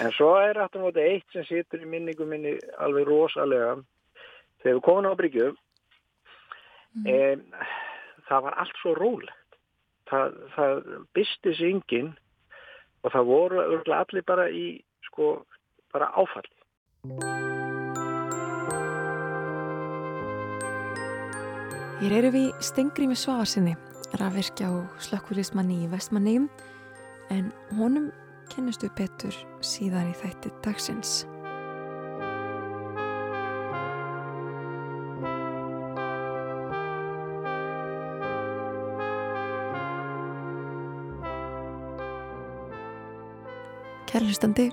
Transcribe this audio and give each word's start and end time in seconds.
En 0.00 0.12
svo 0.16 0.32
er 0.40 0.56
aftur 0.62 0.86
móti 0.86 1.02
eitt 1.04 1.28
sem 1.34 1.44
situr 1.44 1.82
í 1.84 1.88
minningu 1.88 2.24
minni 2.28 2.54
alveg 2.80 3.08
rosalega. 3.08 3.76
Þegar 4.62 4.78
við 4.78 4.84
komum 4.86 5.12
á 5.12 5.18
Bryggju, 5.18 5.48
mm. 6.96 7.06
e, 7.10 7.68
það 8.28 8.44
var 8.46 8.58
allt 8.62 8.80
svo 8.80 8.94
rólegt. 8.96 9.58
Það, 10.08 10.36
það 10.54 10.82
bysti 11.16 11.54
sig 11.58 11.74
yngin 11.76 12.12
og 13.02 13.14
það 13.14 13.28
voru 13.28 13.62
allir 13.96 14.26
bara 14.28 14.48
í, 14.48 14.66
sko, 15.08 15.34
bara 15.92 16.10
áfalli. 16.14 16.58
Hér 22.02 22.16
eru 22.18 22.32
við 22.34 22.48
Stengriði 22.64 23.14
Svavarsinni, 23.18 23.76
rafvirkja 24.18 24.72
og 24.74 25.02
slökkvölismanni 25.06 25.84
í 25.84 25.90
Vestmannegjum 25.92 26.48
en 27.30 27.52
honum 27.78 28.10
kennistu 28.52 28.90
betur 28.96 29.36
síðar 29.64 30.10
í 30.10 30.16
þætti 30.20 30.50
dagsins. 30.64 31.22
Kærlustandi, 44.12 44.68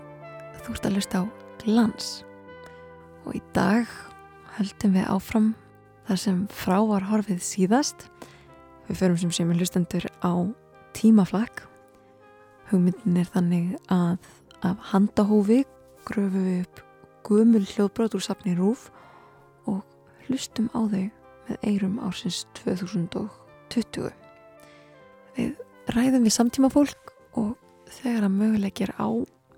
þú 0.59 0.73
ert 0.75 0.87
að 0.89 0.97
lusta 0.97 1.23
á 1.23 1.25
glans 1.61 2.09
og 3.23 3.37
í 3.37 3.41
dag 3.55 3.87
höldum 4.57 4.97
við 4.97 5.07
áfram 5.07 5.49
þar 6.09 6.19
sem 6.25 6.43
frá 6.51 6.77
var 6.89 7.07
horfið 7.07 7.39
síðast. 7.45 8.09
Við 8.89 8.99
förum 8.99 9.31
sem 9.31 9.53
er 9.53 9.61
lustandur 9.61 10.09
á 10.19 10.33
tímaflag 10.97 11.68
Hugmyndin 12.69 13.17
er 13.17 13.29
þannig 13.33 13.69
að 13.89 14.27
af 14.61 14.81
handahófi 14.91 15.63
gröfum 16.05 16.43
við 16.45 16.59
upp 16.61 16.81
gumul 17.25 17.63
hljóðbrot 17.65 18.17
úr 18.17 18.21
safni 18.21 18.53
Rúf 18.57 18.89
og 19.69 19.81
hlustum 20.27 20.67
á 20.77 20.85
þau 20.85 21.07
með 21.47 21.65
eirum 21.65 21.95
ársins 22.05 22.43
2020. 22.59 24.11
Við 25.37 25.57
ræðum 25.95 26.27
við 26.27 26.35
samtíma 26.35 26.69
fólk 26.73 27.15
og 27.39 27.55
þegar 27.99 28.27
að 28.27 28.37
mögulegir 28.37 28.93
á 29.01 29.09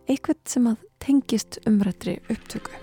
eitthvað 0.08 0.40
sem 0.53 0.72
að 0.72 0.88
tengist 1.03 1.59
umrættri 1.68 2.16
upptöku. 2.31 2.80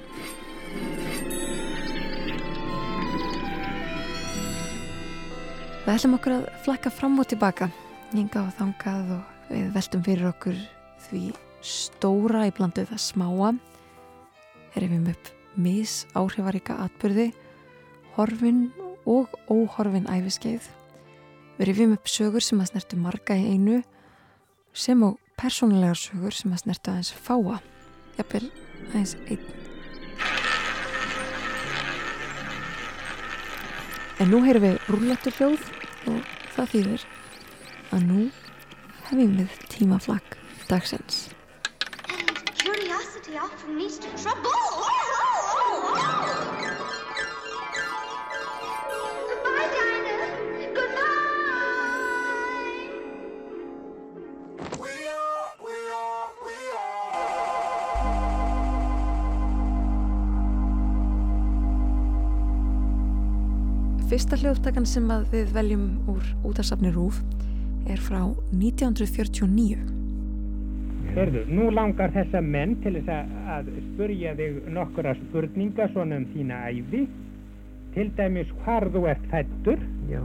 Við 5.89 5.95
ætlum 5.97 6.19
okkur 6.19 6.37
að 6.37 6.47
flakka 6.69 6.93
fram 6.93 7.17
og 7.17 7.33
tilbaka, 7.33 7.73
hinga 8.13 8.45
og 8.45 8.55
þangað 8.61 9.17
og 9.17 9.38
Við 9.49 9.69
veltum 9.73 10.05
fyrir 10.05 10.29
okkur 10.29 10.57
því 11.09 11.23
stóra 11.65 12.45
í 12.49 12.55
blandu 12.55 12.85
það 12.89 13.01
smáa. 13.01 13.53
Herfum 14.75 15.07
upp 15.13 15.31
mis 15.59 16.03
áhrifaríka 16.17 16.77
atbyrði, 16.85 17.31
horfin 18.17 18.69
og 19.09 19.33
óhorfin 19.51 20.09
æfiskeið. 20.13 20.69
Rifjum 21.59 21.97
upp 21.97 22.11
sögur 22.11 22.45
sem 22.45 22.61
að 22.63 22.73
snertu 22.73 22.99
marga 23.01 23.35
í 23.35 23.55
einu 23.55 23.81
sem 24.77 25.01
og 25.03 25.17
persónulegar 25.41 25.99
sögur 25.99 26.37
sem 26.37 26.53
að 26.53 26.63
snertu 26.63 26.93
aðeins 26.93 27.15
fáa. 27.17 27.59
Jafnvel 28.19 28.51
aðeins 28.93 29.17
einn. 29.27 29.49
En 34.19 34.33
nú 34.33 34.43
heyrum 34.43 34.65
við 34.67 34.79
rúletur 34.91 35.35
hljóð 35.39 35.67
og 36.11 36.31
það 36.55 36.71
þýðir 36.75 37.09
að 37.95 38.07
nú 38.07 38.23
hefjum 39.09 39.37
við 39.39 39.53
tímaflagg 39.73 40.37
dagsins. 40.69 41.29
And 42.13 42.37
curiosity 42.61 43.39
often 43.41 43.79
leads 43.79 43.99
to 43.99 44.09
trouble. 44.21 44.53
Goodbye, 49.29 49.69
Dinah. 49.73 50.29
Goodbye. 50.77 51.09
We 54.77 54.93
are, 55.09 55.49
we 55.65 55.77
are, 55.97 56.29
we 56.45 56.57
are. 56.77 56.89
Fyrsta 64.09 64.37
hljóðtakan 64.41 64.87
sem 64.89 65.09
að 65.13 65.23
við 65.33 65.53
veljum 65.57 65.85
úr 66.13 66.25
útarsafni 66.49 66.93
Rúf 66.93 67.23
er 67.89 68.01
frá 68.05 68.21
1949. 68.53 69.79
Hörðu, 71.17 71.41
nú 71.51 71.71
langar 71.75 72.13
þessa 72.15 72.41
menn 72.45 72.77
til 72.85 72.95
þess 72.99 73.09
að, 73.15 73.33
að 73.55 73.71
spurja 73.89 74.35
þig 74.39 74.59
nokkura 74.77 75.15
spurninga 75.23 75.89
svona 75.95 76.21
um 76.21 76.27
þína 76.35 76.61
æfi. 76.69 77.07
Til 77.97 78.11
dæmis 78.19 78.51
hvar 78.63 78.87
þú 78.93 79.07
ert 79.11 79.25
fættur. 79.33 79.81
Já, 80.13 80.23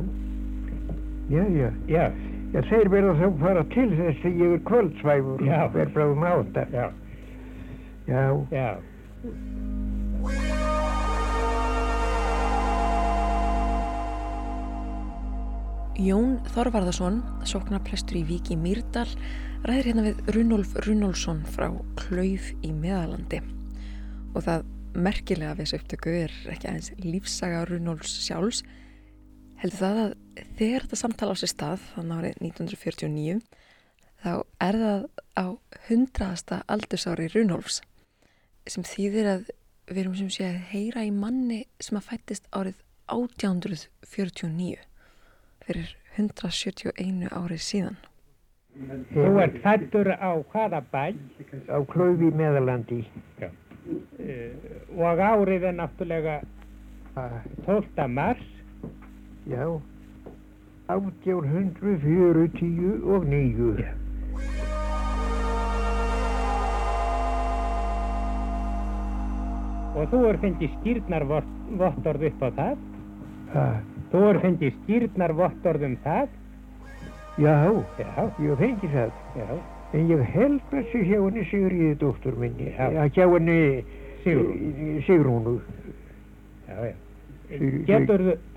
já, 1.31 1.43
já. 1.57 1.69
Já, 1.89 2.05
Já, 2.53 2.59
þeir 2.69 2.89
verða 2.93 3.13
þá 3.17 3.27
fara 3.41 3.61
til 3.73 3.87
þess 3.97 4.25
að 4.29 4.35
ég 4.43 4.51
er 4.53 4.59
kvöldsvæfur 4.67 5.39
Já. 5.47 5.55
og 5.63 5.71
verð 5.73 5.93
bráðum 5.95 6.25
átta. 6.29 6.65
já, 6.69 6.83
Já, 8.05 8.25
já. 8.53 8.67
Jón 15.93 16.39
Þorvarðarsson, 16.49 17.19
sóknarprestur 17.45 18.17
í 18.17 18.23
Vík 18.25 18.47
í 18.49 18.55
Mýrdal, 18.57 19.05
ræðir 19.61 19.91
hérna 19.91 20.05
við 20.07 20.21
Runolf 20.33 20.71
Runolfsson 20.87 21.43
frá 21.53 21.67
Klauf 21.99 22.47
í 22.65 22.71
Meðalandi. 22.73 23.43
Og 24.33 24.41
það 24.41 24.63
merkilega 24.97 25.51
við 25.53 25.67
þessu 25.67 25.77
upptöku 25.77 26.15
er 26.17 26.33
ekki 26.49 26.69
aðeins 26.71 26.89
lífsaga 26.97 27.59
Runolfs 27.69 28.15
sjálfs, 28.25 28.63
heldur 29.61 29.83
það 29.83 29.99
að 30.01 30.15
þegar 30.57 30.87
þetta 30.87 30.99
samtala 31.03 31.35
á 31.37 31.41
sér 31.43 31.51
stað, 31.51 31.83
þannig 31.91 32.23
árið 32.23 32.41
1949, 32.47 33.35
þá 34.23 34.33
er 34.65 34.77
það 34.81 35.05
á 35.37 35.45
hundraðasta 35.91 36.59
aldursári 36.73 37.27
Runolfs, 37.35 37.83
sem 38.65 38.87
þýðir 38.87 39.29
að 39.35 39.45
við 39.91 40.01
erum 40.07 40.17
sem 40.17 40.33
sé 40.33 40.49
að 40.49 40.57
heyra 40.71 41.05
í 41.05 41.13
manni 41.13 41.61
sem 41.77 42.01
að 42.01 42.09
fættist 42.09 42.49
árið 42.49 42.81
1849 43.13 44.89
fyrir 45.67 45.89
171 46.17 47.27
árið 47.31 47.61
síðan. 47.67 47.97
Þú 49.13 49.27
ert 49.43 49.57
fættur 49.61 50.07
á 50.17 50.31
hvaða 50.53 50.79
bæ 50.93 51.05
á 51.69 51.77
klöfi 51.93 52.29
meðalandi. 52.33 53.01
uh, 53.43 53.49
og 54.97 55.17
árið 55.19 55.63
er 55.69 55.75
náttúrulega 55.77 56.35
Ah, 57.15 57.43
12. 57.67 58.07
mars. 58.07 58.41
Já, 59.45 59.81
1840 60.89 63.05
og 63.05 63.25
nýju. 63.29 63.77
Já. 63.77 63.93
Og 69.93 70.09
þú 70.09 70.19
er 70.29 70.37
fengið 70.41 70.71
skýrnarvottorð 70.79 72.23
upp 72.31 72.41
á 72.41 72.49
það. 72.57 72.77
Þú 74.13 74.23
er 74.29 74.39
fengið 74.43 74.73
skýrnarvottorð 74.83 75.85
um 75.89 75.95
það. 76.03 76.27
já, 77.37 77.55
Já, 77.99 78.25
ég 78.45 78.57
fengi 78.57 78.89
það. 78.93 79.11
já, 79.37 79.47
En 79.93 80.07
ég 80.09 80.21
held 80.33 80.61
þessu 80.71 81.03
hjá 81.05 81.19
henni 81.21 81.43
Sigriði 81.45 81.95
dóttur 82.01 82.35
minni. 82.41 82.71
Já. 82.77 82.89
Já, 82.91 83.03
hjá 83.13 83.25
henni 83.33 83.83
Sigrún. 84.23 85.01
Sigrúnu. 85.05 85.61
já, 86.67 86.75
já. 86.89 86.93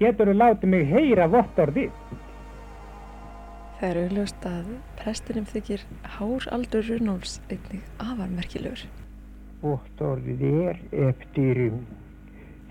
Getur 0.01 0.31
látið 0.35 0.69
mig 0.73 0.87
heyra 0.89 1.27
vottorðið? 1.29 1.91
Það 3.77 3.91
er 3.91 3.99
auðljóst 4.07 4.47
að 4.49 4.69
prestinum 4.97 5.45
þykir 5.51 5.83
hár 6.17 6.47
aldur 6.57 6.87
Runolfs 6.89 7.35
einnig 7.53 7.83
afar 8.01 8.31
merkilegur. 8.33 8.87
Vottorðið 9.61 10.45
er 10.71 10.79
eftir 11.11 11.61
um, 11.67 11.83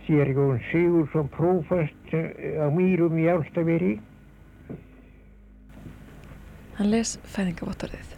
Sérjón 0.05 0.59
Sigursson 0.71 1.29
prófast 1.33 2.13
eh, 2.13 2.61
á 2.61 2.69
Mýrum 2.69 3.17
í 3.17 3.25
Álstaveri. 3.31 3.95
Hann 6.77 6.91
les 6.91 7.15
fæðingavottorðið. 7.33 8.13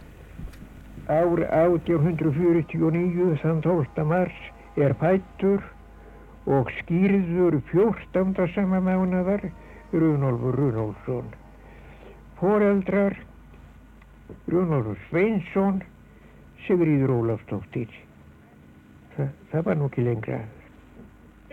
Ár 1.08 1.40
1849, 1.46 3.38
þann 3.40 3.62
12. 3.64 4.04
mars, 4.04 4.40
er 4.76 4.92
fættur 5.00 5.62
og 6.48 6.68
skýrður 6.82 7.60
14. 7.70 8.48
sama 8.54 8.82
mánadar 8.84 9.46
Runolfur 9.92 10.58
Runolfsson. 10.60 11.32
Foreldrar 12.40 13.16
Runolfur 14.48 15.00
Sveinsson, 15.08 15.80
Sigríður 16.66 17.16
Ólafsdóttir. 17.22 17.88
Þa, 19.16 19.30
það 19.52 19.68
var 19.70 19.80
nú 19.80 19.88
ekki 19.88 20.04
lengra. 20.04 20.44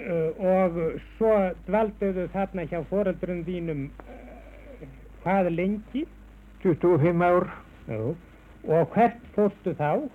Uh, 0.06 0.38
og 0.38 0.76
svo 1.16 1.34
dvalduðu 1.66 2.28
þarna 2.30 2.62
hjá 2.70 2.78
foreldrum 2.92 3.40
þínum 3.48 3.80
uh, 4.06 4.84
hvað 5.24 5.48
lengi 5.56 6.04
25 6.62 7.24
ár, 7.26 7.48
Jú. 7.90 8.12
og 8.70 8.94
hvert 8.94 9.18
fórstu 9.34 9.74
þá 9.80 10.06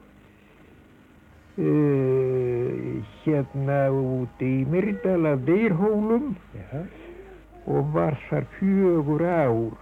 uh, 1.59 3.03
hérna 3.25 3.81
úti 3.91 4.53
í 4.61 4.63
Myrdal 4.71 5.27
af 5.33 5.43
Deirhólum 5.49 6.37
Já. 6.55 6.87
og 7.67 7.91
var 7.97 8.15
þar 8.29 8.47
fjögur 8.61 9.27
ár 9.27 9.75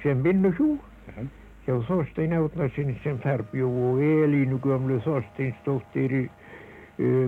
sem 0.00 0.24
vinnuhjú 0.24 0.78
Já. 1.12 1.28
hjá 1.68 1.74
Þorstein 1.90 2.32
Átnarsson 2.40 2.96
sem 3.04 3.20
þar 3.20 3.44
bjó 3.52 3.68
og 3.68 4.00
Elínu 4.00 4.56
gömlu 4.64 4.96
Þorsteinsdóttir 5.04 6.30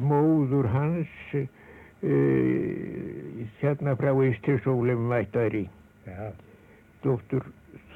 móður 0.02 0.66
hans 0.72 1.08
uh, 1.34 1.46
hérna 3.60 3.94
frá 4.00 4.12
Ístirsólum 4.26 5.08
vættari 5.12 5.66
Já. 6.06 6.32
dóttur 7.04 7.44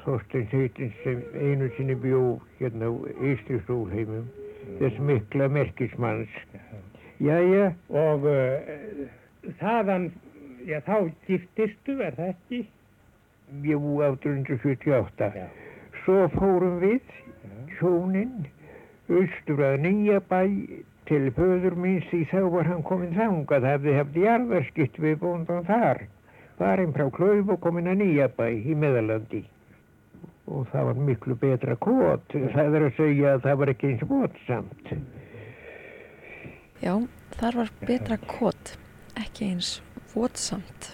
Þorsteins 0.05 0.51
heitins 0.53 0.93
sem 1.03 1.23
einu 1.33 1.67
sinni 1.77 1.95
bjó 1.97 2.39
hérna 2.59 2.85
á 2.89 2.93
Ístirsólheimum 3.33 4.27
þess 4.79 4.99
mikla 5.01 5.47
merkismanns. 5.49 6.29
Jæja, 7.21 7.71
Og 7.89 8.25
uh, 8.29 9.05
þaðan, 9.61 10.09
já 10.67 10.79
þá 10.85 11.09
giftistu, 11.27 11.97
er 12.03 12.13
það 12.17 12.31
ekki? 12.33 12.59
búi 13.61 13.75
1878 14.05 15.31
Já. 15.37 15.45
Svo 16.03 16.25
fórum 16.35 16.79
við, 16.81 17.13
hjónin, 17.79 18.45
austur 19.09 19.61
að 19.65 19.79
Nýjabæ 19.85 20.41
til 21.09 21.29
föður 21.35 21.75
míns 21.79 22.05
því 22.09 22.21
þá 22.31 22.39
var 22.53 22.69
hann 22.69 22.83
komin 22.85 23.13
þangað, 23.15 23.67
hafði 23.71 23.95
haft 23.99 24.17
jarðarskipt 24.19 24.99
við 25.01 25.19
bóndan 25.21 25.67
þar. 25.67 26.05
Varinn 26.59 26.95
frá 26.95 27.09
Klauf 27.13 27.51
og 27.51 27.61
komin 27.63 27.91
að 27.91 28.01
Nýjabæ 28.01 28.47
í 28.55 28.75
Meðalandi. 28.79 29.43
Og 30.45 30.67
það 30.71 30.89
var 30.89 30.99
miklu 31.07 31.37
betra 31.41 31.75
kót, 31.81 32.33
það 32.33 32.77
er 32.77 32.87
að 32.87 32.99
segja 32.99 33.33
að 33.35 33.47
það 33.47 33.61
var 33.61 33.73
ekki 33.73 33.91
eins 33.91 34.05
votsamt. 34.09 34.91
Já, 36.83 36.93
þar 37.39 37.61
var 37.61 37.73
betra 37.87 38.19
kot, 38.29 38.75
ekki 39.19 39.49
eins 39.53 39.71
votsamt. 40.13 40.93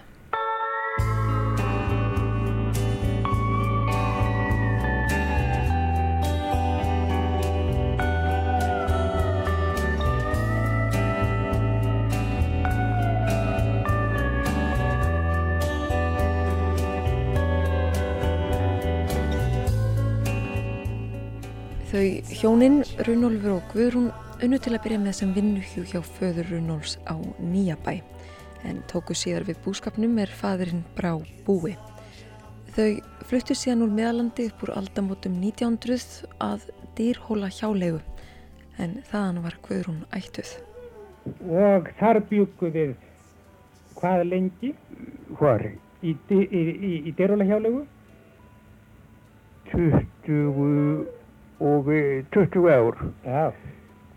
Þau 22.41 22.55
hjónin, 22.55 22.79
Runólfur 23.05 23.51
og 23.53 23.67
Guðrún, 23.69 24.07
unnu 24.41 24.57
til 24.57 24.71
að 24.73 24.79
byrja 24.81 24.99
með 25.03 25.13
sem 25.13 25.33
vinnuhjú 25.35 25.83
hjá 25.85 25.99
föður 26.01 26.47
Runóls 26.49 26.95
á 27.05 27.13
Nýjabæ, 27.37 27.99
en 28.65 28.79
tóku 28.89 29.13
síðar 29.13 29.45
við 29.45 29.59
búskapnum 29.61 30.17
er 30.17 30.33
faðurinn 30.39 30.81
Brá 30.97 31.11
Búi. 31.45 31.75
Þau 32.73 32.97
fluttu 33.29 33.53
síðan 33.53 33.85
úr 33.85 33.93
meðalandi 33.93 34.47
upp 34.49 34.65
úr 34.65 34.73
aldamótum 34.73 35.37
1900 35.37 36.25
að 36.41 36.65
dýrhóla 36.97 37.51
hjálegu, 37.53 38.01
en 38.81 38.97
þaðan 39.13 39.43
var 39.45 39.61
Guðrún 39.69 40.01
ættuð. 40.09 40.57
Og 41.45 41.93
þar 42.01 42.23
bjúku 42.25 42.73
við 42.73 42.97
hvað 44.01 44.25
lengi 44.33 44.73
Hvar? 45.37 45.69
í, 46.01 46.17
í, 46.17 46.41
í, 46.41 46.67
í, 46.73 46.93
í 47.05 47.17
dyrulahjálegu? 47.21 47.85
20 49.77 51.20
og 51.61 51.91
eh, 51.93 52.25
20 52.33 52.69
ár. 52.73 52.95
Já, 53.25 53.51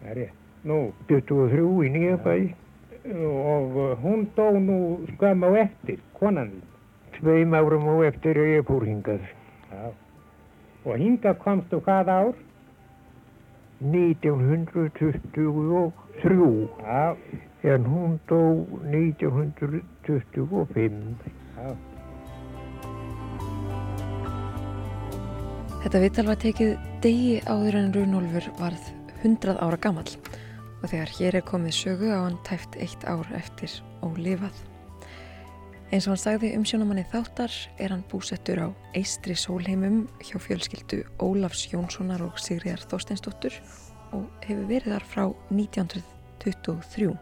það 0.00 0.10
er 0.10 0.16
rétt. 0.20 0.34
Nú, 0.64 0.78
23 1.10 1.64
í 1.84 1.88
Nýjabæ, 1.92 2.36
og 3.12 3.76
uh, 3.76 3.92
hún 4.00 4.24
dó 4.36 4.46
nú 4.56 5.04
skömm 5.12 5.44
á 5.44 5.52
eftir, 5.60 5.98
konan 6.16 6.48
þín. 6.54 6.62
tveim 7.18 7.52
árum 7.54 7.88
og 7.92 8.04
eftir 8.06 8.36
að 8.40 8.48
ég 8.56 8.64
fór 8.68 8.82
hingað. 8.88 9.22
Já. 9.70 9.84
Og 10.84 10.94
hingað 11.00 11.36
komstu 11.44 11.76
hvað 11.84 12.06
ár? 12.08 12.34
1923 13.84 16.68
Já, 16.80 17.16
en 17.74 17.82
hún 17.84 18.12
dó 18.28 18.40
1925. 18.88 21.16
já. 21.56 21.93
Þetta 25.84 26.00
viðtal 26.00 26.22
var 26.24 26.38
tekið 26.40 26.70
degi 27.04 27.32
áður 27.44 27.74
en 27.76 27.90
Runólfur 27.92 28.46
varð 28.56 28.86
100 29.20 29.58
ára 29.60 29.76
gamall 29.76 30.14
og 30.80 30.86
þegar 30.88 31.12
hér 31.18 31.36
er 31.36 31.44
komið 31.44 31.76
sögu 31.76 32.08
á 32.08 32.24
hann 32.24 32.38
tæft 32.48 32.78
eitt 32.80 33.04
ár 33.04 33.28
eftir 33.36 33.68
ólifað. 34.00 34.56
Eins 35.92 36.08
og 36.08 36.14
hann 36.14 36.22
sagði 36.22 36.54
umsjónamanni 36.56 37.04
þáttar 37.12 37.52
er 37.76 37.92
hann 37.92 38.06
búsettur 38.08 38.64
á 38.64 38.68
Eistri 38.96 39.36
Sólheimum 39.36 40.06
hjá 40.24 40.40
fjölskyldu 40.40 41.04
Ólafs 41.20 41.68
Jónssonar 41.68 42.24
og 42.24 42.40
Sigriðar 42.40 42.88
Þorsteinsdóttur 42.88 43.60
og 44.16 44.24
hefur 44.48 44.66
verið 44.72 44.96
þar 44.96 45.10
frá 45.12 45.24
1923. 45.52 47.12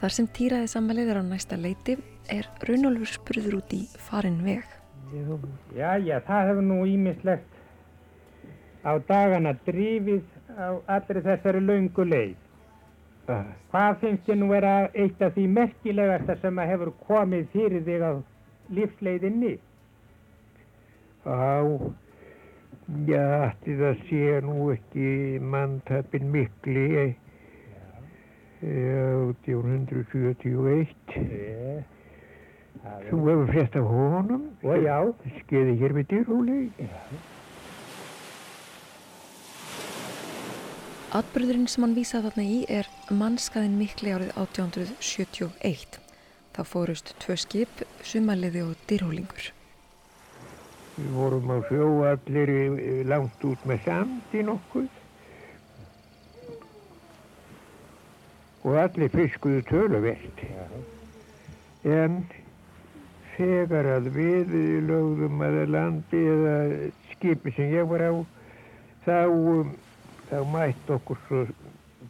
Þar 0.00 0.20
sem 0.22 0.34
týraði 0.40 0.72
sammælið 0.72 1.12
er 1.12 1.20
á 1.20 1.24
næsta 1.36 1.60
leiti 1.60 2.00
er 2.32 2.48
Runólfur 2.64 3.18
spurður 3.20 3.60
út 3.60 3.76
í 3.76 3.84
farin 4.08 4.40
veg. 4.40 4.64
Já, 5.12 6.00
já, 6.00 6.16
það 6.24 6.46
hefur 6.48 6.62
nú 6.64 6.86
ímislegt 6.88 7.44
á 8.80 8.96
dagana 9.08 9.50
drifið 9.66 10.22
á 10.56 10.80
allri 10.94 11.20
þessari 11.26 11.60
laungu 11.60 12.04
leið. 12.08 12.36
Ah, 13.28 13.44
Hvað 13.70 13.98
finnst 14.00 14.24
þér 14.26 14.36
nú 14.40 14.46
vera 14.50 14.72
eitt 14.94 15.20
af 15.22 15.34
því 15.36 15.44
merkilegasta 15.58 16.34
sem 16.40 16.58
að 16.58 16.70
hefur 16.72 16.90
komið 17.04 17.44
fyrir 17.52 17.82
þig 17.86 18.00
á 18.08 18.12
lífsleiðinni? 18.78 19.54
Á, 21.28 21.30
já, 23.12 23.24
ætti 23.52 23.72
það 23.84 23.94
sé 24.08 24.24
nú 24.48 24.56
ekki 24.72 25.08
manntapin 25.54 26.26
mikli, 26.32 26.86
eh, 27.04 27.12
1871. 28.64 30.96
É. 31.20 31.22
Þú 32.82 33.18
hefur 33.28 33.46
frétt 33.46 33.76
af 33.78 33.84
honum? 33.86 34.48
Og 34.66 34.82
já, 34.82 34.96
Skeiði 35.38 35.76
hér 35.78 35.92
við 35.94 36.08
dyrhúli? 36.10 36.56
Atbyrðurinn 41.14 41.68
sem 41.70 41.84
hann 41.84 41.94
vísaði 41.94 42.30
þarna 42.30 42.46
í 42.48 42.58
er 42.72 42.88
mannskaðin 43.12 43.78
mikli 43.78 44.14
árið 44.16 44.32
1871. 44.34 46.00
Þá 46.56 46.62
fórust 46.66 47.14
tvö 47.22 47.38
skip, 47.38 47.84
sumaliði 48.02 48.64
og 48.66 48.74
dyrhólingur. 48.90 49.52
Við 50.96 51.14
vorum 51.14 51.54
á 51.54 51.58
sjó 51.70 51.86
allir 52.10 52.50
eh, 52.56 53.00
langt 53.08 53.46
út 53.46 53.62
með 53.68 53.86
sandi 53.86 54.42
nokkuð. 54.44 54.90
Og 58.66 58.78
allir 58.82 59.14
fiskuðu 59.14 59.62
töluvert. 59.70 60.46
En 61.86 62.24
þegar 63.36 63.88
að 63.96 64.08
við 64.16 64.54
lögðum 64.88 65.42
að 65.46 65.58
landi 65.72 66.22
eða 66.34 66.56
skipi 67.12 67.52
sem 67.56 67.72
ég 67.72 67.88
var 67.90 68.04
á, 68.04 68.12
þá, 69.06 69.18
um, 69.28 69.74
þá 70.30 70.38
mætt 70.52 70.90
okkur 70.96 71.20
svo 71.26 71.44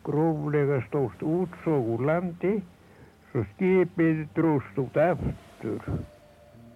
gróflega 0.06 0.80
stórt 0.88 1.22
útsóg 1.22 1.90
úr 1.94 2.06
landi, 2.08 2.54
svo 3.30 3.44
skipið 3.52 4.24
dróst 4.36 4.78
út 4.82 4.96
aftur. 4.96 5.92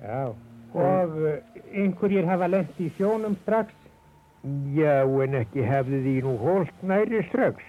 já. 0.03 0.35
Og 0.77 1.17
einhverjir 1.73 2.27
hafa 2.29 2.49
lent 2.53 2.81
í 2.81 2.91
sjónum 2.99 3.37
strax. 3.43 3.73
Já, 4.77 5.03
en 5.25 5.35
ekki 5.41 5.65
hefði 5.65 6.03
því 6.05 6.15
nú 6.27 6.37
hólt 6.39 6.83
næri 6.87 7.23
strax. 7.31 7.63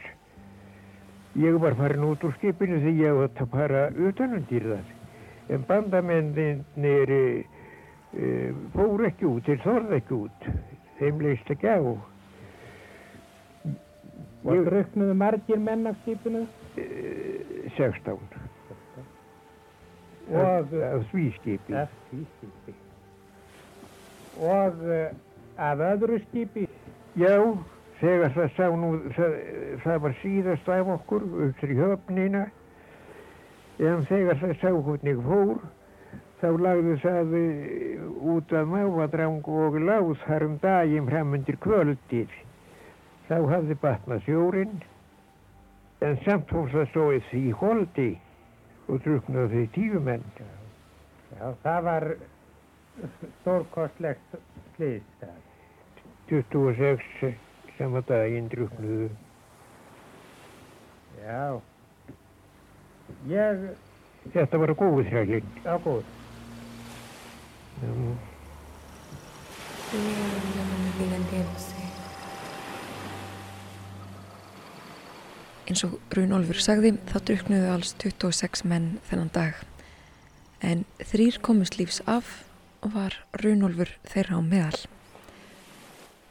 Ég 1.38 1.58
var 1.62 1.78
farin 1.80 2.06
út 2.06 2.24
úr 2.28 2.36
skipinu 2.38 2.82
því 2.84 2.94
ég 3.00 3.24
átt 3.24 3.42
að 3.42 3.54
fara 3.56 3.88
utanundir 3.96 4.68
það. 4.74 4.97
En 5.50 5.64
bandamennir 5.68 7.06
e, 7.08 8.54
fóru 8.74 9.06
ekki 9.08 9.26
út, 9.30 9.46
þeir 9.48 9.62
þorði 9.64 9.96
ekki 10.02 10.14
út. 10.18 10.48
Þeim 11.00 11.22
leist 11.24 11.52
ekki 11.54 11.68
á. 11.72 11.80
Og 14.48 14.54
Ég- 14.54 14.66
druknuðu 14.68 15.14
margir 15.18 15.60
menn 15.60 15.88
af 15.88 15.96
skipinu. 16.04 16.46
E, 16.78 16.84
16. 17.78 18.20
Og, 20.28 20.74
Af 20.84 21.06
því 21.12 21.32
skipi. 21.38 21.74
af 21.74 21.88
því 22.12 22.26
skipi. 22.38 22.74
Og 24.44 24.74
af 25.58 25.78
öðru 25.80 26.20
skipi. 26.28 26.68
Já, 27.18 27.40
þegar 28.02 28.34
það 28.36 28.50
sá 28.58 28.68
nú, 28.76 28.90
það, 29.16 29.38
það 29.84 30.02
var 30.04 30.14
síðast 30.22 30.68
af 30.70 30.88
okkur 30.98 31.24
upp 31.48 31.64
í 31.64 31.78
höfnina, 31.80 32.44
en 33.80 34.06
þegar 34.10 34.40
það 34.42 34.54
sá 34.62 34.70
hvernig 34.74 35.24
fór, 35.26 35.58
þá 36.42 36.48
lagði 36.66 36.98
það 37.04 37.36
út 38.34 38.54
af 38.58 38.70
mávadrang 38.74 39.50
og 39.54 39.80
láð 39.82 40.14
þar 40.26 40.46
um 40.48 40.60
daginn 40.64 41.10
fram 41.10 41.34
undir 41.38 41.58
kvöldið. 41.62 42.38
Þá 43.28 43.38
hafði 43.52 43.78
batnað 43.82 44.24
sjórinn, 44.26 44.78
en 46.02 46.20
samt 46.26 46.50
fór 46.54 46.72
það 46.74 47.18
í 47.18 47.22
því 47.30 47.44
holdi 47.62 48.10
og 48.88 49.02
druknaði 49.04 49.50
því 49.54 49.66
tíu 49.76 50.02
menn. 50.04 50.26
Já, 51.38 51.54
það 51.64 51.82
var 51.90 52.06
stórkostlegt 53.42 54.38
slýst 54.78 55.22
það. 55.22 55.40
26 56.28 57.34
sama 57.78 58.02
daginn 58.08 58.50
druknuðu. 58.52 59.10
Já. 61.22 61.60
Ég, 63.26 63.64
Þetta 64.34 64.58
var 64.62 64.74
góð 64.78 65.04
þrækinn. 65.10 65.48
á 65.66 65.76
góð. 65.82 66.04
Um, 67.84 68.18
Eins 75.68 75.84
og 75.84 75.98
Runolfur 76.16 76.60
sagði 76.64 76.94
þá 77.10 77.18
druknuðu 77.28 77.72
alls 77.72 77.94
26 78.00 78.64
menn 78.68 79.00
þennan 79.10 79.32
dag. 79.36 79.56
En 80.64 80.86
þrýr 81.00 81.40
komust 81.44 81.78
lífs 81.80 82.00
af 82.08 82.44
og 82.86 82.94
var 82.96 83.18
Runolfur 83.44 83.92
þeirra 84.08 84.40
á 84.40 84.42
meðal. 84.44 84.80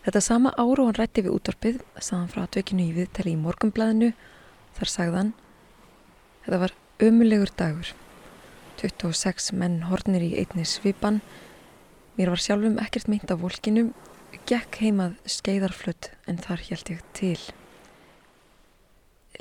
Þetta 0.06 0.22
sama 0.22 0.52
ár 0.56 0.78
og 0.80 0.86
hann 0.88 0.98
rætti 1.00 1.24
við 1.26 1.34
útvarpið 1.36 1.80
sagðan 1.98 2.30
frá 2.32 2.44
atvekinu 2.46 2.86
í 2.86 2.94
viðtali 2.96 3.34
í 3.34 3.40
morgumblæðinu 3.42 4.12
þar 4.78 4.92
sagðan 4.92 5.32
Þetta 6.46 6.60
var 6.62 6.74
ömulegur 7.02 7.50
dagur. 7.58 7.88
26 8.78 9.50
menn 9.58 9.80
hornir 9.90 10.22
í 10.22 10.36
einni 10.38 10.62
svipan. 10.62 11.20
Mér 12.14 12.30
var 12.30 12.40
sjálfum 12.40 12.78
ekkert 12.78 13.10
meint 13.10 13.34
af 13.34 13.42
volkinu. 13.42 13.88
Gekk 14.46 14.78
heimað 14.78 15.16
skeiðarflutt 15.26 16.12
en 16.30 16.38
þar 16.38 16.62
held 16.68 16.92
ég 16.94 17.04
til. 17.18 17.40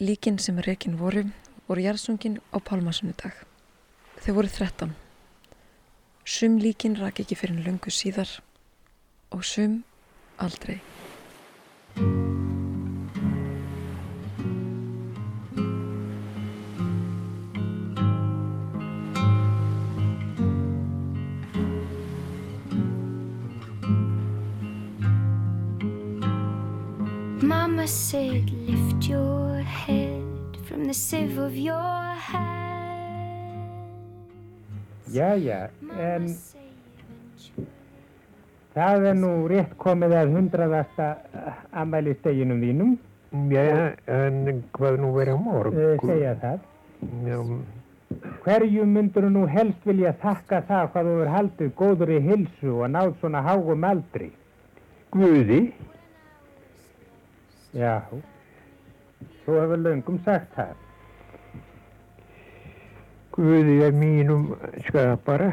Líkin 0.02 0.42
sem 0.42 0.58
reikin 0.66 0.98
voru 0.98 1.28
voru 1.68 1.86
jarðsungin 1.86 2.40
á 2.54 2.58
Pálmasunnudag. 2.62 3.34
Þau 4.22 4.34
voru 4.38 4.50
13. 4.50 4.94
Sum 6.26 6.58
líkin 6.62 6.98
rak 6.98 7.22
ekki 7.22 7.38
fyrir 7.38 7.58
en 7.58 7.66
löngu 7.66 7.94
síðar 7.94 8.40
og 9.34 9.46
sum 9.46 9.84
aldrei. 10.42 10.82
Mama 27.76 27.88
said, 27.90 28.50
lift 28.70 29.10
your 29.10 29.58
head 29.60 30.24
from 30.66 30.86
the 30.86 30.94
sieve 30.94 31.38
of 31.38 31.54
your 31.58 32.16
hand. 32.16 33.92
Jæja, 35.12 35.58
en 36.00 36.30
það 38.78 39.08
er 39.10 39.18
nú 39.20 39.32
rétt 39.52 39.74
komið 39.84 40.16
að 40.22 40.32
hundraðasta 40.38 41.10
ammæli 41.84 42.14
steginum 42.22 42.64
þínum, 42.64 42.94
Já, 43.52 43.66
en 44.08 44.64
hvað 44.78 45.00
nú 45.04 45.10
verið 45.18 45.36
á 45.36 45.40
morgun? 45.50 46.00
segja 46.08 46.32
það. 46.46 46.64
Já, 47.28 47.42
Hverju 48.46 48.86
myndur 48.88 49.28
nú 49.36 49.44
helst 49.52 49.84
vilja 49.84 50.16
þakka 50.24 50.62
það 50.72 50.88
hvað 50.96 51.12
þú 51.12 51.18
er 51.26 51.34
haldið 51.36 51.76
góður 51.84 52.16
í 52.16 52.24
hilsu 52.30 52.78
og 52.80 52.88
náð 52.96 53.18
svona 53.20 53.44
hágum 53.44 53.84
aldri? 53.92 54.32
Guði, 55.12 55.60
Já, 57.76 58.08
þú 59.44 59.56
hefur 59.60 59.82
löngum 59.84 60.20
sagt 60.24 60.54
það. 60.56 60.78
Guði 63.36 63.76
er 63.84 63.98
mínum 64.00 64.46
skapara. 64.88 65.50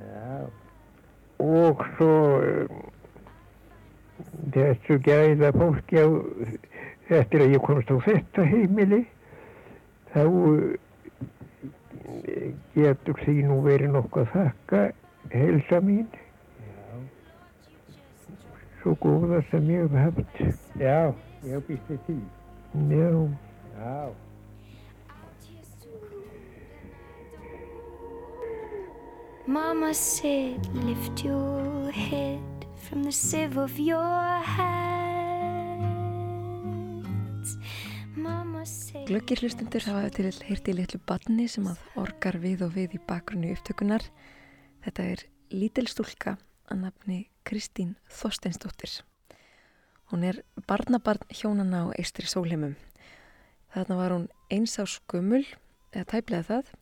Já, 0.00 0.42
og 1.46 1.86
svo 1.94 2.10
um, 2.42 2.82
þessu 4.58 4.98
gæða 5.06 5.54
fólki 5.54 6.02
á, 6.02 6.06
eftir 7.22 7.46
að 7.46 7.54
ég 7.54 7.66
komst 7.70 7.94
á 7.94 7.96
þetta 8.10 8.42
heimili 8.50 9.04
þá 10.16 10.22
uh, 10.26 10.74
getur 12.74 13.22
því 13.22 13.36
nú 13.46 13.62
verið 13.70 13.94
nokkuð 13.94 14.26
að 14.26 14.32
þakka 14.34 14.88
helsa 15.30 15.78
mín 15.86 16.08
svo 18.88 18.96
góða 19.04 19.42
sem 19.50 19.66
ég 19.68 19.90
hef 19.92 20.16
haft 20.16 20.38
já, 20.80 21.12
ég 21.44 21.60
býst 21.68 21.84
við 21.90 21.98
því. 22.06 22.18
já, 22.88 23.28
Já, 23.78 24.12
Mama 29.46 29.94
said, 29.94 30.66
lift 30.84 31.24
your 31.24 31.90
head 31.90 32.66
from 32.76 33.02
the 33.02 33.12
sieve 33.12 33.56
of 33.58 33.78
your 33.78 34.42
hands. 34.42 34.78
Mama 38.16 38.64
said, 38.66 39.06
Glöggir 39.08 39.38
hlustundur 39.40 39.80
hafa 39.84 40.10
til 40.10 40.32
heyrti 40.48 40.72
litlu 40.72 41.00
badni 41.06 41.48
sem 41.48 41.64
að 41.68 41.78
orgar 41.96 42.36
við 42.40 42.62
og 42.64 42.72
við 42.76 42.94
í 42.96 43.00
bakgrunni 43.08 43.52
upptökunar. 43.52 44.02
Þetta 44.84 45.02
er 45.02 45.18
lítil 45.52 45.88
stúlka 45.88 46.36
að 46.68 46.78
nafni 46.84 47.28
Kristín 47.48 47.94
Þorsteinsdóttir. 48.12 48.90
Hún 50.12 50.24
er 50.28 50.42
barnabarn 50.68 51.24
hjónana 51.32 51.86
á 51.88 51.96
Eistri 51.96 52.28
Sólheimum. 52.28 52.74
Þarna 53.72 53.94
var 53.96 54.12
hún 54.12 54.26
eins 54.52 54.76
á 54.76 54.84
skumul, 54.84 55.46
eða 55.96 56.04
tæplega 56.12 56.44
það. 56.44 56.72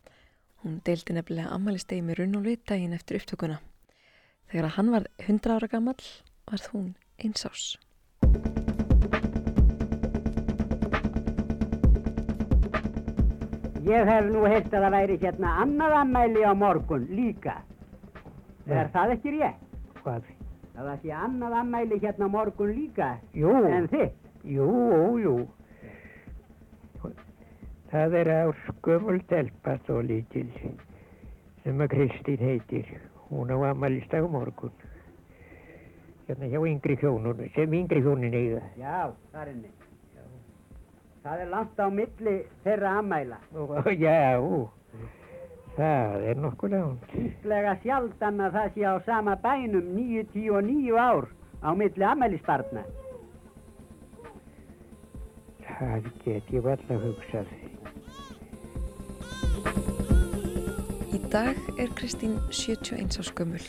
Hún 0.64 0.80
deildi 0.82 1.14
nefnilega 1.14 1.52
ammælistegi 1.54 2.02
með 2.02 2.18
Runnólfi 2.18 2.56
daginn 2.66 2.96
eftir 2.98 3.20
upptökuna. 3.20 3.60
Þegar 4.50 4.74
hann 4.74 4.90
var 4.90 5.06
100 5.22 5.54
ára 5.54 5.68
gamall 5.70 6.08
varð 6.50 6.66
hún 6.72 6.88
eins 7.22 7.46
ás. 7.46 7.66
Ég 13.86 14.10
hef 14.10 14.32
nú 14.32 14.42
heilt 14.50 14.74
að 14.74 14.82
það 14.88 14.98
væri 14.98 15.20
hérna 15.22 15.54
annað 15.62 15.96
ammæli 16.00 16.42
á 16.42 16.52
morgun 16.58 17.06
líka. 17.14 17.60
Er 18.66 18.90
það 18.90 19.14
ekki 19.14 19.36
rétt? 19.38 19.62
hvað? 20.06 20.45
Það 20.76 20.84
var 20.90 20.98
því 21.02 21.12
annað 21.16 21.54
ammæli 21.60 21.98
hérna 22.02 22.28
morgun 22.28 22.72
líka 22.76 23.10
Jú, 23.34 23.52
en 23.64 23.86
þitt. 23.88 24.16
jú, 24.44 24.66
jú 25.22 25.36
það 27.90 28.14
er 28.20 28.28
á 28.28 28.42
skömmul 28.66 29.20
telpa 29.30 29.76
svo 29.86 30.02
lítil 30.04 30.50
sem 31.64 31.80
að 31.80 31.88
Kristín 31.94 32.42
heitir 32.44 32.90
hún 33.30 33.50
á 33.54 33.56
amalistag 33.70 34.26
á 34.26 34.28
morgun 34.28 34.72
hérna 36.28 36.50
hjá 36.50 36.60
yngri 36.68 36.96
hjónun 37.00 37.40
sem 37.54 37.72
yngri 37.80 38.02
hjónin 38.04 38.34
eiga 38.34 38.62
Já, 38.76 39.12
þar 39.32 39.52
inni. 39.54 39.70
Það 41.26 41.40
er 41.42 41.48
langt 41.50 41.80
á 41.82 41.86
milli 41.90 42.34
þeirra 42.64 42.90
ammæla. 43.00 43.38
já, 43.98 44.38
það 45.76 46.28
er 46.30 46.40
nokkuð 46.40 46.76
langt 46.76 47.16
Íslega 47.20 47.76
sjaldan 47.82 48.44
að 48.46 48.58
það 48.58 48.70
sé 48.74 48.86
á 48.88 48.94
sama 49.08 49.36
bænum 49.44 49.90
9, 49.96 50.24
10 50.34 50.54
og 50.56 50.64
9 50.70 51.00
ár 51.00 51.28
á 51.62 51.70
milli 51.74 52.04
ammælisbarna. 52.04 52.84
það 55.76 56.10
get 56.24 56.52
ég 56.54 56.62
valla 56.64 57.00
hugsað 57.04 57.48
Í 61.16 61.20
dag 61.32 61.56
er 61.80 61.90
Kristín 61.96 62.36
71 62.52 63.16
á 63.16 63.22
skömmul. 63.24 63.62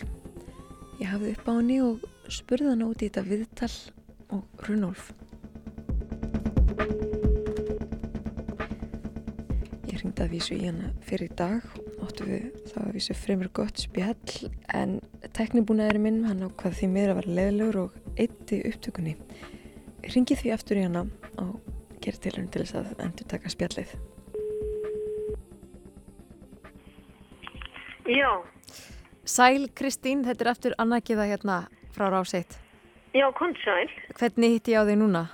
Ég 1.00 1.08
hafði 1.08 1.32
upp 1.36 1.48
á 1.48 1.54
henni 1.56 1.78
og 1.84 2.04
spurði 2.32 2.72
hann 2.74 2.84
út 2.86 3.02
í 3.02 3.08
þetta 3.08 3.24
viðtal 3.28 3.72
og 4.36 4.66
Runolf. 4.68 5.12
Ég 9.88 9.96
hringdi 10.02 10.26
að 10.26 10.34
vísu 10.36 10.58
í 10.58 10.66
hana 10.68 10.92
fyrir 11.08 11.32
dag, 11.40 11.64
áttu 12.08 12.26
við 12.28 12.46
það 12.72 12.84
að 12.88 12.94
vísu 12.98 13.16
fremur 13.18 13.50
gott 13.60 13.82
spjall 13.84 14.50
en 14.74 14.98
teknibúnaðurinn 15.38 16.04
minn 16.08 16.20
hann 16.28 16.44
ákvað 16.48 16.78
því 16.80 16.90
miður 16.94 17.14
að 17.14 17.20
vera 17.22 17.36
leðilegur 17.40 17.80
og 17.84 17.98
eitti 18.18 18.62
upptökunni. 18.72 19.16
Ég 20.04 20.12
hringi 20.14 20.38
því 20.40 20.54
aftur 20.56 20.80
í 20.80 20.86
hana 20.88 21.06
og 21.44 21.58
gerir 22.04 22.22
tilhörn 22.24 22.48
til 22.54 22.64
þess 22.64 22.78
að 22.82 22.94
endur 23.08 23.28
taka 23.34 23.52
spjallið. 23.52 23.96
Já, 28.08 28.30
Sæl 29.28 29.68
Kristín, 29.76 30.22
þetta 30.24 30.46
er 30.46 30.50
eftir 30.54 30.76
annarkiða 30.80 31.26
hérna 31.28 31.58
frá 31.92 32.08
Ráseitt. 32.14 32.56
já, 33.14 33.28
konnsæl. 33.36 33.90
Hvernig 34.16 34.54
hitti 34.56 34.72
ég 34.72 34.80
á 34.80 34.88
þig 34.88 34.98
núna? 35.02 35.26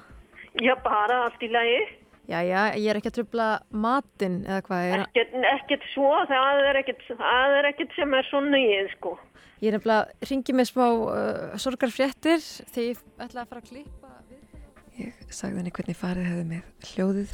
Já, 0.61 0.73
bara 0.81 1.25
allt 1.27 1.41
í 1.43 1.49
lagi. 1.53 2.02
Jæja, 2.31 2.63
ég 2.79 2.87
er 2.87 2.99
ekki 2.99 3.11
að 3.11 3.17
trubla 3.17 3.47
matinn 3.75 4.39
eða 4.47 4.61
hvað 4.63 4.85
er 4.87 5.01
Ekkert, 5.03 5.33
ekkert 5.49 5.87
svo, 5.91 6.11
það 6.29 6.61
er 6.69 6.79
ekkert, 6.79 7.03
það 7.09 7.57
er 7.57 7.67
ekkert 7.73 7.97
sem 7.97 8.15
er 8.15 8.29
svo 8.29 8.39
nýið, 8.45 8.93
sko. 8.95 9.17
Ég 9.59 9.71
er 9.71 9.77
nefnilega 9.77 10.05
að 10.07 10.29
ringi 10.31 10.55
með 10.55 10.69
smá 10.71 10.85
uh, 10.87 11.57
sorgarfréttir 11.59 12.39
þegar 12.43 12.87
ég 12.87 13.03
ætla 13.27 13.43
að 13.43 13.51
fara 13.51 13.63
að 13.63 13.69
klippa 13.71 14.13
Ég 14.93 15.21
sagði 15.33 15.57
henni 15.57 15.71
hvernig 15.73 15.97
farið 15.97 16.27
hefði 16.29 16.43
með 16.51 16.89
hljóðið 16.91 17.31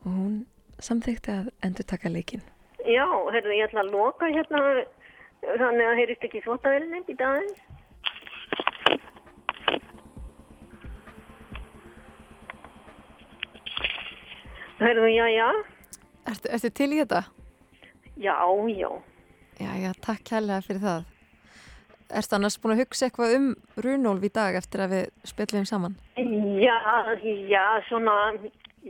og 0.00 0.14
hún 0.14 0.36
samþykti 0.80 1.32
að 1.34 1.50
endur 1.66 1.86
taka 1.90 2.12
leikinn. 2.12 2.44
Já, 2.88 3.04
heyrðu, 3.04 3.52
ég 3.52 3.66
ætla 3.66 3.82
að 3.84 3.90
loka 3.92 4.30
hérna, 4.32 4.62
þannig 5.44 5.90
að 5.90 5.98
heyrist 6.00 6.24
ekki 6.24 6.40
þvóttavelin 6.46 7.04
í 7.04 7.16
daginn. 7.20 7.50
Heyrðu, 14.80 15.08
já, 15.12 15.26
já, 15.28 15.48
Ertu, 16.30 16.48
ertu 16.48 16.70
til 16.72 16.92
í 16.94 17.00
þetta? 17.02 17.24
já, 18.16 18.36
já. 18.72 18.90
Jæja, 19.60 19.90
takk 20.00 20.22
kærlega 20.24 20.62
fyrir 20.64 20.80
það. 20.80 21.02
Ertu 22.16 22.36
annars 22.36 22.56
búin 22.60 22.72
að 22.74 22.80
hugsa 22.80 23.06
eitthvað 23.06 23.34
um 23.36 23.48
Runólf 23.84 24.24
í 24.24 24.30
dag 24.32 24.56
eftir 24.56 24.80
að 24.84 24.94
við 24.94 25.10
spjallum 25.28 25.66
saman? 25.68 25.98
Já, 26.16 26.76
já, 27.50 27.64
svona, 27.90 28.14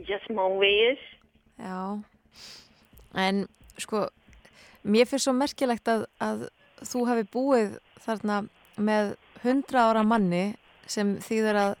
já, 0.07 0.17
smá 0.29 0.45
vegis. 0.61 1.03
Já, 1.59 1.99
en 3.25 3.43
sko, 3.77 4.05
mér 4.87 5.11
finnst 5.11 5.27
svo 5.27 5.35
merkilegt 5.35 5.91
að, 5.91 6.07
að 6.23 6.47
þú 6.87 7.03
hafi 7.11 7.27
búið 7.35 7.75
þarna 8.05 8.39
með 8.79 9.13
hundra 9.43 9.89
ára 9.91 10.07
manni 10.07 10.55
sem 10.87 11.17
þýðir 11.19 11.59
að 11.65 11.75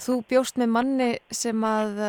þú 0.00 0.18
bjóst 0.30 0.56
með 0.56 0.72
manni 0.72 1.12
sem 1.34 1.68
að 1.68 2.00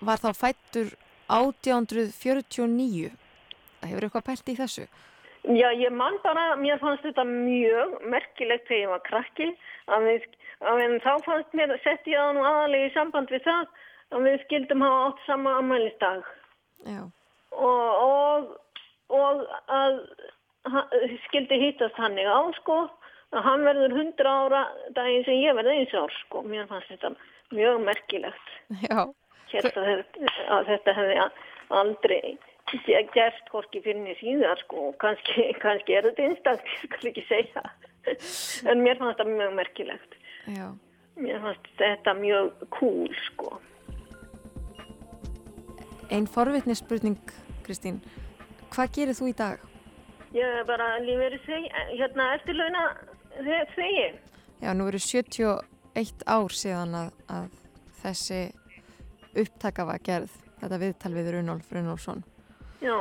var 0.00 0.22
þá 0.22 0.30
fættur 0.36 0.92
1849. 1.32 3.10
Það 3.80 3.90
hefur 3.90 4.08
eitthvað 4.08 4.26
pælt 4.28 4.52
í 4.52 4.56
þessu. 4.60 4.86
Já, 5.46 5.68
ég 5.78 5.92
man 5.94 6.16
bara, 6.24 6.56
mér 6.58 6.80
fannst 6.82 7.04
þetta 7.06 7.22
mjög 7.28 8.00
merkilegt 8.10 8.66
þegar 8.66 8.82
ég 8.82 8.90
var 8.90 9.02
krakki, 9.06 9.50
við, 10.02 10.24
við 10.58 10.96
þá 11.04 11.12
fannst 11.26 11.52
mér, 11.54 11.74
sett 11.84 12.08
ég 12.10 12.18
það 12.18 12.32
nú 12.34 12.46
aðalega 12.48 12.88
í 12.88 12.94
samband 12.96 13.30
við 13.30 13.44
það, 13.46 13.68
að 14.10 14.26
við 14.26 14.40
skildum 14.46 14.82
hafa 14.82 15.04
átt 15.04 15.22
sama 15.26 15.52
ammælistag. 15.60 16.32
Já, 16.86 17.04
og, 17.54 18.02
og, 18.02 18.50
og 19.14 19.44
að 19.72 20.00
skildi 21.26 21.60
hittast 21.62 21.98
hannig 22.00 22.26
á 22.26 22.40
sko 22.58 22.86
að 23.34 23.44
hann 23.46 23.64
verður 23.66 23.94
100 24.00 24.30
ára 24.30 24.62
daginn 24.96 25.24
sem 25.26 25.40
ég 25.42 25.56
verði 25.58 25.80
eins 25.80 25.94
ár 25.94 26.14
sko 26.24 26.42
mér 26.46 26.68
fannst 26.70 26.90
þetta 26.92 27.12
mjög 27.54 27.80
merkilegt 27.86 28.52
já, 28.82 29.06
hérna 29.56 29.84
að 29.96 30.04
að 30.56 30.70
þetta 30.72 30.94
hefði 31.00 31.18
aldrei 31.80 32.38
ge- 32.86 33.02
gert 33.14 33.50
hvorki 33.52 33.82
fyrir 33.84 34.00
niður 34.02 34.20
síðar 34.22 34.62
sko 34.64 34.88
og 34.90 34.98
kannski, 35.02 35.46
kannski 35.64 35.96
er 35.98 36.08
þetta 36.10 36.26
einstakt 36.30 36.72
ég 36.72 36.96
skal 36.96 37.10
ekki 37.12 37.26
segja 37.28 37.64
en 38.70 38.82
mér 38.84 38.98
fannst 39.00 39.18
þetta 39.18 39.28
mjög 39.30 39.54
merkilegt 39.60 40.18
já. 40.54 40.68
mér 41.16 41.40
fannst 41.46 41.72
þetta 41.80 42.14
mjög 42.20 42.66
cool 42.78 43.16
sko 43.30 43.56
Einn 46.06 46.28
forvitni 46.30 46.74
spurning, 46.78 47.16
Kristín. 47.66 47.96
Hvað 48.70 48.92
gerir 48.94 49.16
þú 49.18 49.26
í 49.26 49.32
dag? 49.34 49.58
ég 50.36 50.58
er 50.60 50.64
bara 50.68 50.98
lífið 51.00 51.36
hérna 51.96 52.34
eftirlauna 52.36 52.82
þegi 53.74 54.06
Já, 54.62 54.72
nú 54.76 54.86
eru 54.88 54.98
71 55.00 56.24
ár 56.26 56.52
síðan 56.56 56.94
að, 56.96 57.10
að 57.28 57.50
þessi 58.02 58.40
upptaka 59.42 59.86
var 59.88 60.02
gerð, 60.04 60.34
þetta 60.62 60.80
viðtal 60.82 61.14
við 61.14 61.30
Runolf 61.36 61.72
Runolfsson. 61.72 62.24
já 62.80 62.96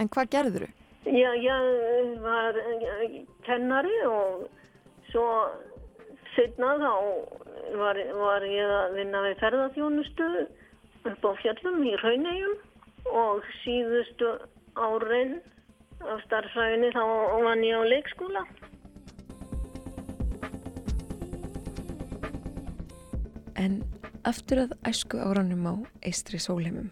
En 0.00 0.08
hvað 0.08 0.30
gerður 0.32 0.64
þú? 0.64 0.70
Já, 1.10 1.30
ég 1.40 2.16
var 2.20 2.56
eh, 2.60 3.20
kennari 3.44 3.92
og 4.08 4.46
svo 5.10 5.26
setna 6.34 6.74
þá 6.80 6.92
var, 7.80 8.00
var 8.20 8.46
ég 8.48 8.72
að 8.76 8.96
vinna 8.98 9.22
við 9.26 9.38
ferðarþjónustu 9.42 10.28
upp 11.10 11.24
á 11.24 11.30
fjallum 11.40 11.80
í 11.88 11.94
Raunegjum 12.00 12.56
og 13.10 13.44
síðustu 13.62 14.34
árin 14.76 15.38
af 16.00 16.20
starfsæðinni 16.26 16.92
þá 16.94 17.02
vann 17.44 17.64
ég 17.64 17.76
á 17.76 17.84
leikskóla. 17.92 18.44
En 23.60 23.82
aftur 24.28 24.64
að 24.66 24.74
æsku 24.88 25.20
áranum 25.20 25.66
á 25.66 25.74
eistri 26.04 26.40
sólheimum. 26.40 26.90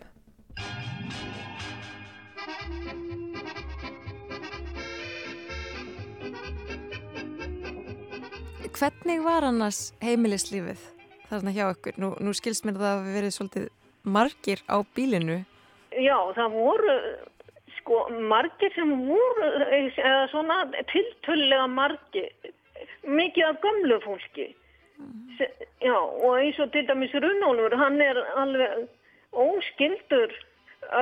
Hvernig 8.78 9.24
var 9.24 9.42
annars 9.42 9.88
heimilislífið 10.04 10.82
þarna 11.28 11.54
hjá 11.56 11.64
ykkur? 11.72 11.96
Nú, 11.98 12.12
nú 12.22 12.34
skilst 12.36 12.66
mér 12.66 12.78
að 12.78 12.84
það 12.84 12.94
hafi 12.94 13.16
verið 13.16 13.34
svolítið 13.34 13.66
margir 14.06 14.62
á 14.70 14.76
bílinu. 14.94 15.40
Já, 15.98 16.18
það 16.36 16.54
voru 16.54 16.94
sko 17.80 18.04
margir 18.30 18.72
sem 18.76 18.94
voru 19.08 19.50
eða 19.74 20.28
svona 20.30 20.60
tiltölulega 20.92 21.66
margir 21.72 22.54
mikið 23.08 23.48
af 23.48 23.60
gömlu 23.64 23.98
fólki 24.04 24.48
já, 25.40 25.96
og 25.98 26.38
eins 26.38 26.58
og 26.62 26.72
til 26.72 26.86
dæmis 26.88 27.14
Runólfur, 27.14 27.76
hann 27.78 28.00
er 28.00 28.20
alveg 28.36 28.88
óskildur 29.32 30.32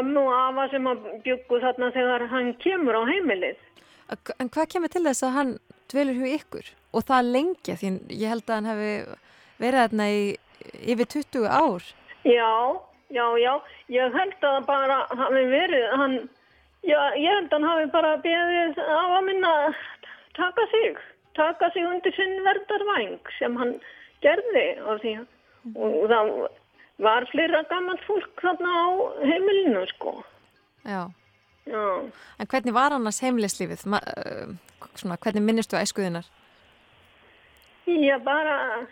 ömmu 0.00 0.24
og 0.24 0.34
afa 0.34 0.68
sem 0.72 0.86
að 0.90 1.06
byggu 1.24 1.60
þarna 1.62 1.92
þegar 1.94 2.26
hann 2.32 2.54
kemur 2.64 2.98
á 2.98 3.02
heimilið 3.08 3.62
En 4.38 4.50
hvað 4.54 4.68
kemur 4.70 4.90
til 4.92 5.02
þess 5.02 5.24
að 5.26 5.34
hann 5.34 5.52
dvelur 5.90 6.18
hjá 6.20 6.34
ykkur? 6.38 6.68
Og 6.94 7.04
það 7.08 7.30
lengja 7.36 7.74
því 7.80 7.88
ég 8.12 8.30
held 8.30 8.44
að 8.46 8.54
hann 8.54 8.68
hefði 8.70 8.92
verið 9.62 9.82
þarna 9.82 10.06
í 10.14 10.20
yfir 10.92 11.10
20 11.16 11.48
ár. 11.50 11.88
Já, 12.26 12.52
já, 13.14 13.26
já, 13.42 13.52
ég 13.94 14.14
held 14.20 14.46
að 14.50 14.58
bara 14.68 15.00
hafi 15.10 15.42
verið, 15.50 15.84
hann, 15.98 16.16
já, 16.86 16.98
ég 17.18 17.34
held 17.34 17.50
að 17.50 17.56
hann 17.56 17.68
hafi 17.70 17.90
bara 17.96 18.14
beðið 18.22 18.80
af 18.86 19.18
að 19.18 19.28
minna 19.28 19.52
taka 20.38 20.66
sig, 20.74 21.02
taka 21.38 21.70
sig 21.74 21.86
undir 21.86 22.14
sinn 22.14 22.38
verðarvæng 22.46 23.18
sem 23.40 23.58
hann 23.58 23.76
gerði 24.26 24.66
af 24.92 25.02
því 25.04 25.14
og 25.74 25.94
það 26.12 26.32
var 27.06 27.26
fleira 27.32 27.62
gammalt 27.70 28.02
fólk 28.06 28.42
þarna 28.42 28.72
á 28.72 28.86
heimilinu, 29.26 29.86
sko. 29.94 30.18
Já. 30.86 31.06
Já, 31.66 31.82
En 32.38 32.46
hvernig 32.46 32.74
var 32.74 32.94
annars 32.94 33.18
heimilislífið? 33.24 33.86
Uh, 33.90 34.54
svona, 34.94 35.16
hvernig 35.18 35.42
minnistu 35.42 35.76
æskuðinnar? 35.76 36.28
já, 37.86 38.18
bara, 38.22 38.86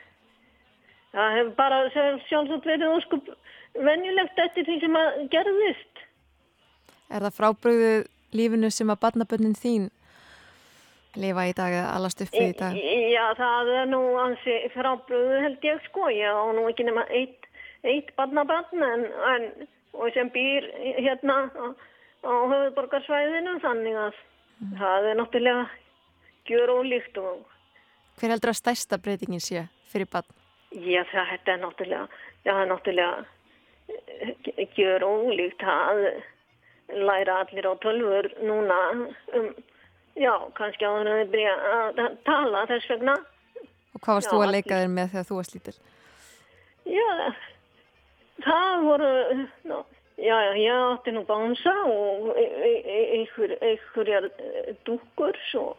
það 1.15 1.37
hefur 1.39 1.55
bara 1.59 1.79
sjálfsagt 1.95 2.67
verið 2.67 2.97
óskup 2.97 3.31
venjulegt 3.75 4.39
eftir 4.39 4.67
því 4.67 4.81
sem 4.83 4.99
að 4.99 5.21
gerðist. 5.31 6.03
Er 7.11 7.27
það 7.27 7.39
frábröðið 7.39 8.05
lífinu 8.35 8.71
sem 8.75 8.91
að 8.91 9.01
barnabönnin 9.07 9.55
þín 9.59 9.89
lifa 11.21 11.47
í 11.49 11.55
dag 11.57 11.77
eða 11.79 11.95
alast 11.97 12.23
upp 12.25 12.35
í 12.39 12.51
dag? 12.59 12.77
Já, 13.15 13.25
það 13.39 13.73
er 13.79 13.89
nú 13.91 14.03
ansi 14.23 14.59
frábröðu 14.75 15.41
held 15.45 15.67
ég 15.67 15.83
sko, 15.89 16.09
ég 16.13 16.29
á 16.31 16.45
nú 16.57 16.67
ekki 16.71 16.87
nema 16.89 17.07
eitt, 17.11 17.49
eitt 17.87 18.13
barnabarn 18.19 18.87
en, 18.89 19.07
en, 19.33 19.49
og 19.95 20.13
sem 20.17 20.31
býr 20.35 20.69
hérna 20.99 21.39
á, 21.55 21.67
á 22.27 22.33
höfuðborgarsvæðinu 22.53 23.59
þannig 23.65 23.99
að 24.07 24.23
það 24.79 25.11
er 25.11 25.21
náttúrulega 25.21 25.67
gjör 26.49 26.79
ólíkt 26.79 27.19
og 27.23 27.51
Hver 28.15 28.31
heldur 28.31 28.53
að 28.53 28.61
stærsta 28.61 28.99
breytingin 29.03 29.43
sé 29.43 29.65
fyrir 29.91 30.07
barn? 30.11 30.29
já, 30.75 31.03
það 31.11 31.51
er 31.55 31.59
náttúrulega, 31.63 32.07
það 32.45 32.61
er 32.61 32.71
náttúrulega 32.71 33.25
eh, 33.89 34.69
gjör 34.77 35.07
ólíkt 35.07 35.63
að 35.63 36.03
læra 36.95 37.41
allir 37.43 37.69
á 37.71 37.75
tölfur 37.83 38.29
núna 38.45 38.79
um, 39.39 39.55
já, 40.17 40.35
kannski 40.59 40.87
áður 40.87 41.11
en 41.11 41.21
þið 41.23 41.33
byrja 41.35 41.55
að 41.77 42.19
tala 42.27 42.67
þess 42.71 42.93
vegna 42.95 43.17
Og 43.95 44.03
hvað 44.03 44.17
varst 44.19 44.27
Já, 44.27 44.33
þú 44.35 44.43
að 44.43 44.55
leika 44.55 44.79
þér 44.81 44.95
með 44.95 45.11
þegar 45.13 45.27
þú 45.29 45.37
varst 45.39 45.55
lítil? 45.55 45.75
Já, 46.85 47.11
það 48.45 48.83
voru, 48.85 49.11
ná, 49.71 49.77
já, 50.19 50.35
já, 50.35 50.51
ég 50.59 50.81
átti 50.89 51.15
nú 51.15 51.23
bánsa 51.29 51.75
og 51.89 52.33
e- 52.35 52.49
e- 52.71 52.83
e- 52.97 53.07
einhver, 53.19 53.55
einhverjar 53.63 54.27
eh, 54.33 54.75
dúkkur, 54.85 55.39
svo, 55.51 55.77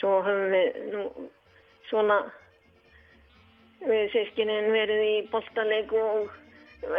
svo 0.00 0.18
höfum 0.26 0.50
við 0.52 0.80
nú 0.92 1.04
svona, 1.88 2.18
við 3.84 4.10
sískinin 4.12 4.72
verið 4.74 5.04
í 5.06 5.16
boltaleik 5.30 5.94
og 5.94 6.34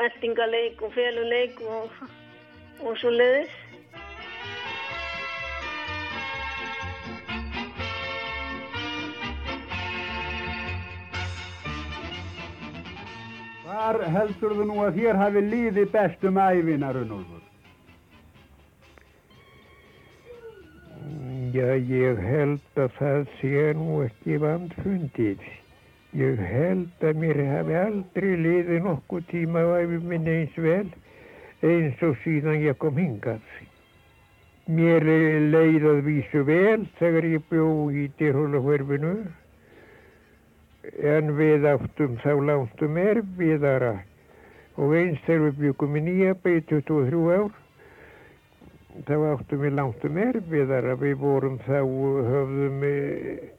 eldingaleik 0.06 0.82
og 0.82 0.96
feluleik 0.96 1.62
og, 1.62 2.02
og 2.82 2.98
svo 3.02 3.12
leiðis. 3.12 3.54
Hvar 13.76 13.98
heldur 14.08 14.54
þú 14.56 14.66
nú 14.70 14.76
að 14.86 14.98
þér 15.02 15.18
hafi 15.20 15.42
líði 15.44 15.84
bestum 15.92 16.38
æfina, 16.40 16.94
Runolfur? 16.96 17.42
Já, 21.52 21.74
ég 21.90 22.22
held 22.24 22.80
að 22.80 22.96
það 23.02 23.28
sé 23.42 23.66
nú 23.76 24.00
ekki 24.06 24.40
vandfundið. 24.46 25.44
Ég 26.16 26.40
held 26.54 27.04
að 27.10 27.22
mér 27.26 27.42
hafi 27.52 27.78
aldrei 27.82 28.32
liðið 28.46 28.88
nokkuð 28.88 29.28
tíma 29.34 29.68
á 29.68 29.84
æfi 29.84 30.00
minni 30.08 30.38
eins 30.40 30.56
vel 30.56 30.88
eins 31.60 32.08
og 32.08 32.16
síðan 32.24 32.64
ég 32.64 32.80
kom 32.80 32.96
hingað. 32.96 33.44
Mér 34.72 35.04
leið 35.52 35.90
að 35.92 36.06
vísu 36.08 36.48
vel 36.48 36.88
þegar 37.02 37.28
ég 37.36 37.52
bjó 37.52 37.68
í 37.92 38.08
dyrhólahverfinu 38.22 39.18
en 41.16 41.34
við 41.38 41.68
áttum 41.70 42.18
þá 42.24 42.32
langtum 42.50 42.98
erfiðara 43.02 43.94
og 44.76 44.96
eins 44.98 45.22
þegar 45.28 45.46
við 45.48 45.62
byggum 45.64 46.00
í 46.00 46.04
nýja 46.10 46.36
beig 46.44 46.66
23 46.72 47.22
ár 47.36 47.54
þá 49.08 49.16
áttum 49.32 49.64
við 49.66 49.78
langtum 49.80 50.22
erfiðara 50.26 50.96
við 51.02 51.18
vorum 51.24 51.58
þá 51.66 51.80
höfðum 52.32 52.86
eh, 52.90 53.50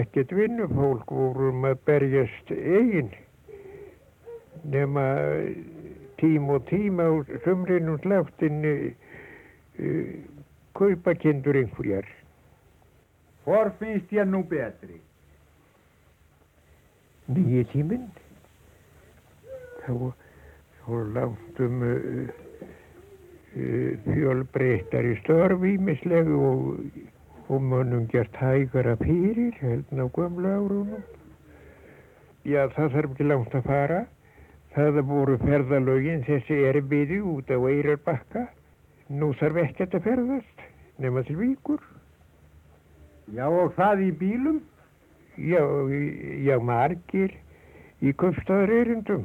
ekkert 0.00 0.32
vinnufólk 0.32 1.10
vorum 1.12 1.66
að 1.68 1.78
berjast 1.86 2.50
eigin 2.54 3.12
nema 4.64 5.04
tím 6.16 6.48
og 6.50 6.66
tíma 6.70 7.02
á 7.02 7.12
sömrinum 7.44 7.98
sláttin 8.00 8.64
uh, 8.64 8.92
kaupa 10.72 11.14
kindur 11.14 11.56
einhverjar. 11.56 12.06
Hvor 13.44 13.72
finnst 13.78 14.12
ég 14.12 14.24
nú 14.24 14.40
betri? 14.48 15.03
Nýji 17.32 17.64
tíminn. 17.72 18.08
Þá, 19.84 20.12
þá 20.80 20.88
langtum 21.14 21.84
uh, 21.84 22.32
uh, 23.56 23.90
fjölbreyttari 24.04 25.14
störf 25.22 25.64
ímislegu 25.64 26.40
og, 26.50 26.66
og 27.48 27.64
mönnum 27.70 28.04
gert 28.12 28.36
hægara 28.36 28.96
fyrir 29.00 29.56
held 29.62 29.88
ná 29.92 30.04
gömlu 30.12 30.52
árunum. 30.52 31.06
Já, 32.44 32.66
það 32.76 32.92
þarf 32.98 33.14
ekki 33.14 33.28
langt 33.30 33.56
að 33.56 33.70
fara. 33.70 34.02
Það 34.74 35.00
voru 35.08 35.38
ferðalögin 35.40 36.24
þessi 36.26 36.60
erfiði 36.68 37.22
út 37.24 37.48
á 37.48 37.56
Eirarbakka. 37.56 38.48
Nú 39.08 39.32
þarf 39.40 39.62
ekkert 39.64 39.96
að 39.96 40.08
ferðast 40.10 40.64
nema 41.00 41.24
til 41.24 41.38
víkur. 41.40 41.80
Já, 43.32 43.46
og 43.48 43.72
það 43.78 44.04
í 44.10 44.12
bílum? 44.20 44.60
Já, 45.36 45.62
já 46.46 46.58
margir 46.62 47.32
í 48.04 48.12
köfstaðar 48.22 48.70
erindum. 48.80 49.24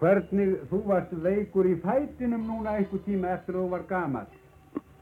Hvernig 0.00 0.56
þú 0.70 0.80
varst 0.90 1.12
veikur 1.24 1.68
í 1.70 1.76
fætinum 1.80 2.42
núna 2.48 2.74
einhver 2.78 3.00
tíma 3.06 3.30
eftir 3.36 3.56
að 3.56 3.62
þú 3.64 3.70
var 3.72 3.84
gamall? 3.88 4.26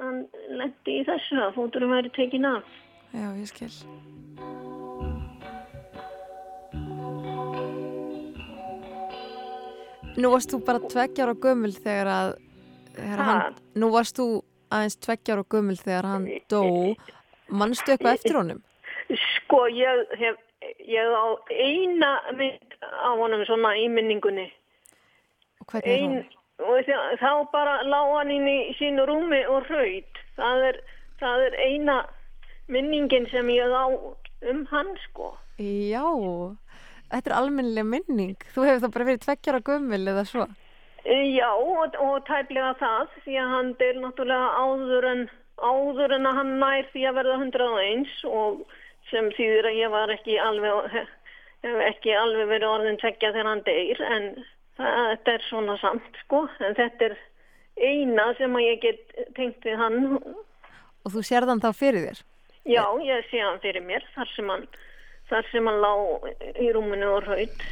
hann 0.00 0.22
lendi 0.60 0.98
í 1.00 1.04
þessu 1.08 1.40
að 1.42 1.54
fóturum 1.58 1.92
væri 1.96 2.12
tekin 2.16 2.48
af. 2.48 2.64
Já, 3.12 3.28
ég 3.36 3.48
skil. 3.50 3.72
Nú 10.12 10.28
varst 10.34 10.52
þú 10.52 10.58
bara 10.66 10.80
tveggjar 10.92 11.32
á 11.32 11.34
gömul 11.40 11.72
þegar 11.72 12.08
að 12.12 12.32
þegar 12.96 13.18
Ha? 13.18 13.24
hann, 13.28 13.54
nú 13.80 13.88
varst 13.94 14.18
þú 14.18 14.26
aðeins 14.72 14.98
tveggjar 15.00 15.40
á 15.40 15.44
gömul 15.54 15.78
þegar 15.80 16.08
hann 16.10 16.26
dó 16.52 16.62
mannstu 17.48 17.94
eitthvað 17.94 18.18
eftir 18.18 18.36
honum? 18.36 18.60
Sko, 19.52 19.66
ég 19.68 20.06
hef, 20.16 20.36
ég 20.80 21.12
á 21.12 21.26
eina 21.52 22.10
mynd 22.38 22.76
á 22.80 23.12
honum 23.20 23.42
svona 23.44 23.74
í 23.76 23.84
minningunni. 23.92 24.46
Og 25.60 25.66
hvernig 25.68 25.92
er 25.92 25.98
Ein, 25.98 26.14
hún? 26.16 26.24
og 26.64 26.78
þa- 26.86 27.18
þá 27.20 27.50
bara 27.52 27.74
lá 27.84 28.00
hann 28.16 28.30
inn 28.32 28.48
í 28.48 28.72
sínu 28.78 29.04
rúmi 29.06 29.42
og 29.52 29.66
hraut. 29.68 30.22
Það 30.38 30.64
er, 30.70 30.80
það 31.20 31.44
er 31.50 31.58
eina 31.66 31.98
minningin 32.68 33.28
sem 33.30 33.46
ég 33.52 33.68
á 33.68 33.84
um 34.48 34.64
hann, 34.72 34.96
sko. 35.04 35.34
Já, 35.60 36.00
þetta 37.12 37.28
er 37.30 37.36
almennilega 37.36 37.84
minning 37.84 38.36
þú 38.56 38.64
hefur 38.64 38.80
þá 38.88 38.92
bara 38.96 39.04
verið 39.04 39.24
tveggjar 39.26 39.58
á 39.60 39.66
gömul 39.68 40.08
eða 40.08 40.24
svo 40.26 40.46
E, 41.04 41.14
Já, 41.36 41.50
og, 41.52 41.94
og 42.00 42.24
tæplega 42.24 42.72
það, 42.80 43.08
því 43.26 43.34
að 43.42 43.48
hann 43.52 43.70
deyr 43.78 43.96
náttúrulega 44.00 44.48
áður 44.64 45.04
en, 45.10 45.22
áður 45.58 46.14
en 46.16 46.26
að 46.30 46.36
hann 46.40 46.52
nær 46.62 46.86
því 46.94 47.02
að 47.10 47.16
verða 47.20 47.36
101 47.42 48.24
og 48.30 48.60
sem 49.12 49.30
þýðir 49.36 49.68
að 49.70 49.78
ég 49.78 49.92
var 49.92 50.14
ekki 50.14 50.38
alveg, 50.42 50.96
ekki 51.90 52.16
alveg 52.18 52.50
verið 52.50 52.70
orðin 52.70 52.98
tveggja 53.02 53.32
þegar 53.34 53.50
hann 53.52 53.64
deyr, 53.68 54.02
en 54.08 54.26
það, 54.80 54.98
þetta 55.12 55.36
er 55.36 55.46
svona 55.50 55.78
samt, 55.82 56.18
sko, 56.24 56.42
en 56.64 56.76
þetta 56.80 57.10
er 57.10 57.16
eina 57.82 58.26
sem 58.40 58.58
að 58.58 58.66
ég 58.66 58.82
get 58.82 59.16
tengt 59.38 59.64
við 59.64 59.80
hann. 59.80 60.02
og 61.02 61.14
þú 61.14 61.24
sérð 61.26 61.54
hann 61.54 61.62
þá 61.62 61.72
fyrir 61.76 62.08
þér 62.10 62.26
Já, 62.68 62.84
ég 63.02 63.24
sé 63.26 63.40
hann 63.42 63.58
fyrir 63.62 63.82
mér, 63.82 64.04
þar 64.14 64.28
sem 64.36 64.50
hann, 64.52 64.66
þar 65.30 65.48
sem 65.50 65.66
hann 65.66 65.80
lá 65.82 65.94
í 66.62 66.68
rúminu 66.74 67.08
og 67.16 67.24
hraut. 67.26 67.64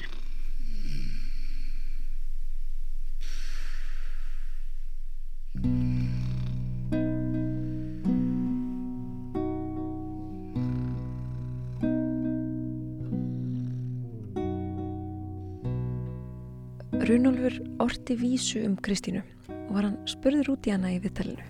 Runolfur 17.11 17.55
orti 17.83 18.14
vísu 18.20 18.61
um 18.66 18.77
Kristínu 18.77 19.23
og 19.51 19.70
var 19.75 19.87
hann 19.88 19.96
spurður 20.07 20.53
út 20.53 20.66
í 20.68 20.73
hana 20.75 20.92
í 20.94 20.99
viðtalinu. 21.03 21.42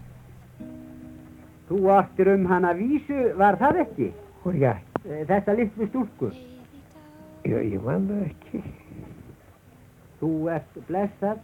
Þú 1.68 1.80
ortir 1.94 2.30
um 2.34 2.46
hana 2.48 2.70
vísu, 2.78 3.18
var 3.38 3.58
það 3.60 3.82
ekki? 3.86 4.12
Og 4.46 4.56
já, 4.56 4.76
Eh, 5.08 5.24
Þessa 5.28 5.54
litlu 5.56 5.86
stúlku. 5.88 6.30
já, 7.44 7.56
ég 7.64 7.82
man 7.82 8.06
það 8.08 8.24
ekki. 8.30 8.62
Þú 10.20 10.30
ert 10.52 10.74
blessað, 10.88 11.38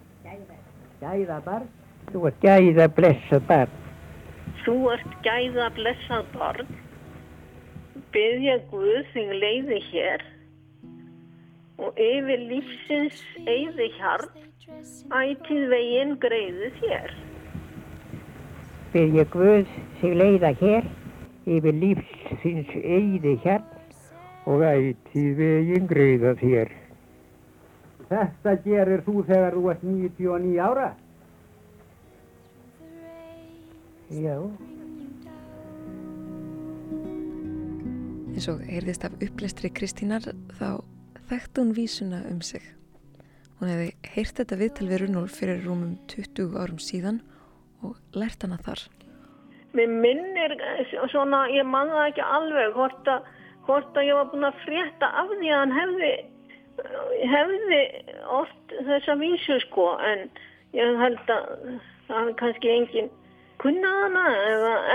gæða 1.00 1.38
barn. 1.44 1.68
Þú 2.12 2.26
ert 2.28 2.40
gæða 2.42 2.88
blessað 2.98 3.46
barn. 3.48 3.70
Þú 4.64 4.74
ert 4.92 5.14
gæða 5.24 5.70
blessað 5.78 6.24
barn, 6.34 6.66
byggja 8.12 8.58
Guð 8.70 9.04
þig 9.14 9.32
leiði 9.40 9.80
hér 9.92 10.24
og 11.78 11.98
yfir 12.00 12.42
lífsins 12.50 13.22
eyði 13.44 13.88
hjarn, 13.98 14.30
ætið 15.12 15.64
veginn 15.72 16.14
greiði 16.22 16.70
þér. 16.80 17.14
Byrja 18.94 19.24
Guð 19.34 19.72
sig 20.00 20.16
leiða 20.16 20.52
hér 20.60 20.88
yfir 21.46 21.80
lífsins 21.82 22.72
eyði 22.80 23.36
hérn 23.44 23.66
og 24.46 24.64
ætið 24.66 25.32
veginn 25.40 25.90
greiða 25.90 26.36
þér. 26.40 26.72
Þetta 28.06 28.54
gerir 28.62 29.02
þú 29.02 29.26
þegar 29.26 29.58
þú 29.58 29.68
ert 29.72 29.84
99 29.84 30.62
ára. 30.62 30.88
Já. 34.14 34.38
eins 38.36 38.50
og 38.52 38.60
heyrðist 38.68 39.04
af 39.06 39.14
upplestri 39.24 39.70
Kristínar 39.72 40.26
þá 40.58 40.84
þekkti 41.30 41.62
hún 41.62 41.72
vísuna 41.76 42.22
um 42.30 42.42
sig. 42.44 42.62
Hún 43.58 43.72
hefði 43.72 43.88
heyrt 44.14 44.40
þetta 44.40 44.60
viðtal 44.60 44.90
við 44.90 45.02
Runolf 45.02 45.38
fyrir 45.40 45.64
rúmum 45.64 45.96
20 46.12 46.58
árum 46.60 46.80
síðan 46.82 47.22
og 47.84 47.96
lært 48.16 48.44
hana 48.44 48.58
þar. 48.60 48.84
Mér 49.76 49.92
minnir 49.92 50.56
eh, 50.56 50.94
svona, 51.12 51.46
ég 51.52 51.66
man 51.68 51.92
það 51.92 52.10
ekki 52.10 52.24
alveg 52.24 52.76
hvort 52.76 53.10
að, 53.12 53.28
hvort 53.68 53.98
að 53.98 54.08
ég 54.08 54.18
var 54.18 54.30
búin 54.32 54.48
að 54.48 54.62
frétta 54.64 55.10
af 55.22 55.32
því 55.32 55.52
að 55.52 55.62
hann 55.62 55.76
hefði, 55.76 56.12
hefði 57.34 57.82
oft 58.38 58.76
þessa 58.88 59.18
vísu 59.20 59.60
sko 59.66 59.90
en 60.04 60.26
ég 60.76 61.00
held 61.00 61.32
að 61.32 61.46
það 62.06 62.20
hefði 62.20 62.36
kannski 62.40 62.72
engin 62.72 63.12
kunnað 63.60 64.00
hana 64.04 64.24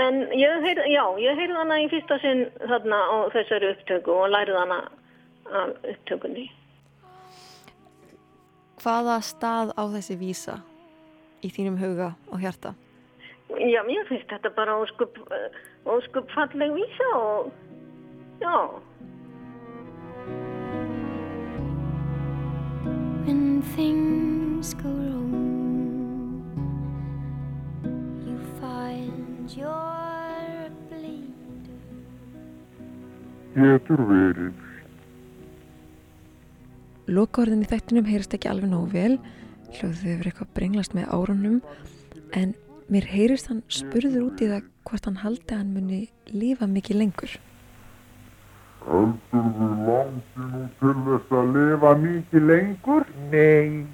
en 0.04 0.18
ég 0.38 0.66
heyrði, 0.66 1.54
hana 1.56 1.78
í 1.82 1.88
fyrsta 1.90 2.18
sinn 2.22 2.44
þarna 2.62 2.98
á 3.10 3.16
þessari 3.34 3.72
upptöku 3.74 4.14
og 4.14 4.30
lærði 4.30 4.58
hana 4.60 4.82
af 5.52 5.76
upptökunni. 5.84 6.48
Hvaða 8.82 9.20
stað 9.22 9.72
á 9.78 9.82
þessi 9.92 10.16
vísa 10.18 10.56
í 11.42 11.50
þínum 11.54 11.76
huga 11.78 12.14
og 12.32 12.40
hjarta? 12.42 12.74
Já, 13.52 13.82
mér 13.84 14.06
finnst 14.08 14.30
þetta 14.32 14.50
bara 14.56 14.78
óskup, 14.80 15.18
óskup 15.86 16.30
falleg 16.34 16.72
vísa 16.74 17.08
og 17.18 17.52
já. 18.40 18.80
When 23.26 23.62
things 23.76 24.74
go 24.74 24.88
wrong, 24.88 25.36
you 28.26 28.36
find 28.58 29.52
your 29.56 30.70
bleed. 30.88 31.70
Getur 33.54 34.02
verið. 34.10 34.71
Lokaorðin 37.12 37.64
í 37.64 37.68
þættinum 37.68 38.06
heyrist 38.08 38.32
ekki 38.36 38.48
alveg 38.48 38.70
nógu 38.72 38.88
vel, 38.94 39.14
hljóðu 39.74 39.96
þau 39.98 40.04
verið 40.06 40.28
eitthvað 40.30 40.52
brenglast 40.56 40.94
með 40.96 41.10
árunum, 41.12 41.58
en 42.32 42.54
mér 42.92 43.08
heyrist 43.10 43.50
hann 43.50 43.60
spurður 43.68 44.30
út 44.30 44.40
í 44.40 44.48
það 44.48 44.68
hvort 44.88 45.08
hann 45.08 45.18
haldi 45.20 45.52
að 45.52 45.60
hann 45.60 45.74
muni 45.74 45.98
lífa 46.32 46.68
mikið 46.70 47.00
lengur. 47.02 47.34
Heldur 48.86 49.50
þú 49.58 49.68
langi 49.86 50.46
nú 50.48 50.62
til 50.80 50.94
þess 51.04 51.36
að 51.38 51.52
lifa 51.56 51.94
mikið 52.00 52.46
lengur? 52.48 53.08
Nei, 53.34 53.84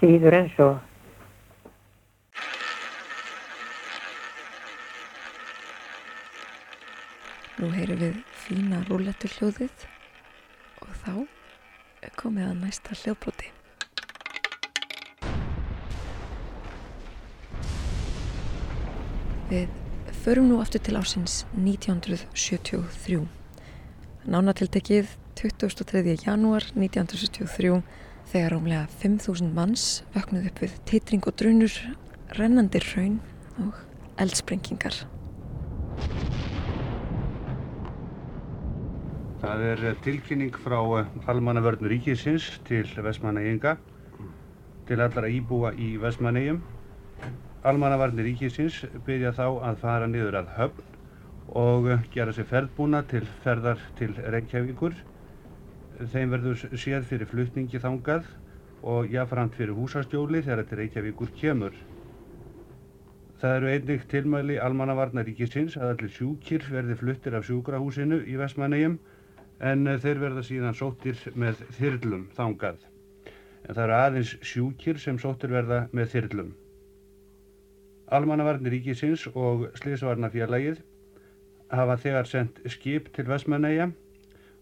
síður 0.00 0.38
en 0.40 0.54
svo. 0.56 0.70
Nú 7.60 7.68
heyrum 7.76 8.00
við 8.00 8.24
fína 8.42 8.80
rúlettu 8.88 9.30
hljóðið 9.36 9.86
og 10.80 10.96
þá 11.04 11.12
komið 12.20 12.50
að 12.50 12.60
næsta 12.64 12.96
hljóðbroti. 13.00 13.50
Við 19.50 19.68
förum 20.22 20.50
nú 20.50 20.60
aftur 20.62 20.82
til 20.86 20.96
ásins 21.00 21.40
1973. 21.58 23.24
Nánatiltekið 24.30 25.16
23. 25.40 26.16
janúar 26.26 26.66
1973 26.76 27.80
þegar 28.30 28.52
rómlega 28.54 28.84
5.000 29.00 29.54
manns 29.56 29.86
vöknuð 30.14 30.50
upp 30.50 30.60
við 30.62 30.76
titring 30.86 31.24
og 31.26 31.38
drunur, 31.40 31.72
rennandi 32.38 32.82
raun 32.92 33.18
og 33.64 33.80
eldsprengingar. 34.20 35.02
Það 39.40 39.62
er 39.64 39.82
eh, 39.88 39.94
tilkynning 40.04 40.56
frá 40.60 40.76
almannavörn 41.32 41.86
ríkisins 41.88 42.44
til 42.68 42.84
Vestmannaeyinga, 43.00 43.70
til 44.84 45.00
allara 45.00 45.30
íbúa 45.32 45.70
í 45.80 45.94
Vestmannaeyjum. 46.02 46.58
Almannavarnir 47.64 48.26
ríkisins 48.28 48.82
byrja 49.06 49.30
þá 49.38 49.46
að 49.70 49.78
fara 49.80 50.08
niður 50.12 50.36
að 50.42 50.50
höfn 50.58 50.90
og 51.62 51.88
eh, 51.88 52.02
gera 52.12 52.34
sér 52.36 52.50
ferðbúna 52.50 53.00
til 53.08 53.22
ferðar 53.44 53.80
til 53.96 54.12
Reykjavíkur. 54.20 54.98
Þeim 56.12 56.34
verður 56.34 56.60
séð 56.82 57.06
fyrir 57.08 57.30
flutningi 57.30 57.80
þangað 57.80 58.28
og 58.92 59.08
jáframt 59.12 59.56
fyrir 59.56 59.72
húsastjóli 59.78 60.42
þegar 60.44 60.68
til 60.68 60.80
Reykjavíkur 60.82 61.32
kemur. 61.40 61.78
Það 63.40 63.56
eru 63.56 63.72
einnig 63.72 64.04
tilmæli 64.12 64.60
almannavarna 64.60 65.24
ríkisins 65.24 65.78
að 65.80 65.94
allir 65.94 66.12
sjúkir 66.18 66.68
verði 66.68 66.98
fluttir 67.00 67.38
af 67.40 67.48
sjúkrahúsinu 67.48 68.20
í 68.28 68.36
Vestmannaeyjum 68.36 68.98
en 69.60 69.86
eh, 69.86 69.98
þeir 70.00 70.22
verða 70.24 70.44
síðan 70.46 70.76
sóttir 70.76 71.20
með 71.38 71.62
þyrlum 71.78 72.26
þangað. 72.36 72.80
En 73.68 73.76
það 73.76 73.84
eru 73.84 73.96
aðeins 73.96 74.34
sjúkir 74.46 75.00
sem 75.00 75.18
sóttir 75.20 75.52
verða 75.52 75.82
með 75.92 76.12
þyrlum. 76.14 76.52
Almannavarnir 78.10 78.74
ríkisins 78.74 79.26
og 79.34 79.68
Sliðsvarnafélagið 79.78 80.80
hafa 81.70 81.96
þegar 82.02 82.26
sendt 82.26 82.58
skip 82.72 83.12
til 83.14 83.28
Vestmannaeyja 83.28 83.90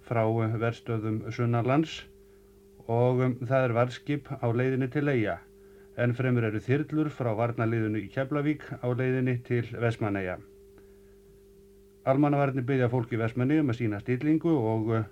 frá 0.09 0.25
eh, 0.27 0.57
verstöðum 0.61 1.23
Sunnarlands 1.33 2.03
og 2.89 3.23
um, 3.25 3.37
það 3.45 3.69
er 3.69 3.77
varskip 3.77 4.31
á 4.33 4.47
leiðinni 4.49 4.89
til 4.93 5.09
Eyja 5.13 5.39
en 5.99 6.15
fremur 6.17 6.47
eru 6.49 6.61
þyrlur 6.63 7.11
frá 7.13 7.33
varnaliðinu 7.37 8.05
í 8.05 8.13
Keflavík 8.15 8.65
á 8.81 8.89
leiðinni 8.89 9.39
til 9.49 9.65
Vestmannaeyja. 9.83 10.39
Almannavarnir 12.07 12.65
byggja 12.65 12.89
fólk 12.93 13.13
í 13.13 13.19
Vestmannaeyja 13.21 13.65
um 13.65 13.73
að 13.73 13.81
sína 13.81 14.01
stillingu 14.03 14.53
og 14.55 14.93
uh, 14.95 15.07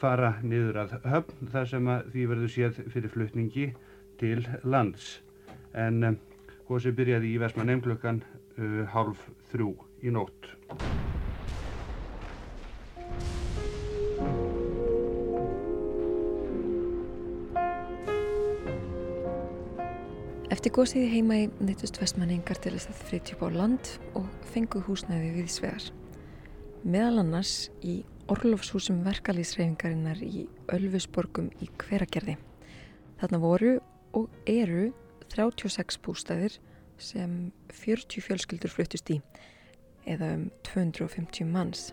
fara 0.00 0.34
niður 0.42 0.82
að 0.84 0.96
höfn 1.06 1.52
þar 1.52 1.68
sem 1.70 1.90
að 1.94 2.10
því 2.14 2.26
verður 2.32 2.54
séð 2.54 2.80
fyrir 2.94 3.14
flutningi 3.14 3.68
til 4.20 4.42
lands. 4.64 5.18
En 5.74 6.02
um, 6.04 6.18
gósið 6.68 6.98
byrjaði 6.98 7.32
í 7.34 7.42
Vestmannaeyjum 7.42 7.84
klukkan 7.86 8.22
uh, 8.58 8.82
hálf 8.92 9.28
þrjú 9.52 9.74
í 10.02 10.14
nótt. 10.14 10.52
Eftir 20.48 20.72
gósið 20.74 21.04
í 21.04 21.10
heima 21.12 21.36
í 21.38 21.48
neittust 21.62 22.00
vestmanningar 22.00 22.58
til 22.64 22.72
að 22.74 23.04
flytja 23.06 23.36
upp 23.36 23.46
á 23.46 23.48
land 23.54 23.94
og 24.18 24.26
fengu 24.50 24.80
húsnæði 24.88 25.30
við 25.36 25.50
svegar. 25.54 25.88
Meðal 26.86 27.24
annars 27.24 27.68
í 27.82 28.04
orlofshúsum 28.30 29.00
verkalýsreifingarinnar 29.02 30.20
í 30.22 30.44
Ölfusborgum 30.70 31.48
í 31.58 31.66
Hveragerði. 31.80 32.36
Þarna 33.18 33.40
voru 33.42 33.72
og 34.14 34.28
eru 34.46 34.92
36 35.32 35.98
bústæðir 36.04 36.58
sem 37.02 37.50
40 37.72 38.22
fjölskyldur 38.22 38.70
fluttust 38.70 39.10
í 39.10 39.18
eða 40.06 40.30
um 40.36 40.46
250 40.70 41.50
manns. 41.50 41.88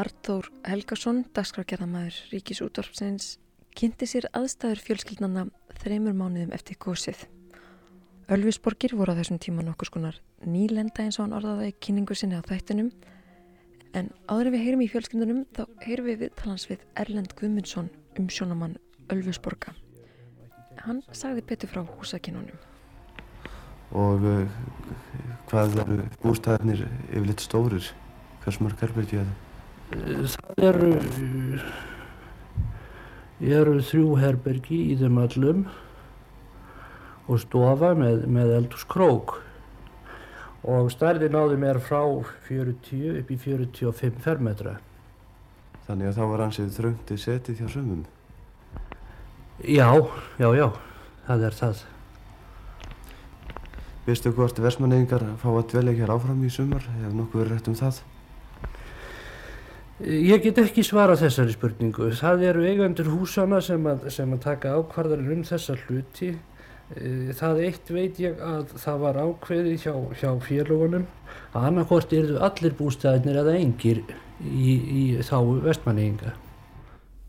Arþór 0.00 0.48
Helgason, 0.64 1.26
dagskrágerðamæður 1.36 2.16
Ríkisútvarpsins, 2.32 3.36
kynnti 3.76 4.08
sér 4.08 4.30
aðstæður 4.32 4.84
fjölskyldnana 4.86 5.46
þreymur 5.82 6.16
mánuðum 6.16 6.56
eftir 6.56 6.80
gósið. 6.80 7.26
Ölfusborgir 8.30 8.96
voru 8.96 9.12
á 9.12 9.18
þessum 9.20 9.40
tíma 9.42 9.66
nokkur 9.66 9.90
skonar 9.90 10.20
nýlenda 10.46 11.04
eins 11.04 11.18
og 11.18 11.26
hann 11.26 11.36
orðaði 11.36 11.74
kynningu 11.82 12.16
sinni 12.16 12.38
á 12.38 12.42
þættunum 12.46 12.92
en 13.98 14.10
áður 14.30 14.50
en 14.50 14.56
við 14.56 14.66
heyrum 14.66 14.82
í 14.84 14.90
fjölskyldunum 14.92 15.44
þá 15.56 15.62
heyrum 15.84 16.10
við 16.10 16.24
viðtalans 16.24 16.66
við 16.70 16.88
Erlend 17.00 17.36
Guðmundsson 17.38 17.92
um 18.18 18.28
sjónamann 18.32 18.78
Ölfusborga 19.10 19.74
hann 20.84 21.02
sagði 21.12 21.44
betur 21.50 21.70
frá 21.72 21.82
húsakinnunum. 21.84 22.58
Og 23.90 24.24
uh, 24.24 24.58
hvað 25.50 25.78
eru 25.82 25.98
bústæðinir 26.22 26.84
yfirleitt 27.10 27.44
stórir? 27.44 27.90
Hvers 28.44 28.60
mörg 28.62 28.80
herbergi 28.80 29.20
er 29.20 29.28
það? 29.28 29.46
Það 30.30 30.64
eru, 30.68 30.90
eru 33.58 33.74
þrjú 33.90 34.12
herbergi 34.22 34.78
í 34.92 34.98
þeim 35.00 35.18
öllum 35.24 35.64
og 37.26 37.42
stofa 37.42 37.92
með, 37.98 38.24
með 38.30 38.54
eldurskrók 38.60 39.40
og 40.64 40.90
stærðin 40.92 41.36
á 41.36 41.42
þeim 41.48 41.66
er 41.70 41.80
frá 41.80 42.02
40 42.48 43.20
upp 43.20 43.30
í 43.32 43.38
45 43.40 44.20
fermetra. 44.24 44.76
Þannig 45.86 46.10
að 46.10 46.18
þá 46.18 46.24
var 46.32 46.44
ansið 46.46 46.74
þröngtið 46.76 47.22
setið 47.24 47.62
hjá 47.62 47.70
sumum? 47.72 48.04
Já, 49.64 49.88
já, 50.40 50.48
já, 50.56 50.66
það 51.26 51.46
er 51.48 51.56
það. 51.56 51.82
Vistu 54.06 54.32
hvort 54.32 54.60
versmaneyingar 54.60 55.24
fá 55.40 55.50
að 55.50 55.66
dvelja 55.74 55.98
hér 55.98 56.12
áfram 56.14 56.44
í 56.46 56.52
sumar? 56.52 56.86
Hefur 57.00 57.16
nokkuð 57.18 57.42
verið 57.42 57.56
rétt 57.56 57.68
um 57.70 57.76
það? 57.78 58.00
Ég 60.00 60.40
get 60.40 60.56
ekki 60.62 60.80
svara 60.86 61.16
þessari 61.20 61.52
spurningu. 61.52 62.06
Það 62.16 62.46
eru 62.48 62.62
eigendur 62.64 63.10
húsana 63.12 63.58
sem 63.60 63.84
að, 63.84 64.06
sem 64.14 64.30
að 64.32 64.40
taka 64.46 64.72
ákvarðarinn 64.78 65.34
um 65.34 65.42
þessa 65.44 65.76
hluti. 65.82 66.30
Það 66.90 67.60
eitt 67.68 67.90
veit 67.94 68.18
ég 68.18 68.40
að 68.42 68.72
það 68.82 69.02
var 69.04 69.18
ákveðið 69.22 69.84
hjá, 69.84 69.92
hjá 70.18 70.30
félagunum 70.42 71.04
að 71.54 71.66
annarkort 71.68 72.12
eru 72.14 72.40
allir 72.42 72.74
bústæðinir 72.74 73.38
eða 73.44 73.54
engir 73.60 74.00
í, 74.42 74.74
í 74.74 75.04
þá 75.22 75.36
vestmanninga. 75.68 76.34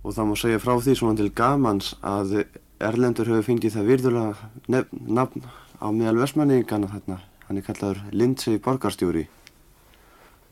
Og 0.01 0.15
það 0.15 0.29
má 0.31 0.35
segja 0.41 0.61
frá 0.63 0.73
því 0.81 0.95
svona 0.97 1.19
til 1.19 1.29
gamans 1.37 1.93
að 2.01 2.39
Erlendur 2.81 3.29
hefur 3.29 3.45
fengið 3.45 3.75
það 3.75 3.91
virðulega 3.91 4.81
nafn 4.89 5.45
á 5.77 5.87
meðal 5.93 6.23
vestmanningana 6.23 6.89
þarna. 6.89 7.19
Hann 7.45 7.59
er 7.61 7.67
kallaður 7.67 8.01
Lindsey 8.15 8.57
borgarstjóri. 8.63 9.27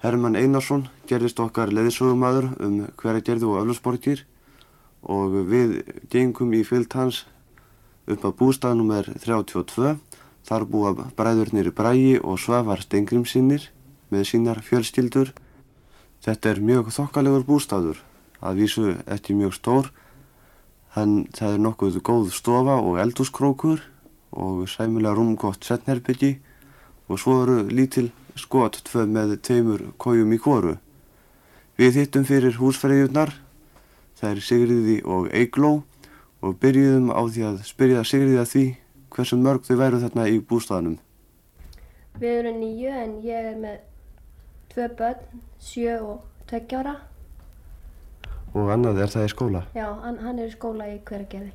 Herman 0.04 0.38
Einarsson 0.38 0.86
gerðist 1.10 1.42
okkar 1.42 1.74
leðisögumadur 1.74 2.52
um 2.62 2.78
hverja 3.02 3.26
gerðu 3.32 3.56
og 3.56 3.64
öflusborgir 3.64 4.22
og 5.02 5.34
við 5.50 5.80
gengum 6.12 6.54
í 6.54 6.62
fyllt 6.68 6.94
hans 6.96 7.24
upp 8.10 8.26
að 8.26 8.36
bústaðnum 8.42 8.92
er 8.98 9.10
32. 9.22 9.96
Þar 10.48 10.66
búa 10.66 10.92
bræðurnir 11.18 11.70
Bræi 11.76 12.18
og 12.20 12.40
Svavar 12.42 12.82
Stengrimsinnir 12.82 13.70
með 14.10 14.26
sínar 14.32 14.62
fjölskyldur. 14.66 15.34
Þetta 16.26 16.52
er 16.52 16.62
mjög 16.66 16.92
þokkalegur 16.96 17.46
bústaður, 17.48 18.00
að 18.42 18.64
vísu 18.64 18.94
ekki 19.06 19.36
mjög 19.38 19.56
stór. 19.60 19.92
Þann, 20.96 21.28
það 21.38 21.54
er 21.54 21.64
nokkuð 21.66 22.00
góð 22.02 22.32
stofa 22.34 22.80
og 22.82 22.98
eldúskrókur 23.04 23.84
og 24.34 24.64
sæmulega 24.70 25.16
rúmgott 25.18 25.66
setnherbyggi 25.66 26.40
og 27.10 27.22
svo 27.22 27.44
eru 27.44 27.60
lítil 27.70 28.10
skot 28.38 28.82
tvö 28.88 29.06
með 29.10 29.38
teimur 29.46 29.84
kójum 30.02 30.34
í 30.34 30.40
kóru. 30.42 30.78
Við 31.80 32.02
hittum 32.02 32.26
fyrir 32.28 32.58
húsfreyjurnar, 32.60 33.32
það 34.20 34.32
er 34.34 34.44
Sigriði 34.44 34.98
og 35.06 35.30
Eigló 35.32 35.80
og 36.40 36.56
byrjuðum 36.62 37.12
á 37.12 37.22
því 37.28 37.46
að 37.50 37.62
spyrja 37.68 38.04
Sigriði 38.08 38.40
að 38.40 38.52
því 38.54 38.66
hversu 39.14 39.38
mörg 39.40 39.66
þau 39.68 39.76
væru 39.80 40.02
þarna 40.04 40.28
í 40.32 40.40
bústaðanum. 40.50 40.98
Við 42.20 42.36
erum 42.42 42.60
nýju 42.62 42.92
en 43.04 43.16
ég 43.24 43.50
er 43.52 43.58
með 43.60 43.80
tvö 44.74 44.90
börn, 45.00 45.42
sjö 45.60 45.96
og 46.04 46.22
tveggjára. 46.50 46.96
Og 48.56 48.70
annað 48.74 49.04
er 49.04 49.14
það 49.14 49.26
í 49.28 49.34
skóla? 49.34 49.64
Já, 49.78 49.88
hann, 50.04 50.20
hann 50.24 50.40
er 50.40 50.50
í 50.50 50.54
skóla 50.54 50.88
í 50.90 51.00
hveragerði. 51.06 51.52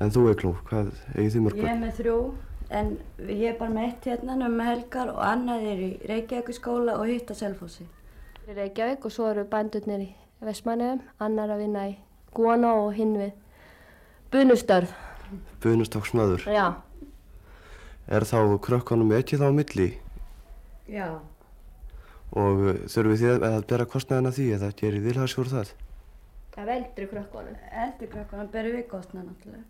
En 0.00 0.12
þú 0.12 0.26
Eigló, 0.30 0.52
hvað 0.68 0.92
eigið 1.14 1.32
þið 1.34 1.46
mörg 1.46 1.56
börn? 1.56 1.66
Ég 1.66 1.72
er 1.72 1.80
með 1.82 1.96
þrjú 2.00 2.18
en 2.76 2.92
ég 3.30 3.44
er 3.52 3.58
bara 3.60 3.72
með 3.72 3.88
eitt 3.88 4.08
hérna 4.10 4.36
um 4.46 4.60
helgar 4.66 5.12
og 5.14 5.20
annað 5.24 5.68
er 5.72 5.82
í 5.86 5.90
Reykjavík 6.10 6.52
skóla 6.56 6.98
og 7.00 7.08
hitt 7.10 7.30
á 7.32 7.34
Selfossi. 7.38 7.86
Í 8.46 8.56
Reykjavík 8.56 9.06
og 9.06 9.14
svo 9.14 9.30
eru 9.32 9.46
bændurnir 9.50 10.04
í 10.04 10.10
Vestmannegum, 10.44 11.00
annar 11.22 11.54
að 11.54 11.62
vinna 11.64 11.88
í 11.88 11.96
Góna 12.36 12.74
og 12.76 12.92
hinn 12.98 13.16
við 14.36 14.44
Bunustörf. 14.44 14.92
Bunustóksmaður? 15.62 16.44
Já. 16.52 16.66
Er 18.06 18.26
þá 18.28 18.58
krökkunum 18.62 19.14
ekki 19.16 19.38
þá 19.40 19.48
á 19.48 19.52
milli? 19.56 19.86
Já. 20.90 21.08
Og 22.36 22.60
þurfið 22.90 23.22
þið 23.22 23.46
að 23.48 23.64
bera 23.70 23.86
kostnæðina 23.88 24.32
því 24.36 24.46
eða 24.58 24.68
gerir 24.78 25.06
vilhagsfjór 25.06 25.50
það? 25.54 25.72
Af 26.56 26.68
eldri 26.72 27.08
krökkunum. 27.10 27.56
Eldri 27.84 28.10
krökkunum 28.12 28.52
berum 28.52 28.76
við 28.76 28.86
kostnæðina 28.92 29.32
náttúrulega. 29.32 29.64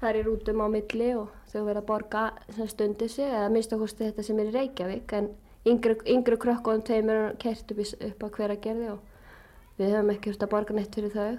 Það 0.00 0.08
er 0.08 0.18
í 0.18 0.24
rútum 0.26 0.64
á 0.64 0.66
milli 0.72 1.12
og 1.14 1.36
þau 1.52 1.60
verða 1.68 1.84
að 1.84 1.88
borga 1.92 2.24
stundir 2.72 3.12
sig 3.12 3.28
eða 3.28 3.52
mista 3.54 3.78
hústi 3.78 4.08
þetta 4.08 4.26
sem 4.26 4.40
er 4.42 4.50
í 4.50 4.56
Reykjavík 4.56 5.14
en 5.20 5.30
yngri, 5.68 5.94
yngri 6.10 6.40
krökkunum 6.42 6.82
teimur 6.88 7.36
kert 7.38 7.70
upp, 7.70 7.84
upp 8.08 8.26
á 8.26 8.28
hver 8.34 8.56
að 8.56 8.64
gerði 8.66 8.90
og 8.96 9.78
við 9.78 9.94
höfum 9.94 10.12
ekki 10.16 10.32
húst 10.32 10.42
að 10.42 10.52
borga 10.56 10.74
neitt 10.76 10.98
fyrir 10.98 11.14
þau 11.14 11.38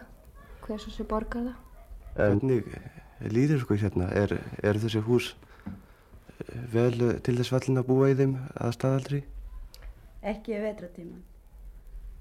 hver 0.64 0.80
svo 0.80 0.96
sem 0.96 1.10
borgar 1.10 1.50
það. 1.50 1.63
Hvernig 2.14 2.68
líður 3.34 3.64
sko 3.64 3.78
hérna? 3.80 4.10
Er, 4.14 4.38
er 4.62 4.80
þessi 4.82 5.02
hús 5.08 5.34
vel 6.74 7.20
til 7.24 7.38
þess 7.40 7.54
vallin 7.54 7.82
að 7.82 7.88
búa 7.90 8.10
í 8.12 8.18
þeim 8.18 8.36
að 8.60 8.76
staðaldri? 8.78 9.22
Ekki 10.24 10.60
vetratíman. 10.62 11.24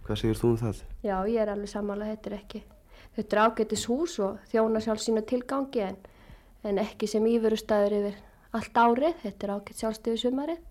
Hvað 0.06 0.18
segir 0.18 0.38
þú 0.38 0.48
um 0.52 0.60
það? 0.62 0.80
Já, 1.06 1.16
ég 1.30 1.38
er 1.42 1.52
alveg 1.52 1.70
sammála, 1.70 2.08
þetta 2.10 2.30
er 2.30 2.36
ekki. 2.40 2.62
Þetta 3.16 3.36
er 3.36 3.42
ágættis 3.44 3.86
hús 3.90 4.16
og 4.24 4.40
þjóna 4.50 4.82
sjálf 4.82 5.02
sína 5.04 5.22
tilgangi 5.28 5.84
en, 5.84 5.98
en 6.66 6.80
ekki 6.82 7.06
sem 7.10 7.26
íverustæður 7.28 7.96
yfir 8.00 8.18
allt 8.58 8.80
árið. 8.82 9.20
Þetta 9.22 9.46
er 9.46 9.54
ágætt 9.58 9.82
sjálfst 9.82 10.10
yfir 10.10 10.22
sumarið. 10.24 10.64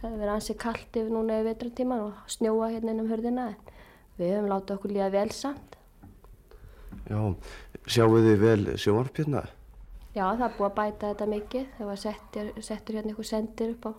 Það 0.00 0.06
hefur 0.06 0.22
verið 0.22 0.34
ansið 0.36 0.60
kallt 0.62 1.00
yfir 1.00 1.10
núna 1.16 1.40
yfir 1.40 1.50
vetratíman 1.50 2.06
og 2.06 2.30
snjóa 2.36 2.70
hérna 2.74 2.94
inn 2.94 3.02
um 3.02 3.10
hörðina 3.10 3.50
en 3.50 3.74
við 4.20 4.34
höfum 4.36 4.50
látið 4.52 4.76
okkur 4.76 4.94
líða 4.94 5.10
vel 5.16 5.28
samt. 5.34 5.76
Já, 7.10 7.20
sjáu 7.90 8.12
þið 8.16 8.36
vel 8.40 8.60
sjónvarpjörna? 8.78 9.42
Já, 10.10 10.24
það 10.26 10.46
er 10.46 10.54
búið 10.58 10.68
að 10.68 10.76
bæta 10.78 11.10
þetta 11.12 11.26
mikið. 11.30 11.66
Það 11.78 11.90
var 11.90 11.98
settur, 12.04 12.52
settur 12.66 12.96
hérna 12.98 13.12
einhver 13.12 13.28
sendir 13.28 13.74
upp 13.74 13.90
á 13.90 13.92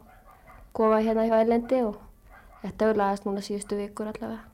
kofa 0.76 1.02
hérna 1.04 1.28
hjá 1.28 1.36
Erlendi 1.40 1.82
og 1.84 2.00
þetta 2.62 2.88
hefur 2.88 3.00
lagast 3.00 3.28
núna 3.28 3.44
síðustu 3.44 3.80
vikur 3.80 4.12
allavega. 4.12 4.46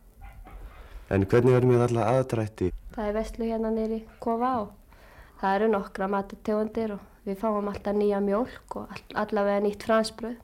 En 1.13 1.25
hvernig 1.29 1.55
er 1.55 1.65
með 1.65 1.85
alla 1.87 2.07
aðdrætti? 2.17 2.71
Það 2.95 3.09
er 3.09 3.15
vestlu 3.15 3.49
hérna 3.49 3.71
nýri 3.73 4.01
kofa 4.23 4.51
og 4.63 4.73
það 5.41 5.59
eru 5.59 5.69
nokkra 5.71 6.09
matategundir 6.11 6.95
og 6.97 7.27
við 7.27 7.39
fáum 7.41 7.69
alltaf 7.69 7.95
nýja 7.95 8.19
mjölk 8.23 8.79
og 8.81 8.97
allavega 9.13 9.63
nýtt 9.63 9.85
fransbröð. 9.87 10.39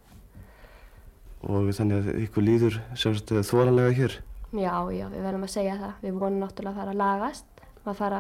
Og 1.44 1.74
þannig 1.76 2.00
að 2.00 2.22
ykkur 2.24 2.46
líður 2.46 2.80
semst 2.96 3.34
þóranlega 3.34 3.98
hér? 3.98 4.22
Já, 4.54 4.76
já, 4.94 5.08
við 5.10 5.26
verðum 5.26 5.48
að 5.48 5.56
segja 5.56 5.76
það. 5.82 5.94
Við 6.06 6.20
vonum 6.22 6.44
náttúrulega 6.44 6.72
að 6.72 6.80
fara 6.80 6.94
að 6.94 7.02
lagast, 7.02 7.64
að 7.84 7.98
fara 8.00 8.20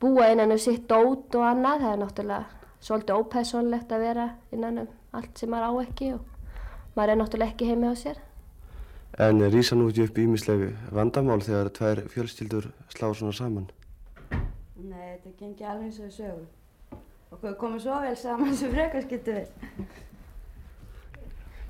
búa 0.00 0.28
innan 0.32 0.52
um 0.54 0.58
sitt 0.58 0.86
dót 0.90 1.34
og 1.34 1.46
annað. 1.48 1.82
Það 1.84 1.92
er 1.92 2.02
náttúrulega 2.02 2.44
svolítið 2.84 3.18
ópersonlegt 3.20 3.92
að 3.92 4.04
vera 4.04 4.28
innan 4.52 4.84
um 4.84 4.88
allt 5.14 5.38
sem 5.38 5.50
maður 5.50 5.70
á 5.70 5.72
ekki 5.84 6.12
og 6.16 6.24
maður 6.96 7.12
er 7.14 7.20
náttúrulega 7.20 7.54
ekki 7.54 7.70
heimi 7.70 7.90
á 7.90 7.94
sér. 7.98 8.20
En 9.24 9.38
rýsa 9.46 9.76
nú 9.78 9.86
ekki 9.90 10.08
upp 10.08 10.18
ímisleg 10.18 10.66
vandamál 10.90 11.38
þegar 11.44 11.70
tvær 11.76 12.02
fjölskyldur 12.10 12.72
slá 12.90 13.12
svona 13.14 13.34
saman? 13.36 13.68
Nei, 14.74 15.14
þetta 15.14 15.34
gengi 15.38 15.66
alveg 15.70 15.86
eins 15.86 16.00
og 16.00 16.08
við 16.08 16.16
sögum. 16.18 16.48
Okkur 17.34 17.54
komum 17.60 17.80
svo 17.82 18.00
vel 18.02 18.16
saman 18.18 18.56
sem 18.58 18.74
frekar 18.74 19.06
skiltu 19.06 19.36
við. 19.38 19.48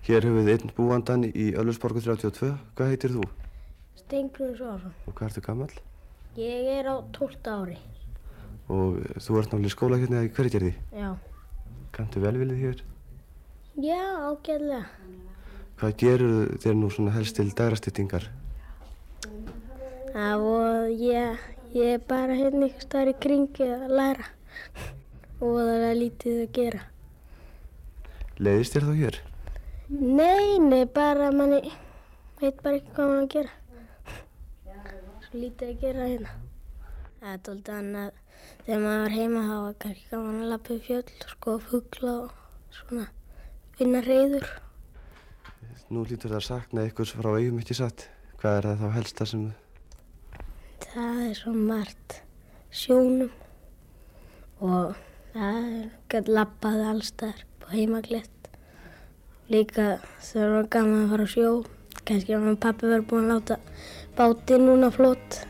Hér 0.05 0.27
höfum 0.27 0.45
við 0.45 0.51
einn 0.55 0.73
búandan 0.77 1.23
í 1.29 1.53
Öllusborgu 1.57 2.01
32. 2.05 2.51
Hvað 2.77 2.91
heitir 2.93 3.15
þú? 3.15 3.29
Steingrún 4.03 4.57
Svarsson. 4.57 4.93
Og 5.09 5.15
hvað 5.17 5.31
ertu 5.31 5.45
gammal? 5.47 5.71
Ég 6.37 6.67
er 6.75 6.91
á 6.93 6.97
12 7.17 7.49
ári. 7.49 7.79
Og 8.73 9.01
þú 9.21 9.39
ert 9.41 9.53
náttúrulega 9.53 9.69
í 9.69 9.75
skóla 9.75 9.99
hérna 10.01 10.23
í 10.25 10.31
hverjargerði? 10.33 10.73
Já. 10.97 11.11
Kanntu 11.95 12.23
velvilið 12.23 12.63
hér? 12.65 12.85
Já, 13.85 14.01
ágæðlega. 14.31 14.85
Hvað 15.81 15.97
gerur 16.01 16.55
þér 16.63 16.79
nú 16.79 16.89
svona 16.95 17.13
helst 17.15 17.37
til 17.37 17.51
dagrastýttingar? 17.51 18.29
Það 20.15 20.35
voru, 20.45 20.89
ég, 20.95 21.45
ég 21.75 21.97
er 21.97 22.03
bara 22.09 22.39
hérna 22.39 22.69
ykkur 22.71 22.87
starf 22.87 23.11
í 23.11 23.15
kringi 23.25 23.67
að 23.67 23.95
læra 23.99 24.29
og 25.43 25.57
það 25.59 25.87
er 25.91 25.97
lítið 25.99 26.43
að 26.45 26.53
gera. 26.59 26.83
Leiðist 28.39 28.77
þér 28.77 28.87
þá 28.89 28.95
hér? 29.03 29.21
Nei, 29.95 30.59
nei, 30.63 30.85
bara 30.87 31.31
manni 31.35 31.61
veit 32.41 32.63
bara 32.63 32.79
ekki 32.79 32.95
hvað 32.97 33.11
mann 33.11 33.25
að 33.27 33.33
gera. 33.35 33.53
Svo 35.27 35.43
lítið 35.43 35.73
að 35.73 35.83
gera 35.83 36.09
hérna. 36.09 36.37
Það 37.21 37.35
er 37.35 37.43
doldið 37.49 37.75
annað 37.81 38.24
þegar 38.65 38.83
maður 38.85 39.03
var 39.05 39.15
heima 39.19 39.45
þá 39.45 39.55
var 39.55 39.79
kannski 39.85 40.11
gaman 40.11 40.43
að 40.43 40.51
lappa 40.53 40.75
í 40.75 40.83
fjöll 40.89 41.05
og 41.05 41.33
skoða 41.35 41.65
fuggla 41.69 42.17
og 42.25 42.35
svona 42.79 43.07
finna 43.79 44.03
reyður. 44.09 44.51
Nú 45.93 46.05
lítur 46.09 46.33
það 46.33 46.41
að 46.41 46.47
sakna 46.49 46.89
ykkur 46.89 47.15
frá 47.15 47.33
eigum 47.39 47.63
ekki 47.63 47.79
satt. 47.79 48.09
Hvað 48.41 48.59
er 48.59 48.69
það 48.71 48.85
þá 48.85 48.95
helsta 48.99 49.31
sem... 49.31 49.49
Það 50.85 51.25
er 51.25 51.35
svo 51.39 51.57
margt 51.57 52.21
sjónum 52.75 53.33
og 54.65 54.95
Það 55.35 55.65
gæti 56.13 56.31
lappaði 56.31 56.83
allstaðar 56.87 57.41
på 57.59 57.73
heimaglitt. 57.73 58.51
Líka 59.51 59.87
það 60.23 60.53
var 60.53 60.69
gaman 60.77 61.01
að 61.01 61.11
fara 61.11 61.27
á 61.27 61.33
sjó. 61.33 61.51
Kannski 62.07 62.37
að 62.37 62.47
og 62.53 62.61
pappi 62.63 62.87
verið 62.87 63.09
búin 63.11 63.27
að 63.27 63.33
láta 63.33 63.59
báti 64.15 64.61
núna 64.63 64.93
flott. 64.95 65.41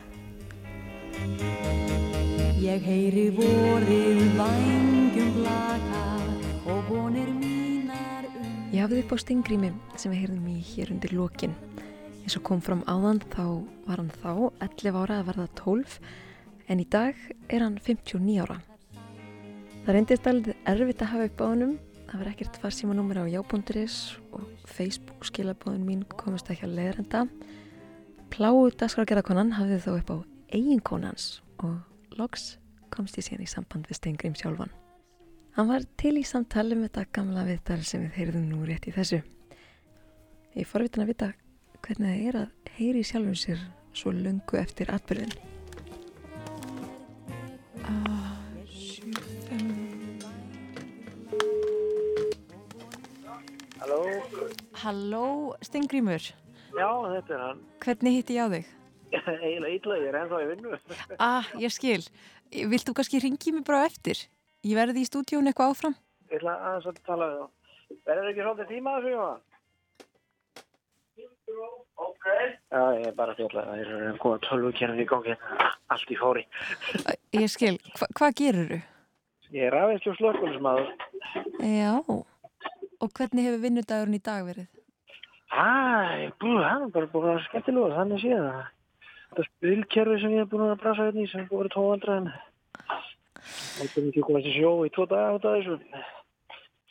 Ég 2.74 2.82
heyri 2.82 3.28
vorið 3.30 4.32
vangjum 4.34 5.28
blaka 5.36 5.98
og 6.66 6.88
vonir 6.88 7.28
mínar 7.30 8.24
um 8.26 8.72
Ég 8.74 8.80
hafði 8.82 9.04
upp 9.04 9.12
á 9.14 9.16
Stingrími 9.22 9.68
sem 9.94 10.10
við 10.10 10.24
heyrðum 10.24 10.48
í 10.50 10.54
hér 10.72 10.90
undir 10.90 11.14
lokin. 11.14 11.54
Eins 12.24 12.34
og 12.34 12.42
kom 12.48 12.58
fram 12.64 12.82
áðan 12.90 13.20
þá 13.30 13.44
var 13.84 14.02
hann 14.02 14.10
þá 14.16 14.32
11 14.66 14.98
ára 15.04 15.20
að 15.20 15.28
verða 15.28 15.46
12 15.60 15.94
en 16.66 16.82
í 16.82 16.86
dag 16.96 17.20
er 17.46 17.62
hann 17.62 17.76
59 17.78 18.42
ára. 18.42 18.58
Það 19.84 19.92
reyndist 19.94 20.26
alveg 20.32 20.66
erfitt 20.74 21.06
að 21.06 21.12
hafa 21.12 21.30
upp 21.30 21.46
á 21.46 21.50
honum. 21.52 21.78
Það 22.10 22.18
var 22.24 22.32
ekkert 22.32 22.60
farsímanúmer 22.64 23.22
á 23.22 23.24
jábúnduris 23.36 24.00
og 24.34 24.50
Facebook 24.66 25.30
skilabóðin 25.30 25.86
mín 25.86 26.02
komist 26.18 26.50
ekki 26.50 26.66
að 26.66 26.74
leðrenda. 26.80 27.22
Pláu 28.34 28.66
dagskrargerðakonan 28.74 29.54
hafði 29.60 29.80
þá 29.86 29.90
upp 29.94 30.10
á 30.10 30.16
eiginkonans 30.50 31.30
og 31.62 31.78
loks 32.18 32.56
komst 32.94 33.18
ég 33.18 33.26
síðan 33.26 33.44
í 33.44 33.50
samband 33.50 33.88
við 33.90 33.98
Stingrím 33.98 34.36
sjálfan. 34.38 34.72
Hann 35.54 35.70
var 35.70 35.86
til 36.00 36.16
í 36.18 36.24
samtali 36.26 36.78
með 36.78 36.88
þetta 36.88 37.04
gamla 37.18 37.46
viðtal 37.46 37.80
sem 37.86 38.06
við 38.06 38.20
heyrðum 38.20 38.46
nú 38.50 38.64
rétt 38.66 38.88
í 38.90 38.94
þessu. 38.94 39.20
Ég 40.54 40.70
fór 40.70 40.86
vitan 40.86 41.04
að 41.04 41.12
vita 41.12 41.32
hvernig 41.84 42.08
það 42.10 42.28
er 42.28 42.38
að 42.40 42.72
heyri 42.78 43.02
sjálfum 43.06 43.38
sér 43.38 43.66
svo 43.94 44.14
lungu 44.14 44.58
eftir 44.58 44.90
atbyrðin. 44.94 45.34
Ah. 47.84 48.34
Halló? 53.84 53.98
Halló, 54.72 55.26
Stingrímur. 55.60 56.22
Já, 56.74 56.88
þetta 57.04 57.34
er 57.34 57.42
hann. 57.42 57.58
Hvernig 57.84 58.16
hitti 58.16 58.38
ég 58.38 58.48
á 58.48 58.54
þig? 58.54 58.70
Eiginlega 59.44 59.74
illa, 59.78 59.98
ég 60.00 60.08
er 60.10 60.20
ennþá 60.22 60.40
í 60.44 60.48
vinnu. 60.52 60.78
Ah, 61.28 61.48
ég 61.60 61.72
skil. 61.74 62.02
Vilt 62.54 62.86
þú 62.88 62.94
kannski 62.98 63.20
ringi 63.22 63.54
mig 63.54 63.64
bara 63.66 63.84
eftir? 63.88 64.26
Ég 64.64 64.78
verði 64.78 65.02
í 65.04 65.08
stúdíun 65.08 65.50
eitthvað 65.50 65.74
áfram. 65.74 65.96
Ég 66.30 66.38
ætla 66.40 66.54
aðeins 66.70 66.88
að 66.90 67.02
tala 67.06 67.30
við 67.30 67.42
þá. 67.42 67.48
Verður 68.08 68.30
ekki 68.30 68.44
svolítið 68.46 68.70
tíma 68.72 68.94
þessu, 68.98 69.14
Jóa? 69.14 69.34
Ok. 72.00 72.24
Já, 72.72 72.82
ég 72.98 73.06
er 73.06 73.14
bara 73.14 73.34
að 73.34 73.40
fjalla. 73.42 73.64
Það 73.68 73.82
er 73.84 73.90
að 74.08 74.18
koma 74.22 74.40
tölvukerfin 74.42 75.02
í 75.04 75.06
gangi. 75.10 75.36
Allt 75.94 76.10
í 76.10 76.16
fóri. 76.18 76.44
Ég 77.36 77.50
skil. 77.52 77.76
Hva, 77.98 78.08
hvað 78.18 78.36
gerur 78.40 78.70
þú? 78.72 78.78
Ég 79.54 79.68
er 79.68 79.76
aðeins 79.78 80.08
og 80.10 80.16
slökkulismadur. 80.18 80.88
Já. 81.62 81.92
Og 82.08 83.12
hvernig 83.14 83.46
hefur 83.46 83.62
vinnudagurinn 83.62 84.18
í 84.18 84.22
dag 84.24 84.46
verið? 84.48 84.70
Æ, 85.54 86.32
bú, 86.40 86.56
hann 86.64 86.88
er 86.88 86.94
bara 86.96 87.10
búin 87.12 87.30
að 87.36 87.44
skemmtilega. 87.46 88.00
Þannig 88.00 88.24
séð 88.24 88.40
það. 88.42 88.64
Þetta 89.34 89.48
spilkerfi 89.48 90.20
sem 90.22 90.34
ég 90.36 90.44
er 90.44 90.46
búin 90.46 90.68
að 90.68 90.76
brasa 90.78 91.08
hérna 91.08 91.24
í 91.24 91.26
sem 91.26 91.48
vera 91.50 91.70
tóandra 91.72 92.20
en 92.20 92.28
það 93.42 93.96
er 93.98 94.04
ekki 94.12 94.22
komast 94.22 94.46
í 94.46 94.52
sjó 94.54 94.70
í 94.86 94.92
tvo 94.94 95.06
daga 95.10 95.32
út 95.34 95.48
af 95.50 95.56
þessu. 95.56 96.04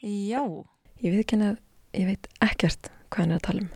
Já. 0.03 0.41
Ég 0.99 1.15
veit 1.15 1.21
ekki 1.23 1.39
að 1.39 1.55
ég 1.95 2.09
veit 2.09 2.27
ekkert 2.43 2.91
hvað 3.07 3.21
hann 3.21 3.31
er 3.31 3.39
að 3.39 3.45
tala 3.47 3.63
um. 3.63 3.71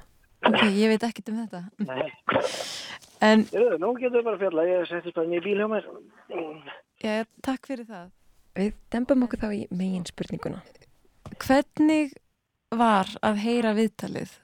Ok, 0.51 0.59
ég 0.75 0.91
veit 0.91 1.07
ekkert 1.07 1.31
um 1.31 1.39
þetta. 1.45 1.63
Nei. 1.87 2.11
En, 3.23 3.47
Jú, 3.55 3.63
nú 3.79 3.93
getur 3.95 4.19
við 4.19 4.27
bara 4.27 4.35
að 4.35 4.43
fjalla. 4.43 4.67
Ég 4.73 4.85
settist 4.91 5.15
bara 5.15 5.39
í 5.39 5.41
bíl 5.47 5.57
hjá 5.63 5.71
mér. 5.71 5.89
já, 7.07 7.15
takk 7.47 7.71
fyrir 7.71 7.87
það. 7.87 8.11
Við 8.59 8.75
dembum 8.91 9.23
okkur 9.29 9.45
þá 9.45 9.49
í 9.55 9.63
megin 9.71 10.07
spurninguna. 10.11 10.59
Hvernig 11.39 12.17
var 12.75 13.15
að 13.23 13.43
heyra 13.47 13.77
viðtalið 13.79 14.35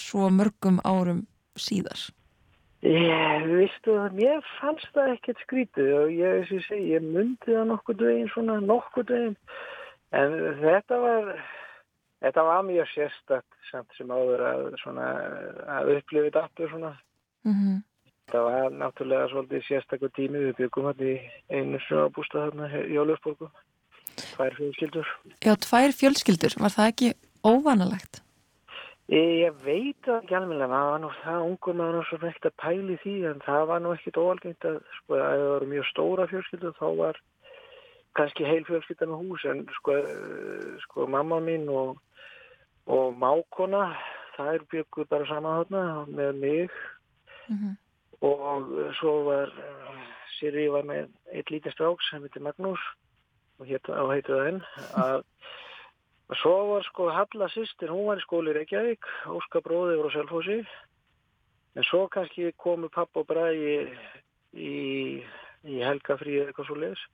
svo 0.00 0.32
mörgum 0.32 0.80
árum 0.80 1.26
síðar? 1.60 2.08
Ég 2.84 3.46
vistu 3.48 3.94
að 3.96 4.18
mér 4.18 4.42
fannst 4.58 4.90
það 4.92 5.14
ekkert 5.14 5.40
skrítið 5.46 5.92
og 5.96 6.10
ég, 6.12 6.34
eins 6.40 6.50
og 6.50 6.58
ég 6.58 6.66
segi, 6.66 6.88
ég 6.92 7.04
myndi 7.04 7.54
það 7.54 7.70
nokkuð 7.70 8.02
veginn 8.04 8.32
svona, 8.34 8.58
nokkuð 8.60 9.12
veginn. 9.14 9.36
En 10.16 10.36
þetta 10.60 10.98
var, 11.00 11.30
þetta 12.24 12.44
var 12.46 12.66
mjög 12.68 12.90
sérstakt 12.92 13.70
samt 13.70 13.96
sem 13.96 14.12
áður 14.12 14.44
að, 14.50 14.66
svona, 14.82 15.06
að 15.78 15.92
upplifa 15.96 16.28
þetta 16.28 16.44
aftur 16.44 16.72
svona. 16.74 16.92
Mm 17.48 17.54
-hmm. 17.54 17.80
Það 18.26 18.42
var 18.42 18.70
náttúrulega 18.74 19.30
svolítið 19.30 19.64
sérstakur 19.64 20.10
tími 20.12 20.38
við 20.44 20.54
byggum 20.60 20.90
þetta 20.90 21.04
í 21.04 21.16
einu 21.48 21.80
svona 21.86 22.12
bústað 22.12 22.50
þarna 22.50 22.84
í 22.84 22.98
Ólufsborgu. 22.98 23.50
Tvær 24.16 24.54
fjölskyldur. 24.58 25.08
Já, 25.44 25.52
tvær 25.56 25.92
fjölskyldur. 26.00 26.56
Var 26.60 26.72
það 26.76 26.92
ekki 26.92 27.12
óvanalegt? 27.44 28.25
Ég, 29.06 29.28
ég 29.46 29.58
veit 29.62 29.98
það 30.02 30.16
ekki 30.22 30.34
alveg, 30.34 30.62
það 30.66 30.88
var 30.90 31.00
nú 31.02 31.12
það 31.20 31.44
ungur 31.46 31.78
maður 31.78 31.96
nú 31.96 32.02
svona 32.08 32.30
ekkert 32.32 32.48
að 32.50 32.56
pæli 32.62 32.96
því 33.04 33.14
en 33.30 33.44
það 33.44 33.68
var 33.70 33.84
nú 33.84 33.92
ekkert 33.94 34.18
óalgengt 34.18 34.66
að 34.66 34.80
sko 34.98 35.20
að 35.20 35.26
það 35.26 35.46
voru 35.52 35.70
mjög 35.70 35.88
stóra 35.92 36.26
fjölskyldur 36.32 36.76
þá 36.80 36.88
var 37.02 37.20
kannski 38.18 38.48
heil 38.48 38.64
fjölskylda 38.66 39.06
með 39.06 39.22
hús 39.22 39.46
en 39.46 39.62
sko, 39.76 39.94
eh, 40.00 40.74
sko 40.86 41.06
mamma 41.06 41.38
mín 41.44 41.68
og, 41.70 42.00
og 42.90 43.14
mákona 43.20 43.84
það 44.34 44.52
er 44.56 44.68
bygguð 44.74 45.08
bara 45.12 45.30
saman 45.30 45.62
þarna 45.62 45.86
með 46.10 46.42
mig 46.42 46.76
Mm 47.46 47.56
-hmm. 47.56 47.74
og 48.26 48.92
svo 48.98 49.24
var 49.24 49.52
Siri 50.38 50.68
var 50.68 50.82
með 50.82 51.08
eitt 51.32 51.50
lítið 51.50 51.72
strák 51.72 52.02
sem 52.02 52.22
heitir 52.22 52.42
Magnús 52.42 52.82
og 53.58 53.66
hétu, 53.66 53.92
heitu 54.10 54.32
það 54.32 54.48
enn 54.48 54.62
að 55.04 55.22
Og 56.26 56.38
svo 56.40 56.54
var 56.72 56.86
sko 56.88 57.06
Halla 57.14 57.46
sýstir, 57.52 57.92
hún 57.92 58.08
var 58.08 58.18
í 58.18 58.24
skóli 58.24 58.50
í 58.50 58.56
Reykjavík, 58.56 59.06
Óskar 59.30 59.62
bróði 59.62 59.98
voru 59.98 60.10
á 60.10 60.16
Selfossi. 60.16 60.56
En 61.76 61.84
svo 61.86 62.06
kannski 62.10 62.50
komu 62.58 62.88
pappa 62.90 63.22
og 63.22 63.28
bræði 63.28 63.76
í, 64.56 64.72
í 65.70 65.76
helgafríð 65.84 66.48
eitthvað 66.48 66.66
svo 66.66 66.78
leiðis. 66.80 67.04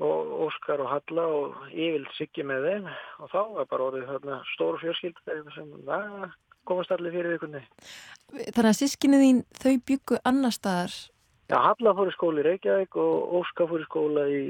Og 0.00 0.30
Óskar 0.46 0.80
og 0.84 0.92
Halla 0.92 1.24
og 1.28 1.56
yfirlt 1.72 2.14
Siggi 2.14 2.44
með 2.46 2.68
þeim. 2.68 2.86
Og 3.18 3.32
þá 3.32 3.40
var 3.56 3.66
bara 3.72 3.88
orðið 3.88 4.12
þarna 4.12 4.38
stóru 4.52 4.80
fjörskild 4.84 5.18
sem 5.56 5.72
það 5.88 6.30
komast 6.68 6.94
allir 6.94 7.16
fyrir 7.16 7.34
vikunni. 7.34 7.64
Þannig 8.30 8.70
að 8.70 8.78
sískinni 8.78 9.20
þín, 9.24 9.40
þau 9.58 9.74
byggu 9.90 10.20
annar 10.30 10.54
staðar? 10.54 10.94
Já, 11.50 11.58
Halla 11.58 11.96
fór 11.98 12.12
í 12.12 12.14
skóli 12.14 12.44
í 12.44 12.46
Reykjavík 12.46 13.00
og 13.02 13.34
Óskar 13.40 13.66
fór 13.72 13.82
í 13.82 13.88
skóla 13.88 14.28
í, 14.30 14.44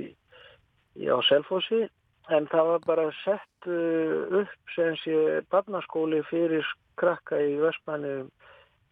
í 1.01 1.09
á 1.09 1.17
Selfossi. 1.25 1.87
En 2.29 2.47
það 2.51 2.69
var 2.69 2.83
bara 2.87 3.07
sett 3.25 3.69
uh, 3.71 4.43
upp 4.43 4.75
sem 4.75 4.97
sé 5.03 5.41
barnaskóli 5.51 6.21
fyrir 6.29 6.67
krakka 7.01 7.41
í 7.41 7.57
Vestmanni 7.63 8.29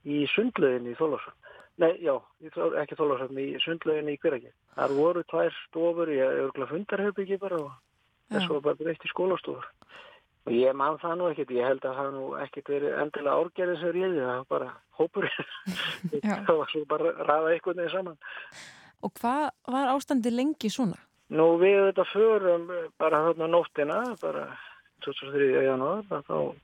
í 0.08 0.24
sundlöginni 0.32 0.94
í 0.94 0.98
Þólarsson. 0.98 1.36
Nei, 1.78 1.92
já, 2.02 2.16
ekki 2.42 2.96
Þólarsson, 2.98 3.38
í 3.38 3.52
sundlöginni 3.62 4.16
í 4.16 4.20
Hveragi. 4.22 4.50
Þar 4.74 4.94
voru 4.96 5.22
tvær 5.30 5.54
stofur, 5.68 6.10
ég 6.10 6.40
örgulega 6.46 6.72
fundarherbyggi 6.72 7.38
bara 7.38 7.60
og 7.62 7.74
þess 8.32 8.50
var 8.50 8.64
bara 8.64 8.80
breytt 8.80 9.06
í 9.06 9.12
skólastofur. 9.12 9.68
Og 10.48 10.54
ég 10.56 10.74
man 10.74 10.96
það 11.02 11.18
nú 11.20 11.28
ekkert, 11.28 11.52
ég 11.52 11.66
held 11.68 11.84
að 11.84 11.98
það 12.00 12.10
nú 12.14 12.24
ekkert 12.40 12.70
verið 12.72 12.98
endilega 13.02 13.36
árgerðið 13.36 13.82
sem 13.82 13.94
réði, 13.94 14.22
það 14.24 14.38
var 14.38 14.48
bara 14.54 14.70
hópurinn. 14.98 15.50
það 16.48 16.54
var 16.54 16.72
svo 16.72 16.84
bara 16.88 17.12
að 17.12 17.24
ræða 17.28 17.52
einhvern 17.52 17.82
veginn 17.82 17.94
saman. 17.94 18.18
Og 19.04 19.14
hvað 19.20 19.44
var 19.74 19.92
ástandi 19.92 20.32
lengi 20.34 20.70
svona? 20.72 20.98
Nú 21.28 21.46
við 21.60 21.90
þetta 21.90 22.04
förum 22.08 22.70
bara 23.00 23.22
þarna 23.26 23.50
nóttina, 23.52 23.98
bara 24.22 24.46
23. 25.04 25.50
janúar, 25.66 26.04
þá 26.08 26.54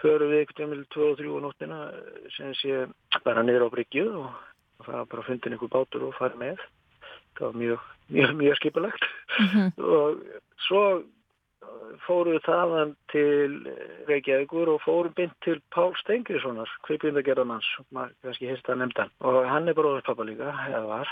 förum 0.00 0.32
við 0.32 0.44
ekkert 0.44 0.64
um 0.64 0.74
2-3 0.96 1.40
nóttina 1.44 1.80
sem 2.36 2.54
sé 2.56 2.86
bara 3.24 3.44
niður 3.44 3.68
á 3.68 3.74
Bryggju 3.74 4.06
og, 4.22 4.30
það 4.86 4.94
var 4.96 5.08
bara 5.12 5.24
að 5.24 5.28
fundin 5.28 5.56
einhver 5.56 5.72
bátur 5.74 6.06
og 6.08 6.16
fara 6.16 6.40
með. 6.40 6.62
Það 7.36 7.46
var 7.46 7.58
mjög, 7.62 7.88
mjög, 8.08 8.36
mjög 8.42 8.60
skipulegt 8.60 9.08
Mm 9.40 9.46
-hmm. 9.46 9.68
og 9.78 10.18
svo 10.66 11.02
fórum 12.06 12.34
við 12.34 12.46
þaðan 12.46 12.94
til 13.12 13.50
Reykjavíkur 14.08 14.68
og 14.68 14.80
fórum 14.84 15.14
bynd 15.16 15.34
til 15.44 15.60
Pál 15.74 15.92
Stengriðssonar, 16.00 16.70
kveipindagerðamanns, 16.86 17.68
maður 17.94 18.14
kannski 18.22 18.48
hérst 18.50 18.68
að 18.68 18.80
nefnda. 18.82 19.08
Og 19.20 19.48
hann 19.48 19.68
er 19.68 19.76
bróður 19.78 20.06
pappa 20.06 20.26
líka, 20.26 20.54
eða 20.68 20.82
var. 20.88 21.08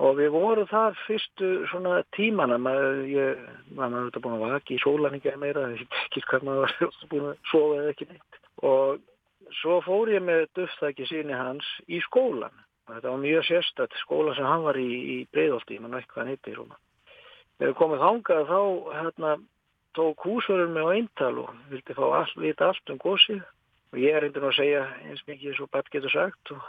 Og 0.00 0.16
við 0.16 0.30
vorum 0.32 0.68
þar 0.70 0.96
fyrstu 1.04 1.48
svona 1.68 1.98
tímana, 2.16 2.56
maður, 2.56 3.40
var 3.76 3.92
þetta 3.92 4.22
búin 4.24 4.36
að 4.38 4.44
vaki 4.54 4.78
í 4.78 4.80
sólaninga 4.80 5.34
meira, 5.36 5.66
ekki 5.76 6.22
hvað 6.30 6.46
maður 6.48 6.62
var 6.64 6.94
búin 7.10 7.26
að 7.28 7.50
sofa 7.50 7.80
eða 7.80 7.92
ekki 7.92 8.08
neitt. 8.08 8.38
Og 8.64 9.02
svo 9.60 9.80
fór 9.84 10.12
ég 10.14 10.24
með 10.24 10.46
döftæki 10.56 11.08
síni 11.10 11.36
hans 11.36 11.68
í 11.92 12.00
skólan. 12.06 12.56
Þetta 12.88 13.12
var 13.12 13.20
mjög 13.20 13.44
sérstætt 13.50 14.00
skóla 14.00 14.32
sem 14.36 14.48
hann 14.48 14.64
var 14.64 14.80
í, 14.80 14.88
í 14.88 15.16
Breiðolti, 15.32 15.78
mann 15.80 15.98
veit 15.98 16.08
hvað 16.08 16.22
hann 16.22 16.32
heitir. 16.32 16.62
Þegar 17.60 17.68
við 17.68 17.78
komum 17.78 18.00
þangað 18.00 18.48
þá 18.48 18.60
hérna, 18.96 19.36
tók 19.96 20.24
húsverðin 20.24 20.72
mig 20.72 20.88
á 20.88 20.94
eintal 20.96 21.34
og 21.44 21.50
vildi 21.70 21.96
fá 21.96 22.04
all, 22.08 22.32
vita 22.40 22.70
allt 22.70 22.92
um 22.92 23.00
gósið 23.00 23.42
og 23.92 23.98
ég 24.00 24.16
er 24.16 24.24
einnig 24.24 24.46
að 24.48 24.56
segja 24.56 24.84
eins 25.04 25.24
mikið 25.28 25.58
svo 25.58 25.68
bætt 25.72 25.90
getur 25.92 26.12
sagt 26.12 26.52
og, 26.54 26.62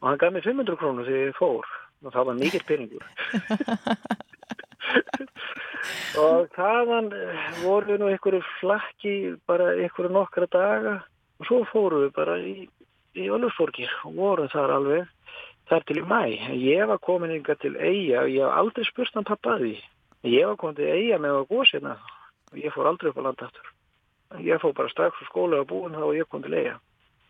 og 0.00 0.06
hann 0.06 0.20
gaf 0.22 0.34
mér 0.34 0.46
500 0.46 0.78
krónur 0.78 1.08
þegar 1.08 1.32
ég 1.32 1.38
fór 1.38 1.66
og 2.02 2.12
það 2.14 2.28
var 2.28 2.38
mikill 2.40 2.66
peningur 2.68 3.04
og 6.22 6.48
þaðan 6.56 7.10
eh, 7.16 7.48
voru 7.62 7.98
nú 7.98 8.10
einhverju 8.10 8.42
flakki 8.60 9.14
bara 9.48 9.72
einhverju 9.78 10.12
nokkra 10.12 10.46
daga 10.52 10.94
og 11.40 11.48
svo 11.48 11.62
fóru 11.70 12.04
við 12.04 12.14
bara 12.16 12.38
í, 12.38 12.68
í 13.18 13.28
Ölfsborgir 13.32 13.90
og 14.06 14.16
voru 14.18 14.48
þar 14.52 14.76
alveg 14.76 15.08
þar 15.70 15.86
til 15.88 15.98
í 16.02 16.06
mæ. 16.06 16.22
Ég 16.58 16.86
var 16.90 17.00
komin 17.02 17.34
yngar 17.34 17.58
til 17.62 17.74
Eyja 17.76 18.24
og 18.26 18.32
ég 18.32 18.46
haf 18.46 18.58
aldrei 18.60 18.86
spurt 18.86 19.14
hann 19.16 19.28
pappa 19.28 19.58
því. 19.60 19.74
Ég 20.28 20.46
var 20.48 20.58
komin 20.60 20.78
til 20.78 20.90
Eyja 20.92 21.18
með 21.22 21.40
að 21.40 21.48
góðsina 21.52 21.96
og 22.52 22.60
ég 22.60 22.74
fór 22.74 22.90
aldrei 22.90 23.10
upp 23.10 23.20
á 23.22 23.26
landaftur. 23.28 23.74
Ég 24.42 24.62
fór 24.62 24.74
bara 24.76 24.92
strax 24.92 25.18
á 25.18 25.24
skóla 25.28 25.62
og 25.62 25.68
búin 25.72 25.96
þá 25.96 26.06
og 26.06 26.16
ég 26.16 26.28
kom 26.30 26.44
til 26.44 26.56
Eyja. 26.56 26.78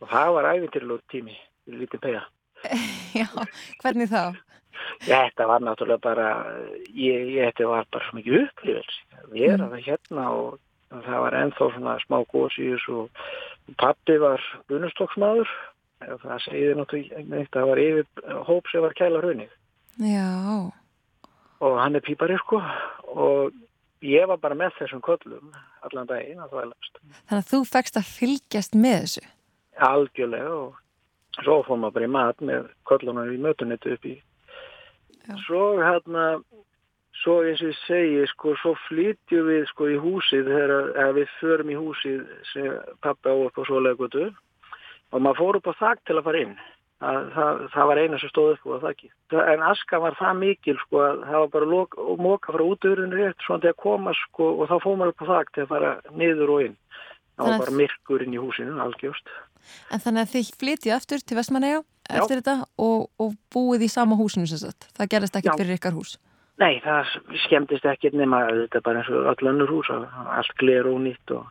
Og 0.03 0.11
það 0.11 0.33
var 0.37 0.49
æfintiljóð 0.53 1.03
tími, 1.13 1.37
lítið 1.71 2.03
pega. 2.03 2.25
Já, 3.21 3.29
hvernig 3.83 4.11
þá? 4.11 4.35
Þetta 5.07 5.47
var 5.51 5.65
náttúrulega 5.65 6.03
bara, 6.03 6.29
ég, 6.95 7.33
þetta 7.39 7.71
var 7.71 7.89
bara 7.93 8.09
svo 8.09 8.19
mikið 8.19 8.39
upplifels. 8.43 9.01
Við 9.33 9.49
erum 9.55 9.73
það 9.73 9.89
hérna 9.89 10.29
og 10.37 10.61
það 10.93 11.25
var 11.25 11.39
ennþá 11.41 11.69
svona 11.75 11.97
smá 12.05 12.19
góðs 12.33 12.59
í 12.61 12.69
þessu 12.75 12.99
og 13.05 13.27
pappi 13.81 14.19
var 14.23 14.45
bunustóksmaður. 14.71 15.51
Það 16.03 16.45
segið 16.47 16.79
náttúrulega 16.81 17.49
það 17.55 17.69
var 17.73 17.83
yfir 17.87 18.39
hóp 18.49 18.71
sem 18.71 18.85
var 18.85 18.97
kæla 18.99 19.23
hraunig. 19.23 19.53
Já. 20.03 20.29
Og 21.63 21.77
hann 21.79 21.97
er 21.97 22.03
pípari 22.03 22.39
sko 22.43 22.59
og 23.13 23.53
ég 24.03 24.27
var 24.27 24.41
bara 24.43 24.59
með 24.59 24.75
þessum 24.81 25.03
köllum 25.05 25.53
allan 25.87 26.09
daginn 26.11 26.43
að 26.43 26.57
þvælast. 26.57 27.01
Þannig 27.29 27.39
að 27.39 27.51
þú 27.53 27.61
fegst 27.71 27.99
að 28.01 28.11
fylgjast 28.17 28.79
með 28.79 28.99
þessu? 29.05 29.25
Algjörlega 29.83 30.55
og 30.57 30.81
svo 31.43 31.61
fór 31.67 31.81
maður 31.81 31.97
bara 31.97 32.09
í 32.09 32.13
mat 32.17 32.45
með 32.45 32.69
köllunum 32.89 33.33
í 33.33 33.41
mötunnitu 33.43 33.95
upp 33.95 34.09
í. 34.11 34.17
Já. 35.29 35.37
Svo 35.47 35.63
hérna, 35.79 36.27
svo 37.23 37.39
eins 37.47 37.63
og 37.63 37.71
ég 37.71 37.79
segi 37.85 38.27
sko, 38.33 38.57
svo 38.63 38.75
flytjum 38.89 39.49
við 39.49 39.65
sko 39.71 39.89
í 39.93 39.99
húsið 40.03 40.51
þegar 40.51 41.17
við 41.19 41.35
förum 41.39 41.73
í 41.73 41.79
húsið 41.79 42.23
sem 42.53 42.69
pappi 43.05 43.31
á 43.31 43.35
upp 43.37 43.59
á 43.59 43.63
svolegutu 43.69 44.31
og 45.13 45.21
maður 45.21 45.41
fór 45.41 45.59
upp 45.61 45.71
á 45.71 45.81
þakk 45.83 46.07
til 46.07 46.19
að 46.19 46.27
fara 46.29 46.45
inn. 46.47 46.57
Það, 47.03 47.25
það, 47.35 47.63
það 47.73 47.89
var 47.91 47.99
eina 47.99 48.19
sem 48.23 48.31
stóð 48.31 48.51
upp 48.55 48.67
á 48.79 48.85
þakki. 48.87 49.09
En 49.53 49.65
aska 49.67 49.99
var 50.03 50.19
það 50.21 50.37
mikil 50.39 50.77
sko 50.85 51.01
að 51.03 51.25
það 51.27 51.41
var 51.41 51.49
bara 51.57 51.71
lok, 51.73 51.97
móka 52.23 52.55
frá 52.55 52.63
útöðurinn 52.63 53.17
rétt 53.17 53.47
svona 53.47 53.65
til 53.65 53.73
að 53.73 53.81
koma 53.83 54.15
sko 54.21 54.53
og 54.55 54.71
þá 54.71 54.77
fór 54.85 55.01
maður 55.01 55.15
upp 55.15 55.25
á 55.27 55.31
þakk 55.33 55.55
til 55.55 55.65
að 55.65 55.73
fara 55.75 55.95
niður 56.15 56.55
og 56.55 56.69
inn. 56.69 56.77
Það 57.33 57.49
var 57.49 57.65
bara 57.65 57.79
myrkur 57.81 58.23
inn 58.23 58.37
í 58.37 58.43
húsinu, 58.43 58.77
algjörst. 58.85 59.35
En 59.91 60.03
þannig 60.05 60.27
að 60.27 60.37
þið 60.37 60.53
flytja 60.63 60.95
aftur 60.99 61.25
til 61.27 61.39
Vestmanæja 61.39 61.83
eftir 62.11 62.41
þetta 62.41 62.59
og, 62.83 63.09
og 63.21 63.35
búið 63.53 63.87
í 63.87 63.91
sama 63.93 64.19
húsinu 64.19 64.49
sem 64.51 64.61
sagt. 64.61 64.89
Það 64.97 65.11
gerist 65.15 65.39
ekkert 65.39 65.63
fyrir 65.63 65.79
ykkar 65.79 65.97
hús. 65.97 66.17
Nei, 66.61 66.77
það 66.85 67.15
skemmtist 67.47 67.87
ekkert 67.89 68.17
nema 68.19 68.45
þetta 68.51 68.79
er 68.79 68.85
bara 68.87 69.01
eins 69.01 69.11
og 69.11 69.31
all 69.31 69.51
önnur 69.53 69.73
hús, 69.73 69.89
allt 69.91 70.53
gler 70.61 70.89
og 70.91 71.01
nýtt 71.07 71.33
og 71.35 71.49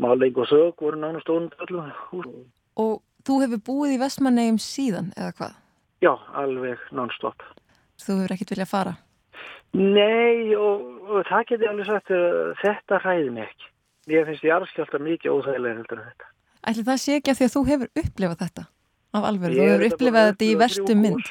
máling 0.00 0.38
og 0.38 0.48
þög 0.48 0.84
voru 0.84 1.00
nánast 1.00 1.32
ónund 1.32 1.56
allu 1.64 1.84
hús. 2.12 2.30
Og 2.78 3.00
þú 3.26 3.40
hefur 3.42 3.64
búið 3.66 3.96
í 3.96 4.00
Vestmanæjum 4.04 4.60
síðan 4.62 5.10
eða 5.18 5.34
hvað? 5.40 5.58
Já, 6.04 6.12
alveg 6.38 6.86
non-stop. 6.94 7.42
Þú 7.98 8.20
hefur 8.20 8.36
ekkert 8.36 8.54
viljað 8.54 8.70
fara? 8.70 8.94
Nei, 9.74 10.54
og, 10.56 10.86
og 11.10 11.26
það 11.28 11.44
geti 11.50 11.68
alveg 11.68 11.90
sagt 11.90 12.14
að 12.14 12.54
þetta 12.62 13.02
hræði 13.02 13.34
mig 13.34 13.50
ekki. 13.50 13.70
Ég 14.08 14.24
finnst 14.24 14.46
ég 14.46 14.54
arskjálta 14.54 15.02
mikið 15.02 15.34
óþægilega 15.34 15.80
heldur 15.82 15.98
en 16.00 16.08
þetta. 16.08 16.32
Ætli 16.68 16.84
það 16.86 17.00
sé 17.02 17.18
ekki 17.18 17.32
að 17.32 17.40
því 17.40 17.48
að 17.48 17.54
þú 17.56 17.64
hefur 17.68 17.90
upplifað 18.02 18.44
þetta 18.46 18.64
af 19.16 19.28
alveg, 19.28 19.54
þú 19.56 19.66
hefur 19.66 19.84
upplifað 19.88 20.30
þetta 20.30 20.46
í 20.46 20.54
vestu 20.62 20.96
mynd. 20.98 21.28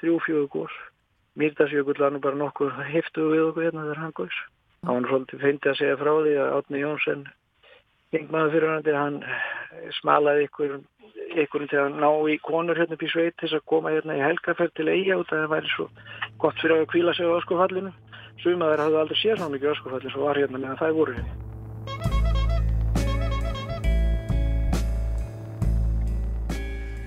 Þrjú 0.00 0.18
fjögur. 0.26 0.74
Mýrdasjökull 1.40 1.98
var 1.98 2.12
nú 2.14 2.20
bara 2.22 2.38
nokkur 2.38 2.74
heftu 2.86 3.30
við 3.32 3.48
okkur 3.48 3.66
hérna 3.66 3.86
þegar 3.86 4.02
hann 4.04 4.16
góðs. 4.18 4.40
Það 4.84 4.98
var 4.98 5.08
svolítið 5.10 5.44
feintið 5.44 5.70
að 5.70 5.78
segja 5.80 6.00
frá 6.00 6.12
því 6.14 6.34
að 6.42 6.52
Átni 6.58 6.82
Jónsson, 6.82 7.22
yngmaður 8.14 8.52
fyrirhandi, 8.54 8.94
hann 8.94 9.16
smalaði 9.98 10.44
ykkur, 10.46 10.76
ykkur 11.44 11.64
til 11.72 11.80
að 11.82 11.96
ná 12.04 12.10
í 12.30 12.36
konur 12.44 12.78
hérna 12.78 12.98
í 13.00 13.10
sveit 13.10 13.38
til 13.40 13.50
að 13.50 13.64
koma 13.72 13.94
hérna 13.94 14.18
í 14.18 14.22
helgaferð 14.22 14.76
til 14.76 14.90
eiga 14.92 15.18
út 15.22 15.32
að 15.32 15.42
það 15.46 15.54
væri 15.56 15.72
svo 15.72 15.88
gott 16.44 16.60
fyrir 16.60 16.84
að 16.84 16.90
kvíla 16.92 17.16
sig 17.16 17.26
á 17.26 17.38
öskufallinu. 17.40 17.94
Sumaður 18.44 18.84
hafði 18.84 19.00
aldrei 19.00 19.18
séð 19.22 19.40
svona 19.40 19.56
mikið 19.56 19.74
öskufallin 19.74 20.14
svo 20.14 20.28
var 20.28 20.38
hérna 20.38 20.60
meðan 20.60 20.80
það 20.82 20.98
voru 21.00 21.18
hérna. 21.18 21.53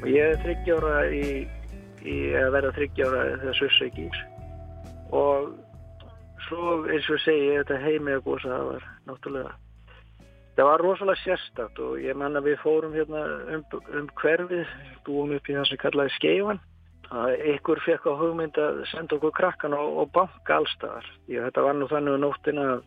Ég 0.08 0.34
er 0.34 0.42
þryggjára 0.46 0.96
í, 1.12 1.30
í 2.08 2.18
að 2.40 2.52
vera 2.58 2.74
þryggjára 2.80 3.24
ekki 3.54 4.08
ís 4.08 4.20
og 5.16 5.54
svo 6.48 6.82
eins 6.88 7.08
og 7.12 7.24
segi 7.24 7.54
ég 7.54 7.64
þetta 7.64 7.80
heimi 7.86 8.18
að 8.18 8.28
gósa 8.28 8.52
það 8.52 8.68
var 8.72 8.92
náttúrulega 9.08 9.56
það 10.58 10.70
var 10.72 10.82
rosalega 10.82 11.22
sérstatt 11.22 11.80
og 11.86 12.00
ég 12.02 12.18
manna 12.18 12.42
við 12.42 12.58
fórum 12.64 12.96
hérna 12.98 13.22
um, 13.54 13.64
um 13.94 14.10
hverfið 14.18 14.72
búum 15.06 15.36
upp 15.38 15.50
í 15.50 15.56
það 15.58 15.70
sem 15.70 15.82
kallaði 15.84 16.14
skeifan. 16.18 16.62
Að 17.08 17.44
ykkur 17.54 17.80
fekk 17.86 18.08
á 18.10 18.20
hugmynd 18.20 18.58
að 18.60 18.82
senda 18.90 19.16
okkur 19.16 19.36
krakkan 19.38 19.76
og, 19.78 19.94
og 20.02 20.10
banka 20.16 20.58
allstaðar 20.58 21.06
ég, 21.32 21.46
þetta 21.46 21.64
var 21.64 21.78
nú 21.78 21.88
þannig 21.88 22.18
um 22.18 22.24
nóttina 22.26 22.66
að 22.74 22.82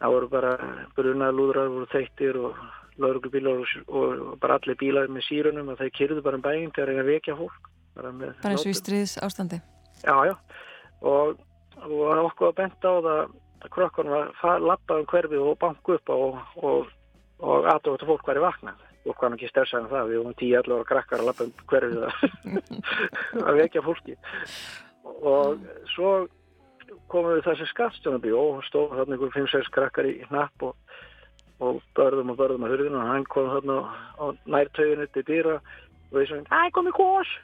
það 0.00 0.14
voru 0.16 0.30
bara 0.32 0.54
brunalúðrar 0.96 1.70
voru 1.70 1.90
þeittir 1.92 2.40
og 2.40 2.64
lauruglubílar 3.02 3.62
og, 3.62 3.70
og 3.88 4.34
bara 4.42 4.58
allir 4.58 4.78
bílar 4.80 5.10
með 5.12 5.26
sírunum 5.28 5.72
og 5.72 5.80
þeir 5.80 5.94
kyrðu 5.98 6.24
bara 6.24 6.38
um 6.38 6.44
bæinn 6.44 6.74
til 6.74 6.84
að 6.84 6.90
reyna 6.90 7.04
að 7.04 7.10
vekja 7.12 7.38
fólk. 7.38 7.70
Bara, 7.94 8.12
bara 8.18 8.52
eins 8.52 8.66
og 8.66 8.72
í 8.72 8.76
stríðs 8.78 9.16
ástandi? 9.22 9.60
Já, 10.02 10.16
já. 10.30 10.34
Og, 11.04 11.40
og 11.84 12.22
okkur 12.24 12.50
var 12.50 12.56
bent 12.62 12.86
á 12.86 12.92
það 12.92 13.10
að 13.14 13.72
krokkan 13.74 14.12
var 14.12 14.60
lappað 14.62 15.02
um 15.02 15.08
hverfið 15.10 15.44
og 15.44 15.58
banku 15.62 15.96
upp 15.96 16.14
og, 16.14 16.40
og 17.40 17.68
aðdótt 17.72 18.04
að 18.04 18.10
fólk 18.12 18.30
var 18.30 18.40
í 18.40 18.44
vaknað. 18.44 18.86
Og 19.04 19.18
hvað 19.20 19.36
ekki 19.36 19.50
stressaði 19.50 19.84
um 19.84 19.90
það, 19.90 20.06
við 20.10 20.20
vorum 20.22 20.38
tíu 20.40 20.54
allar 20.58 20.86
krakkar 20.88 21.20
að 21.20 21.28
lappa 21.28 21.44
um 21.44 21.52
hverfið 21.68 22.06
að 23.48 23.58
vekja 23.60 23.84
fólki. 23.84 24.16
Og 25.04 25.66
svo 25.92 26.14
komum 27.12 27.34
við 27.34 27.44
þessi 27.48 27.68
skattstjónabí 27.70 28.32
og 28.36 28.62
stóð 28.68 28.96
þarna 28.98 29.18
ykkur 29.18 29.34
5-6 29.34 29.70
krakkar 29.74 30.08
í 30.08 30.14
hnapp 30.30 30.64
og 30.68 30.96
og 31.62 31.82
börðum 31.94 32.32
og 32.32 32.38
börðum 32.40 32.66
að 32.66 32.74
hurðinu 32.74 33.00
og 33.00 33.10
hann 33.12 33.26
kom 33.30 33.50
þarna 33.52 33.76
á 34.18 34.24
nærtöginu 34.56 35.06
til 35.14 35.26
dýra 35.28 35.58
og 35.60 36.16
við 36.18 36.30
sagðum, 36.30 36.48
æ, 36.50 36.58
komið 36.74 36.96
kós 36.98 37.36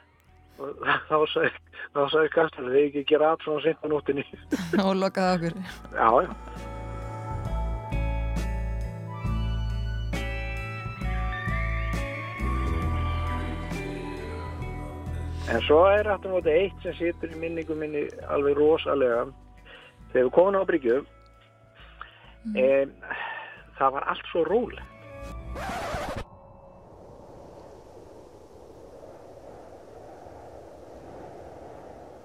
og 0.61 0.83
þá 1.09 1.17
sagði, 1.31 1.53
þá 1.95 2.01
sagði 2.13 2.33
Kastan 2.35 2.69
þið 2.73 2.83
ekki 2.83 3.07
gera 3.13 3.31
allt 3.31 3.47
svona 3.47 3.63
sent 3.65 3.81
á 3.81 3.87
nóttinni 3.91 4.27
og 4.87 4.93
lokaði 4.99 5.37
okkur. 5.37 5.57
Já, 5.95 6.09
já. 6.27 6.69
En 15.51 15.59
svo 15.65 15.81
er 15.91 16.07
aftur 16.07 16.31
móti 16.31 16.51
eitt 16.53 16.83
sem 16.85 16.93
situr 16.95 17.31
í 17.33 17.39
minningu 17.41 17.75
minni 17.75 18.05
alveg 18.31 18.55
rosalega. 18.55 19.25
Þegar 20.13 20.27
við 20.27 20.33
komum 20.37 20.63
á 20.63 20.69
Bryggju 20.69 21.01
mm. 21.01 22.55
en 22.61 22.93
það 23.81 23.95
var 23.97 24.09
allt 24.11 24.27
svo 24.29 24.43
róleg. 24.45 24.83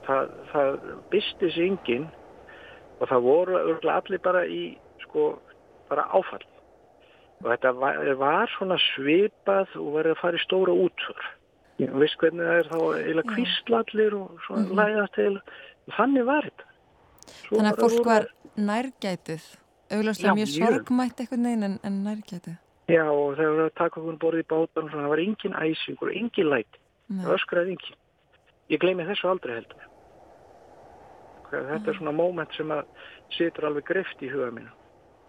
Það, 0.07 0.35
það 0.53 0.77
bysti 1.11 1.49
sig 1.55 1.71
enginn 1.73 2.05
og 3.01 3.09
það 3.11 3.25
voru 3.25 3.57
allir 3.91 4.23
bara 4.23 4.45
í 4.47 4.77
sko 5.03 5.33
bara 5.91 6.07
áfall. 6.15 6.45
Og 7.43 7.51
þetta 7.51 7.73
var, 7.77 7.99
var 8.21 8.53
svona 8.55 8.79
svipað 8.93 9.75
og 9.81 9.91
verið 9.99 10.15
að 10.15 10.23
fara 10.23 10.39
í 10.39 10.45
stóra 10.45 10.77
útför. 10.87 11.27
Ég 11.83 11.93
veist 12.01 12.17
hvernig 12.23 12.47
það 12.47 12.61
er 12.61 12.71
þá 12.71 12.79
eila 13.03 13.25
kvistlallir 13.29 14.15
og 14.17 14.39
svona 14.47 14.63
mm 14.63 14.71
-hmm. 14.71 14.79
læðast 14.81 15.15
til. 15.19 15.35
Þannig 15.97 16.25
var 16.25 16.49
þetta. 16.49 16.67
Svo 17.27 17.57
Þannig 17.57 17.73
að 17.73 17.81
fólk 17.83 17.99
voru... 17.99 18.09
var 18.11 18.27
nærgætið 18.57 19.45
augljóslega 19.91 20.37
mjög 20.39 20.55
sorgmætt 20.55 21.21
eitthvað 21.23 21.45
neginn 21.45 21.69
en, 21.71 21.77
en 21.87 22.01
nærgætið 22.07 22.57
Já 22.87 23.03
og 23.11 23.35
þegar 23.35 23.57
við 23.59 23.73
takkum 23.81 24.05
hún 24.07 24.19
borðið 24.23 24.45
í 24.45 24.49
bátan 24.53 24.91
það 24.93 25.09
var 25.11 25.23
engin 25.23 25.57
æsingur 25.59 26.13
engin 26.15 26.51
læti. 26.53 26.83
Það 27.11 27.33
öskraði 27.35 27.75
engin 27.75 27.99
ég 28.71 28.83
gleymi 28.83 29.07
þessu 29.09 29.31
aldrei 29.31 29.57
heldur 29.59 29.87
þetta 31.51 31.79
mm. 31.79 31.89
er 31.89 31.99
svona 31.99 32.15
móment 32.15 32.55
sem 32.57 32.71
að 32.75 32.85
situr 33.37 33.69
alveg 33.69 33.87
greft 33.87 34.23
í 34.23 34.31
huga 34.33 34.53
mínu. 34.55 34.71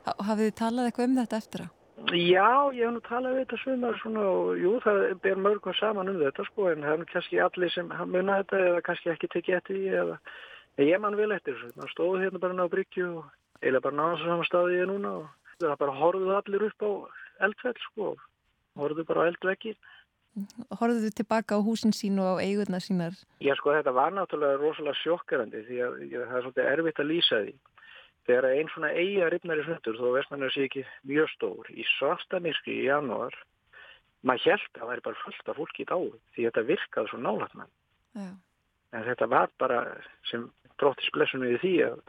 Hafið 0.08 0.46
þið 0.48 0.56
talað 0.62 0.90
eitthvað 0.90 1.10
um 1.10 1.18
þetta 1.22 1.42
eftir 1.42 1.66
að? 1.66 1.74
Já, 2.14 2.50
ég 2.78 2.84
hef 2.86 2.94
nú 2.94 3.02
talað 3.08 3.32
um 3.32 3.40
þetta 3.42 3.60
svöndar 3.64 3.98
svona 4.02 4.26
og 4.32 4.52
jú, 4.62 4.76
það 4.84 5.00
ber 5.24 5.42
mörgum 5.42 5.78
saman 5.78 6.12
um 6.12 6.20
þetta 6.22 6.46
sko 6.52 6.70
en 6.72 6.86
það 6.86 6.94
er 6.94 7.02
nú 7.02 7.08
kannski 7.12 7.42
allir 7.42 7.74
sem 7.74 7.90
munna 8.06 8.38
þetta 8.44 8.62
eða 8.68 8.84
kannski 8.86 9.14
ekki 9.14 9.32
tekið 9.34 9.58
eftir 9.58 9.80
því 9.80 9.96
eða 10.04 10.20
ég 10.86 11.02
man 11.02 11.18
vel 11.18 11.32
eftir 11.34 11.58
þessu, 11.58 11.74
það 11.74 11.94
stóð 11.96 12.20
hérna 12.22 12.44
bara 12.44 12.68
á 12.70 12.74
bryggju 12.74 13.08
og 13.18 13.32
eiginlega 13.62 13.86
bara 13.86 14.00
náða 14.00 14.18
svo 14.18 14.32
saman 14.32 14.50
staði 14.50 14.82
ég 14.82 14.90
núna 14.90 15.14
og 15.20 15.30
það 15.62 15.78
bara 15.84 16.00
horfðu 16.02 16.36
allir 16.38 16.68
upp 16.70 16.86
á 16.86 16.92
eldfell 17.48 17.78
sko, 17.86 18.10
horfðu 18.78 19.08
bara 19.08 19.26
á 19.26 19.30
eldveggi 19.34 19.78
Horfðu 20.78 21.10
tilbaka 21.18 21.58
á 21.58 21.66
húsin 21.66 21.96
sín 21.98 22.20
og 22.22 22.38
á 22.38 22.46
eigurna 22.46 22.78
sínar? 22.78 23.16
Já 23.42 23.56
sko 23.58 23.74
þetta 23.74 23.94
var 23.96 24.14
náttúrulega 24.14 24.60
rosalega 24.62 25.00
sjokkerandi 25.02 25.64
því 25.66 25.80
að 25.82 25.96
ég, 26.04 26.28
það 26.30 26.38
er 26.38 26.44
svolítið 26.46 26.70
erfitt 26.74 27.02
að 27.02 27.10
lýsa 27.10 27.40
því 27.42 27.56
þegar 28.28 28.48
einn 28.52 28.70
svona 28.74 28.92
eiga 28.94 29.30
ripnar 29.32 29.62
í 29.62 29.66
sundur 29.66 29.98
þó 29.98 30.08
vestmannar 30.14 30.54
sé 30.54 30.68
ekki 30.68 30.84
mjög 31.10 31.32
stór 31.34 31.72
í 31.74 31.86
svarta 31.96 32.42
miski 32.44 32.76
í 32.76 32.86
janúar 32.90 33.34
maður 34.28 34.52
held 34.52 34.68
að 34.68 34.80
það 34.80 34.92
væri 34.92 35.06
bara 35.08 35.22
fullt 35.24 35.52
af 35.52 35.60
fólki 35.62 35.86
í 35.86 35.90
dáu 35.90 36.08
því 36.36 36.48
þetta 36.48 36.66
virkaði 36.72 37.12
svo 37.12 37.20
nálægt 37.24 37.58
mann 37.58 37.74
Já. 38.18 38.30
en 38.98 39.08
þetta 39.08 39.30
var 39.34 39.54
bara 39.62 39.82
sem 40.30 40.48
dróttis 40.78 41.12
blessunni 41.16 41.54
í 41.56 41.62
því 41.64 41.74
að, 41.88 42.02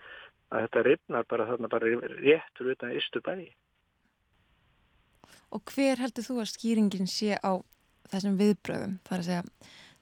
að 0.53 0.65
þetta 0.67 0.83
ripnar 0.87 1.27
bara 1.29 1.47
þarna 1.51 1.69
bara 1.69 1.91
réttur 2.23 2.71
utan 2.75 2.95
ystu 2.97 3.21
bæi 3.25 3.49
Og 5.53 5.63
hver 5.73 5.97
heldur 6.03 6.25
þú 6.27 6.35
að 6.43 6.51
skýringin 6.53 7.09
sé 7.09 7.37
á 7.41 7.57
þessum 8.13 8.35
viðbröðum, 8.41 8.99
þar 9.09 9.23
að 9.23 9.29
segja 9.29 9.45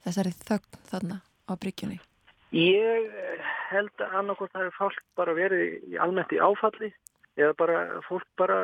þessari 0.03 0.33
þögn 0.43 0.81
þarna 0.89 1.17
á 1.47 1.51
bryggjunni? 1.55 1.99
Ég 2.55 3.07
held 3.71 4.03
að 4.03 4.17
annarkort 4.21 4.51
það 4.55 4.65
er 4.69 4.75
fólk 4.75 4.99
bara 5.19 5.35
verið 5.37 5.63
í 5.91 5.95
almennt 6.03 6.35
í 6.35 6.39
áfalli 6.43 6.91
eða 7.39 7.53
bara 7.59 7.79
fólk 8.07 8.27
bara 8.39 8.57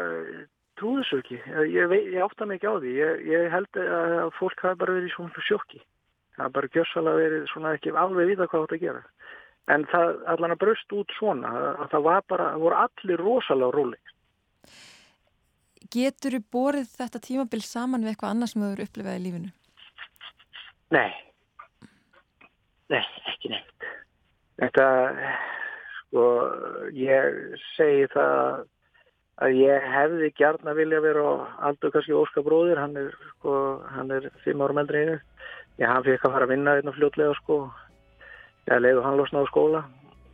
trúðu 0.79 1.03
svo 1.07 1.19
ekki. 1.23 1.39
Ég, 1.71 1.87
vei- 1.91 2.11
ég 2.15 2.23
átta 2.23 2.47
mig 2.47 2.59
ekki 2.59 2.67
á 2.71 2.75
því. 2.79 2.93
Ég, 2.99 3.25
ég 3.31 3.51
held 3.53 3.79
að 3.79 4.31
fólk 4.39 4.63
hafi 4.63 4.79
bara 4.83 4.95
verið 4.97 5.11
í 5.11 5.15
svona 5.15 5.43
sjokki. 5.47 5.79
Það 6.35 6.43
hafi 6.47 6.55
bara 6.59 6.71
gjössalega 6.75 7.23
verið 7.23 7.43
svona 7.51 7.73
ekki 7.77 7.95
alveg 8.03 8.31
vita 8.31 8.47
hvað 8.51 8.63
þetta 8.67 8.81
gera. 8.83 9.03
En 9.71 9.85
það 9.87 10.17
allan 10.33 10.53
að 10.55 10.61
bröst 10.65 10.95
út 10.95 11.13
svona 11.15 11.51
að 11.71 11.85
það 11.93 12.07
var 12.07 12.25
bara, 12.27 12.49
það 12.55 12.65
voru 12.65 12.79
allir 12.83 13.23
rosalega 13.23 13.75
róli. 13.77 13.99
Getur 15.93 16.35
þú 16.35 16.41
borið 16.51 16.89
þetta 16.97 17.21
tímabil 17.23 17.61
saman 17.63 18.03
við 18.03 18.13
eitthvað 18.13 18.33
annað 18.33 18.51
sem 18.51 18.63
þú 18.63 18.71
eru 18.73 18.87
upplifað 18.87 19.19
í 19.19 19.23
lífinu? 19.23 19.53
Nei. 20.93 21.11
Nei, 22.91 23.03
ekki 23.31 23.53
neitt. 23.53 23.87
Þetta, 24.59 24.87
sko, 26.01 26.23
ég 26.97 27.39
segi 27.73 28.07
það 28.13 28.65
að 29.43 29.57
ég 29.57 29.87
hefði 29.95 30.29
gjarn 30.37 30.69
að 30.69 30.79
vilja 30.81 31.01
vera 31.03 31.23
á 31.25 31.33
aldur 31.69 31.93
kannski 31.93 32.15
Óskar 32.17 32.45
bróðir, 32.45 32.81
hann 32.81 32.97
er, 32.99 33.15
sko, 33.33 33.55
hann 33.95 34.11
er 34.13 34.29
fimm 34.43 34.61
árum 34.61 34.81
eldri 34.83 35.05
einu. 35.05 35.17
Ég 35.81 35.89
hann 35.89 36.05
fikk 36.05 36.27
að 36.27 36.35
fara 36.35 36.47
að 36.47 36.53
vinna 36.53 36.75
einna 36.77 36.93
fljótlega, 36.93 37.33
sko. 37.41 37.57
Ég 38.71 38.79
leiði 38.79 39.03
hann 39.03 39.19
losna 39.19 39.43
á 39.43 39.51
skóla. 39.51 39.83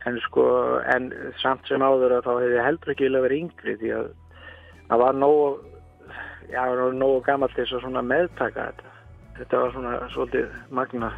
En 0.08 0.16
sko, 0.24 0.44
en 0.88 1.10
samt 1.42 1.66
sem 1.68 1.82
áður 1.82 2.16
að 2.16 2.24
þá 2.24 2.30
hefði 2.40 2.60
heldur 2.64 2.92
ekki 2.94 3.06
vilja 3.08 3.24
vera 3.26 3.36
yngri 3.36 3.74
því 3.82 3.90
að 3.98 4.06
það 4.88 5.02
var 5.02 5.18
nógu, 5.18 5.48
já, 6.48 6.62
það 6.62 6.78
var 6.80 6.96
nógu 7.02 7.18
gammal 7.26 7.50
til 7.52 7.66
þess 7.68 7.88
að 7.90 8.08
meðtaka 8.08 8.68
þetta. 8.70 8.94
Þetta 9.40 9.60
var 9.60 9.74
svona 9.74 9.92
svolítið 10.14 10.56
magna. 10.78 11.10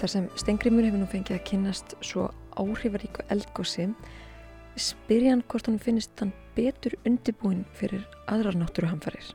Þar 0.00 0.08
sem 0.14 0.28
Stengrimur 0.40 0.86
hefur 0.86 1.02
nú 1.02 1.08
fengið 1.10 1.36
að 1.36 1.44
kynnast 1.50 1.94
svo 2.04 2.28
áhrifaríku 2.60 3.24
eldgósi 3.32 3.88
spyrja 4.80 5.34
hann 5.34 5.42
hvort 5.50 5.66
hann 5.68 5.80
finnist 5.82 6.20
hann 6.22 6.32
betur 6.56 6.94
undirbúin 7.08 7.64
fyrir 7.76 8.06
aðrar 8.32 8.56
náttúruhamfarir. 8.56 9.26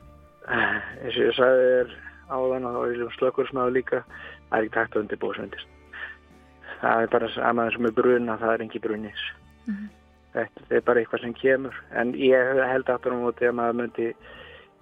Eh, 0.50 0.78
eins 1.04 1.16
og 1.18 1.22
ég 1.28 1.36
sagði 1.36 1.68
þér 1.70 1.94
áðan 2.34 2.66
og 2.66 2.74
þá 2.74 2.80
er 2.88 2.96
ég 3.04 3.14
slökkursmaður 3.18 3.74
líka 3.76 4.00
það 4.06 4.56
er 4.58 4.64
ekki 4.66 4.74
takt 4.74 4.96
að 4.96 5.02
undirbúa 5.04 5.36
sem 5.36 5.46
undir 5.46 5.64
það 6.80 7.02
er 7.06 7.12
bara 7.14 7.28
sama 7.34 7.66
eins 7.68 7.78
og 7.78 7.84
með 7.86 7.94
bruna 8.00 8.36
það 8.42 8.54
er 8.56 8.64
engi 8.66 8.82
brunis 8.82 9.22
Mhm. 9.66 9.86
þetta 10.34 10.76
er 10.76 10.80
bara 10.86 11.00
eitthvað 11.00 11.20
sem 11.22 11.34
kemur 11.34 11.74
en 11.98 12.12
ég 12.14 12.60
held 12.72 12.90
aftur 12.90 13.14
á 13.14 13.18
móti 13.18 13.46
að 13.48 13.56
maður 13.58 13.78
myndi 13.80 14.08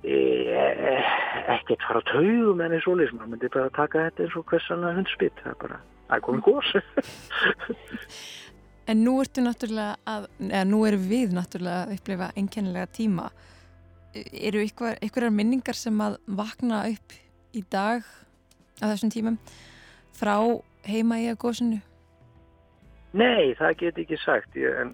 ekkert 0.05 1.85
fara 1.89 2.01
á 2.05 2.09
taugum 2.13 2.61
en 2.61 2.77
eins 2.77 2.87
og 2.91 2.99
lýs 3.01 3.13
maður 3.17 3.35
myndi 3.35 3.53
bara 3.55 3.73
taka 3.77 4.07
þetta 4.09 4.27
eins 4.27 4.39
og 4.39 4.47
hvers 4.51 4.71
annar 4.75 4.99
hundspitt 4.99 5.39
það 5.43 5.53
er 5.55 5.61
bara, 5.65 5.79
það 6.09 6.17
er 6.19 6.25
komið 6.29 6.43
górs 6.49 6.71
En 8.85 9.01
nú 9.01 9.15
ertu 9.23 9.41
náttúrulega 9.41 9.95
að, 10.05 10.27
eða 10.45 10.65
nú 10.69 10.83
erum 10.85 11.05
við 11.09 11.31
náttúrulega 11.33 11.87
að 11.87 11.95
upplifa 11.95 12.27
einkennilega 12.37 12.91
tíma. 12.93 13.31
Eru 14.13 14.61
einhver, 14.61 14.99
einhverjar 15.01 15.33
minningar 15.33 15.79
sem 15.79 16.03
að 16.05 16.19
vakna 16.29 16.83
upp 16.91 17.15
í 17.57 17.63
dag 17.73 18.05
á 18.83 18.85
þessum 18.85 19.13
tímum 19.15 19.39
frá 20.15 20.37
heima 20.85 21.19
í 21.23 21.31
að 21.33 21.41
góðsunu? 21.47 21.81
Nei, 23.17 23.55
það 23.57 23.77
get 23.81 24.03
ekki 24.05 24.19
sagt 24.21 24.59
ég, 24.59 24.77
en 24.83 24.93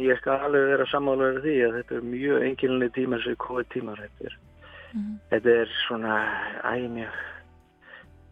ég 0.00 0.20
skal 0.20 0.46
alveg 0.46 0.70
vera 0.70 0.86
sammálaður 0.88 1.42
því 1.44 1.58
að 1.66 1.76
þetta 1.80 1.98
er 1.98 2.08
mjög 2.14 2.46
enginlega 2.46 2.96
tímar 2.96 3.24
sem 3.24 3.36
COVID-tímar 3.44 4.00
þetta 4.00 4.30
er, 4.30 4.38
þetta 5.34 5.54
er 5.62 5.76
svona 5.82 6.16
æmjög 6.72 7.20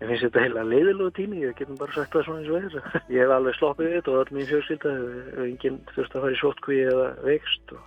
ég 0.01 0.09
finnst 0.09 0.25
þetta 0.25 0.45
heila 0.47 0.65
leiðilegu 0.65 1.13
tími 1.17 1.43
ég 1.43 1.57
getum 1.59 1.79
bara 1.81 1.93
sagt 1.93 2.15
það 2.15 2.27
svona 2.27 2.41
eins 2.41 2.51
og 2.51 2.87
er. 2.89 3.01
Ég 3.13 3.21
hef 3.21 3.33
alveg 3.35 3.57
sloppið 3.59 3.95
þetta 3.99 4.13
og 4.13 4.21
öll 4.23 4.37
mín 4.37 4.49
fjölskylda 4.49 4.93
hefur 4.97 5.45
enginn 5.45 5.81
þurft 5.93 6.15
að 6.15 6.25
fara 6.25 6.37
í 6.37 6.41
sótkví 6.41 6.79
eða 6.87 7.09
veikst 7.27 7.75
og, 7.77 7.83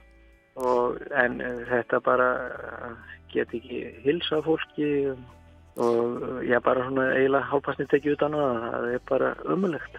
og, 0.62 1.00
en 1.24 1.40
eh, 1.42 1.64
þetta 1.72 2.02
bara 2.06 2.28
eh, 2.60 3.16
get 3.34 3.56
ekki 3.58 3.80
hilsa 4.06 4.44
fólki 4.46 4.92
og 5.82 6.44
ég 6.46 6.62
bara 6.62 6.86
svona 6.86 7.08
eiginlega 7.16 7.50
hálfpastni 7.50 7.90
tekið 7.90 8.20
utan 8.20 8.38
á 8.38 8.42
það 8.44 8.62
það 8.68 8.92
er 8.92 9.04
bara 9.10 9.34
ömulegt 9.56 9.98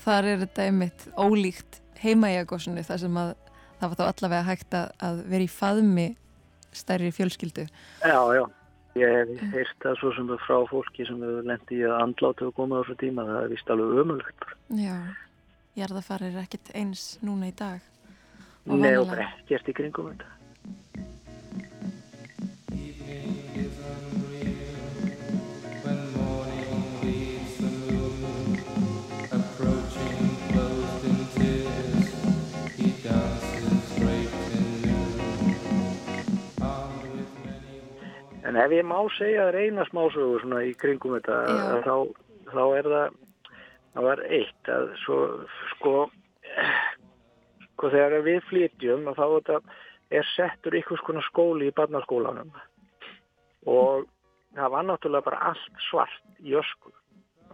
Þar 0.00 0.28
er 0.30 0.42
þetta 0.46 0.64
einmitt 0.64 1.06
ólíkt 1.18 1.80
heima 2.02 2.30
í 2.32 2.38
að 2.40 2.48
góðsunu 2.52 2.84
þar 2.86 3.02
sem 3.04 3.18
að 3.20 3.34
það 3.80 3.88
var 3.92 3.98
þá 4.00 4.06
allavega 4.12 4.46
hægt 4.50 4.76
að, 4.76 4.88
að 5.08 5.20
vera 5.32 5.46
í 5.46 5.52
faðmi 5.52 6.06
stærri 6.76 7.10
fjölskyldu. 7.16 7.66
Já, 8.04 8.18
já. 8.36 8.44
Ég 8.98 9.12
hef 9.14 9.42
heyrt 9.54 9.76
það 9.84 9.98
svo 10.00 10.10
sem 10.16 10.30
frá 10.42 10.56
fólki 10.66 11.04
sem 11.06 11.20
hefur 11.22 11.46
lendi 11.46 11.76
í 11.78 11.84
að 11.86 12.00
andláta 12.02 12.48
og 12.48 12.56
koma 12.56 12.80
á 12.80 12.82
þessu 12.82 12.96
tíma. 13.04 13.24
Það 13.28 13.44
er 13.44 13.52
vist 13.54 13.70
alveg 13.70 14.00
ömulegt. 14.02 14.48
Já, 14.80 14.96
jarðafarir 15.78 16.34
er 16.34 16.42
ekkert 16.42 16.72
eins 16.74 17.04
núna 17.22 17.48
í 17.52 17.54
dag. 17.56 17.80
Og 18.66 18.74
Nei, 18.76 18.96
og 18.98 19.06
vanalega- 19.06 19.10
bara 19.14 19.28
ekkert 19.38 19.70
í 19.70 19.76
kringum 19.78 20.10
þetta. 20.10 20.34
En 38.50 38.56
ef 38.58 38.72
ég 38.74 38.82
má 38.82 38.96
segja 39.14 39.44
að 39.46 39.52
reyna 39.54 39.84
smásögu 39.86 40.40
svona 40.42 40.64
í 40.66 40.72
kringum 40.74 41.12
þetta, 41.14 41.36
þá, 41.84 41.92
þá 42.50 42.62
er 42.80 42.86
það, 42.92 43.12
það 43.94 44.06
var 44.08 44.22
eitt 44.26 44.70
að 44.74 44.86
svo, 45.04 45.18
sko, 45.70 45.92
sko 47.68 47.90
þegar 47.92 48.24
við 48.26 48.40
flytjum 48.48 49.06
þá 49.14 49.22
þetta 49.22 49.60
er 50.18 50.26
settur 50.32 50.78
ykkur 50.80 50.98
skona 50.98 51.22
skóli 51.28 51.70
í 51.70 51.76
barnaskólanum. 51.78 52.50
Og 53.70 54.08
það 54.58 54.74
var 54.74 54.88
náttúrulega 54.88 55.28
bara 55.28 55.42
allt 55.52 55.84
svart 55.86 56.42
í 56.42 56.58
ösku. 56.58 56.90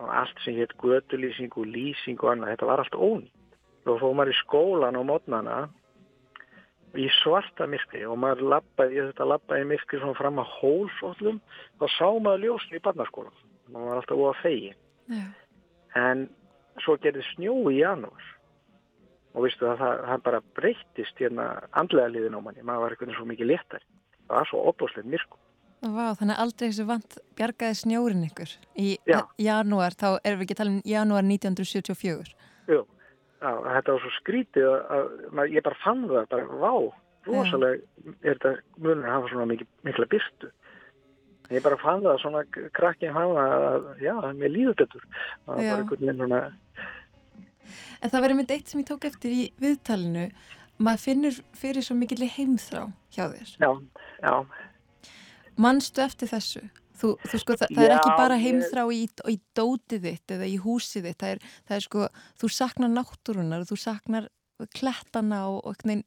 Og 0.01 0.09
allt 0.23 0.41
sem 0.47 0.57
hétt 0.57 0.73
gödulýsing 0.81 1.53
og 1.61 1.69
lýsing 1.77 2.25
og 2.25 2.33
annað, 2.33 2.55
þetta 2.55 2.71
var 2.73 2.85
allt 2.87 2.97
ónýtt. 2.97 3.59
Þá 3.85 3.93
fóð 4.01 4.17
maður 4.17 4.33
í 4.33 4.41
skólan 4.41 4.97
á 4.97 5.03
mótnana 5.05 5.59
í 7.01 7.09
svarta 7.21 7.67
myrkri 7.71 8.05
og 8.09 8.19
maður 8.23 8.47
lappaði, 8.55 8.99
ég 9.01 9.11
þetta 9.11 9.29
lappaði 9.33 9.69
myrkri 9.73 10.01
svona 10.01 10.19
fram 10.19 10.41
að 10.43 10.53
hólsóllum 10.61 11.41
þá 11.81 11.87
sá 11.97 12.09
maður 12.23 12.45
ljósin 12.47 12.79
í 12.79 12.83
barnaskólan 12.85 13.39
maður 13.73 13.91
var 13.91 14.01
alltaf 14.01 14.23
óa 14.23 14.35
fegi 14.43 14.73
Já. 15.13 15.27
en 15.99 16.27
svo 16.85 16.97
gerði 17.03 17.25
snjó 17.33 17.57
í 17.73 17.81
janúar 17.81 18.33
og 19.37 19.45
vistu 19.45 19.67
það, 19.67 19.81
það, 19.83 20.05
það 20.11 20.23
bara 20.29 20.45
breyttist 20.59 21.21
hérna 21.21 21.49
andlega 21.77 22.13
liðin 22.15 22.39
á 22.39 22.41
manni, 22.41 22.65
maður 22.65 22.87
var 22.87 22.97
eitthvað 22.97 23.19
svo 23.19 23.29
mikið 23.33 23.53
léttar 23.53 23.85
það 24.27 24.39
var 24.39 24.51
svo 24.53 24.63
opbúslega 24.73 25.13
myrku 25.13 25.43
Vá, 25.85 26.17
þannig 26.17 26.33
að 26.35 26.43
aldrei 26.43 26.67
þessu 26.71 26.85
vant 26.89 27.17
bjargaði 27.37 27.77
snjórin 27.83 28.25
ykkur. 28.27 28.53
Í 28.81 28.97
Já. 29.07 29.19
janúar, 29.39 29.93
þá 29.93 30.17
erum 30.25 30.41
við 30.41 30.47
ekki 30.47 30.55
að 30.57 30.61
tala 30.63 30.73
um 30.73 30.79
janúar 30.89 31.27
1974. 31.27 32.33
Jú, 32.73 32.79
já, 33.41 33.51
þetta 33.77 33.97
var 33.97 34.05
svo 34.05 34.13
skrítið 34.21 34.69
að, 34.71 35.09
að 35.33 35.57
ég 35.57 35.67
bara 35.67 35.81
fann 35.83 36.05
það, 36.11 36.29
bara 36.33 36.61
vá, 36.63 36.73
rosalega 37.27 38.15
er 38.23 38.39
þetta 38.39 38.55
munur 38.77 39.09
að 39.09 39.17
hafa 39.17 39.33
svona 39.33 39.49
mikið, 39.53 39.73
mikla 39.89 40.09
byrtu. 40.13 40.53
Ég 41.55 41.63
bara 41.63 41.79
fann 41.79 42.03
það 42.03 42.21
svona 42.25 42.45
krakkin 42.75 43.15
hafa 43.15 43.47
að, 43.57 43.91
já, 44.03 44.15
mér 44.35 44.55
líður 44.55 44.79
betur. 44.83 45.09
Það 45.47 45.53
var 45.53 45.63
bara 45.63 45.83
einhvern 45.83 46.07
veginn 46.07 46.23
svona, 46.23 46.45
En 48.05 48.13
það 48.13 48.23
verður 48.23 48.39
mynd 48.39 48.53
eitt 48.55 48.71
sem 48.71 48.81
ég 48.83 48.87
tók 48.87 49.05
eftir 49.09 49.33
í 49.35 49.43
viðtalinu. 49.63 50.29
Maður 50.77 51.03
finnur 51.03 51.37
fyrir 51.57 51.85
svo 51.85 51.97
mikill 51.97 52.27
heimþrá 52.29 52.83
hjá 53.17 53.25
þér. 53.33 53.53
já, 53.63 53.71
já, 54.23 54.35
Manstu 55.57 56.03
eftir 56.05 56.29
þessu? 56.29 56.61
Þú, 56.97 57.13
þú 57.27 57.41
sko, 57.43 57.57
það, 57.61 57.75
það 57.77 57.85
er 57.85 57.93
Já, 57.93 57.97
ekki 57.99 58.17
bara 58.23 58.41
heimþrá 58.41 58.87
í, 58.95 59.03
í 59.33 59.37
dótið 59.59 60.07
þitt 60.09 60.37
eða 60.37 60.49
í 60.49 60.57
húsið 60.65 61.09
þitt. 61.11 61.19
Það 61.23 61.35
er, 61.35 61.43
það 61.69 61.77
er 61.77 61.87
sko, 61.87 62.09
þú 62.41 62.53
saknar 62.57 62.93
náttúrunar 62.95 63.67
þú 63.69 63.79
saknar 63.83 64.29
klettana 64.77 65.43
og, 65.51 65.77
veginn 65.85 66.05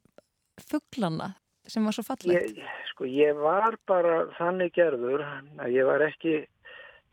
fugglana 0.69 1.33
sem 1.69 1.85
var 1.85 1.95
svo 1.95 2.05
fallegt? 2.07 2.55
Ég, 2.57 2.71
sko, 2.91 3.05
ég 3.05 3.37
var 3.37 3.77
bara 3.89 4.23
þannig 4.39 4.73
gerður 4.77 5.23
að 5.25 5.75
ég 5.75 5.87
var 5.87 6.03
ekki 6.07 6.39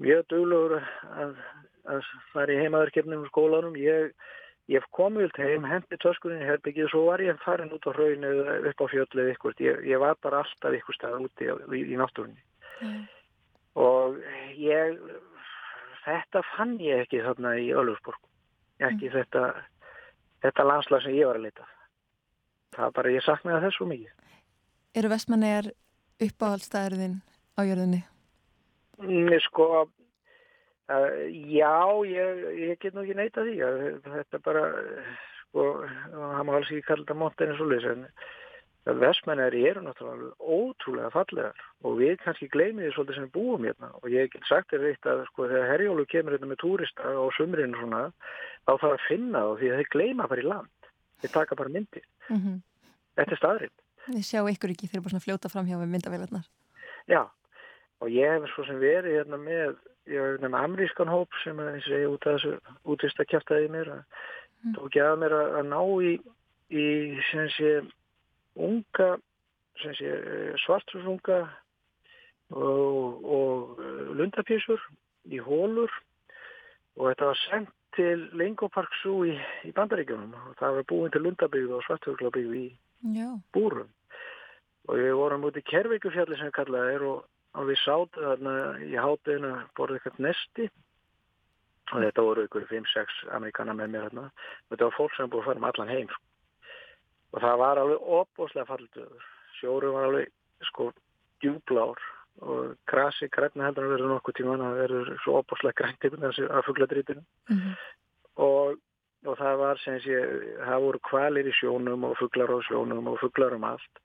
mjög 0.03 0.25
duglegur 0.33 0.79
að, 0.81 1.37
að 1.93 2.09
fara 2.33 2.55
í 2.55 2.63
heimaverkefnum 2.63 3.27
í 3.27 3.31
skólanum. 3.31 3.77
Ég, 3.81 4.15
ég 4.73 4.89
kom 4.97 5.19
vilt 5.21 5.37
heim, 5.41 5.67
hendi 5.69 6.01
töskunni 6.03 6.41
herbyggið 6.49 6.89
og 6.89 6.95
svo 6.95 7.05
var 7.11 7.25
ég 7.25 7.43
farin 7.45 7.75
út 7.77 7.89
á 7.89 7.93
hraun 7.93 8.27
eða 8.31 8.59
upp 8.73 8.83
á 8.83 8.87
fjöllið 8.95 9.35
ykkur. 9.35 9.59
Ég, 9.65 9.85
ég 9.93 10.03
var 10.03 10.19
bara 10.25 10.43
alltaf 10.45 10.81
ykkur 10.81 10.99
stað 10.99 11.29
úti 11.29 11.53
í, 11.53 11.85
í 11.85 12.01
náttúrunni. 12.01 12.41
Mm. 12.81 13.05
Og 13.77 14.17
ég, 14.57 14.97
þetta 16.07 16.43
fann 16.55 16.77
ég 16.81 17.05
ekki 17.05 17.21
þarna 17.25 17.57
í 17.61 17.69
Ölfsborg. 17.77 18.21
Ekki 18.81 19.11
mm. 19.11 19.15
þetta, 19.17 19.43
þetta 20.45 20.69
landslag 20.69 21.05
sem 21.05 21.17
ég 21.17 21.29
var 21.29 21.41
að 21.41 21.49
leita. 21.49 21.67
Það 22.77 22.95
bara, 22.99 23.13
ég 23.13 23.25
saknaði 23.25 23.67
þessu 23.67 23.89
mikið. 23.89 24.15
Eru 24.97 25.13
vestmannegar 25.13 25.71
uppáhaldstæðurðin 26.25 27.19
á 27.57 27.61
jörðinni? 27.69 28.01
Mm, 29.03 29.33
sko, 29.45 29.69
uh, 29.85 31.07
já, 31.53 31.77
ég, 32.09 32.43
ég 32.63 32.81
get 32.81 32.97
nú 32.97 33.05
ekki 33.05 33.17
neyta 33.19 33.45
því. 33.45 33.57
Að, 33.69 33.87
þetta 34.09 34.43
bara, 34.45 34.65
sko, 35.43 35.69
það 36.17 36.43
má 36.49 36.53
alls 36.57 36.73
ekki 36.73 36.89
kalla 36.89 37.05
þetta 37.05 37.19
montin 37.21 37.53
eins 37.53 37.65
og 37.65 37.73
leys, 37.73 37.89
en 37.93 38.09
vestmannegar 38.95 39.55
eru 39.55 39.83
náttúrulega 39.83 40.35
ótrúlega 40.39 41.11
fallegar 41.11 41.63
og 41.83 41.97
við 41.99 42.21
kannski 42.23 42.47
gleymið 42.53 42.87
því 42.87 42.93
svolítið 42.95 43.17
sem 43.19 43.31
búum 43.35 43.65
hérna 43.67 43.89
og 43.99 44.07
ég 44.13 44.31
get 44.31 44.47
sagt 44.47 44.71
þér 44.71 44.87
eitt 44.93 45.09
að 45.11 45.25
sko 45.31 45.49
þegar 45.51 45.71
Herjólu 45.73 46.05
kemur 46.07 46.37
hérna 46.37 46.51
með 46.53 46.61
túrista 46.63 47.03
á 47.03 47.25
sumrinu 47.35 47.81
svona, 47.81 48.03
þá 48.63 48.73
þarf 48.77 48.93
að 48.93 49.07
finna 49.09 49.43
þá 49.43 49.51
því 49.59 49.73
að 49.73 49.81
þeir 49.81 49.91
gleyma 49.97 50.29
bara 50.31 50.45
í 50.45 50.47
land. 50.47 50.91
Þeir 51.23 51.33
taka 51.35 51.59
bara 51.59 51.75
myndir. 51.75 52.07
Mm 52.29 52.39
-hmm. 52.39 52.63
Þetta 53.17 53.33
er 53.33 53.41
staðrind. 53.43 53.77
Þið 54.07 54.25
sjá 54.31 54.41
ykkur 54.53 54.71
ekki 54.71 54.87
þeir 54.87 54.99
eru 54.99 55.03
bara 55.03 55.15
svona 55.17 55.27
fljóta 55.27 55.51
fram 55.51 55.67
hjá 55.67 55.77
með 55.81 55.93
myndavélarnar. 55.97 56.47
Já, 57.11 57.23
og 57.99 58.09
ég 58.13 58.31
hef 58.31 58.51
svo 58.55 58.65
sem 58.69 58.79
verið 58.79 59.19
hérna 59.19 59.39
með, 59.41 59.77
ég 60.07 60.23
hef 60.23 60.41
nefn 60.43 60.55
amerískan 60.55 61.11
hóp 61.11 61.31
sem 61.43 61.59
er 61.59 61.75
eins 61.75 61.87
og 61.91 61.99
ég 61.99 62.13
út 62.13 62.27
af 62.27 62.39
þessu 62.39 62.53
útvist 62.85 63.21
að 63.21 63.31
kæftæði 63.33 63.69
mér 63.75 63.93
að 63.97 64.03
mm. 64.63 64.75
tók 64.79 64.99
ég 64.99 65.07
að 65.11 65.19
mér 65.25 65.33
að, 65.33 65.55
að 65.59 65.67
ná 65.73 65.81
í, 66.07 66.13
í 66.71 66.87
unga, 68.57 69.17
sem 69.83 69.95
sé 69.99 70.13
svartursunga 70.65 71.41
og, 72.57 73.25
og 73.25 73.81
lundapísur 74.17 74.81
í 75.29 75.41
hólur 75.43 75.93
og 76.97 77.11
þetta 77.11 77.31
var 77.31 77.43
sendt 77.45 77.75
til 77.97 78.27
Lingopark 78.37 78.93
Zoo 79.03 79.25
í, 79.29 79.35
í 79.65 79.73
Bandaríkjunum. 79.77 80.35
Og 80.51 80.57
það 80.61 80.79
var 80.79 80.89
búin 80.91 81.13
til 81.15 81.25
lundabíð 81.25 81.77
og 81.77 81.85
svarturglabíð 81.87 82.57
í 82.57 82.67
Já. 83.17 83.29
búrum. 83.57 83.89
Og 84.87 85.01
við 85.01 85.15
vorum 85.19 85.47
út 85.49 85.57
í 85.59 85.65
Kervíkufjalli 85.67 86.39
sem 86.39 86.53
kallaði 86.55 86.97
er 86.97 87.07
og, 87.09 87.25
og 87.57 87.71
við 87.71 87.81
sátum 87.83 88.29
þarna 88.29 88.57
í 88.87 88.95
hátinu 89.01 89.55
borðið 89.79 90.01
eitthvað 90.01 90.23
nesti. 90.29 90.69
Og 91.95 92.03
þetta 92.03 92.27
voru 92.27 92.47
ykkur 92.47 92.69
5-6 92.71 93.19
amerikana 93.39 93.77
með 93.77 93.93
mér 93.95 94.09
þarna. 94.09 94.29
Og 94.67 94.75
þetta 94.75 94.89
var 94.89 94.97
fólk 94.99 95.17
sem 95.17 95.33
búið 95.33 95.43
að 95.43 95.51
fara 95.51 95.63
um 95.63 95.69
allan 95.71 95.95
heim 95.95 96.13
sko. 96.13 96.26
Og 97.33 97.43
það 97.43 97.57
var 97.63 97.83
alveg 97.83 98.11
opbóslega 98.21 98.69
falltöður 98.71 99.27
sjóru 99.61 99.93
var 99.95 100.09
alveg 100.11 100.33
sko 100.71 100.91
djúblár 101.43 102.01
og 102.47 102.75
krasi 102.91 103.29
græna 103.33 103.69
heldur 103.69 103.87
að 103.87 103.95
verður 103.95 104.13
nokkuð 104.13 104.39
tíma 104.39 104.59
það 104.61 104.81
verður 104.83 105.13
svo 105.25 105.39
opbóslega 105.41 105.79
grænt 105.81 106.09
að 106.51 106.67
fuggladrítinu 106.69 107.23
mm 107.23 107.57
-hmm. 107.57 107.79
og 108.37 108.77
og 109.27 109.39
það 109.39 109.57
var 109.61 109.81
sem 109.83 109.97
sé, 110.05 110.19
það 110.63 110.83
voru 110.85 111.01
kvalir 111.09 111.49
í 111.49 111.55
sjónum 111.59 112.05
og 112.09 112.19
fugglar 112.21 112.53
á 112.53 112.59
sjónum 112.69 113.09
og 113.11 113.19
fugglar 113.23 113.57
um 113.57 113.65
allt. 113.65 114.03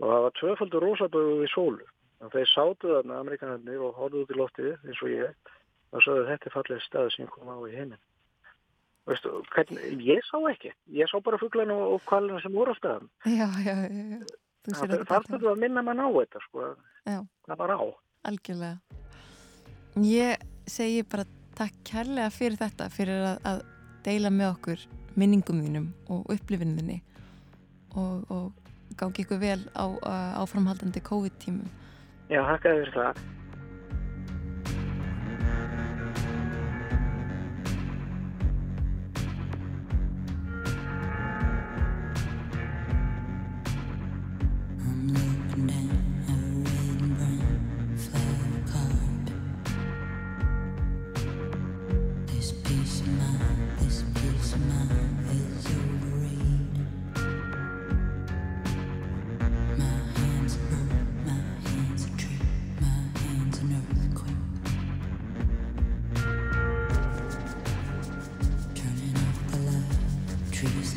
Og 0.00 0.06
það 0.08 0.22
var 0.24 0.36
tvöfaldur 0.38 0.86
rosabögu 0.86 1.34
við 1.42 1.52
sólu. 1.52 1.88
Og 2.22 2.32
þeir 2.32 2.48
sátu 2.52 2.94
þarna 2.94 3.20
amerikanarnir 3.20 3.82
og 3.82 3.98
horfðu 3.98 4.22
út 4.24 4.32
í 4.32 4.38
loftið 4.38 4.72
eins 4.86 5.02
og 5.02 5.12
ég. 5.12 5.52
Og 5.92 6.04
svo 6.04 6.16
þetta 6.28 6.48
er 6.48 6.56
fallega 6.56 6.86
stað 6.86 7.12
sem 7.16 7.28
kom 7.28 7.50
á 7.52 7.56
í 7.68 7.74
heiminn 7.74 8.00
Veistu, 9.10 9.34
hvernig, 9.54 9.98
ég 10.06 10.22
sá 10.28 10.38
ekki 10.52 10.72
ég 10.94 11.10
sá 11.10 11.18
bara 11.24 11.40
fugglarna 11.40 11.74
og 11.74 12.02
kvalina 12.06 12.40
sem 12.44 12.54
voru 12.54 12.74
á 12.74 12.76
staðan 12.78 13.10
Já, 13.26 13.48
já, 13.64 13.74
já, 13.88 14.02
já. 14.14 14.20
það 14.70 15.04
þarf 15.10 15.46
að 15.52 15.62
minna 15.64 15.82
mann 15.82 16.02
á 16.02 16.08
þetta 16.08 16.42
sko, 16.46 16.72
það 17.06 17.62
var 17.64 17.74
á 17.74 17.80
Algjörlega 18.30 19.00
Ég 20.06 20.44
segi 20.70 21.02
bara 21.04 21.26
takk 21.58 21.74
kærlega 21.84 22.30
fyrir 22.32 22.56
þetta 22.60 22.88
fyrir 22.92 23.26
að, 23.26 23.38
að 23.44 23.64
deila 24.06 24.30
með 24.32 24.54
okkur 24.54 24.84
minningum 25.20 25.60
þínum 25.60 25.88
og 26.10 26.30
upplifinninni 26.32 27.02
og, 27.98 28.24
og 28.32 28.62
gangi 28.96 29.24
ykkur 29.24 29.40
vel 29.40 29.60
á 29.76 29.86
áframhaldandi 30.40 31.02
COVID-tímum. 31.04 31.68
Já, 32.32 32.40
hakkaði 32.46 32.86
fyrir 32.86 32.96
það. 32.96 33.22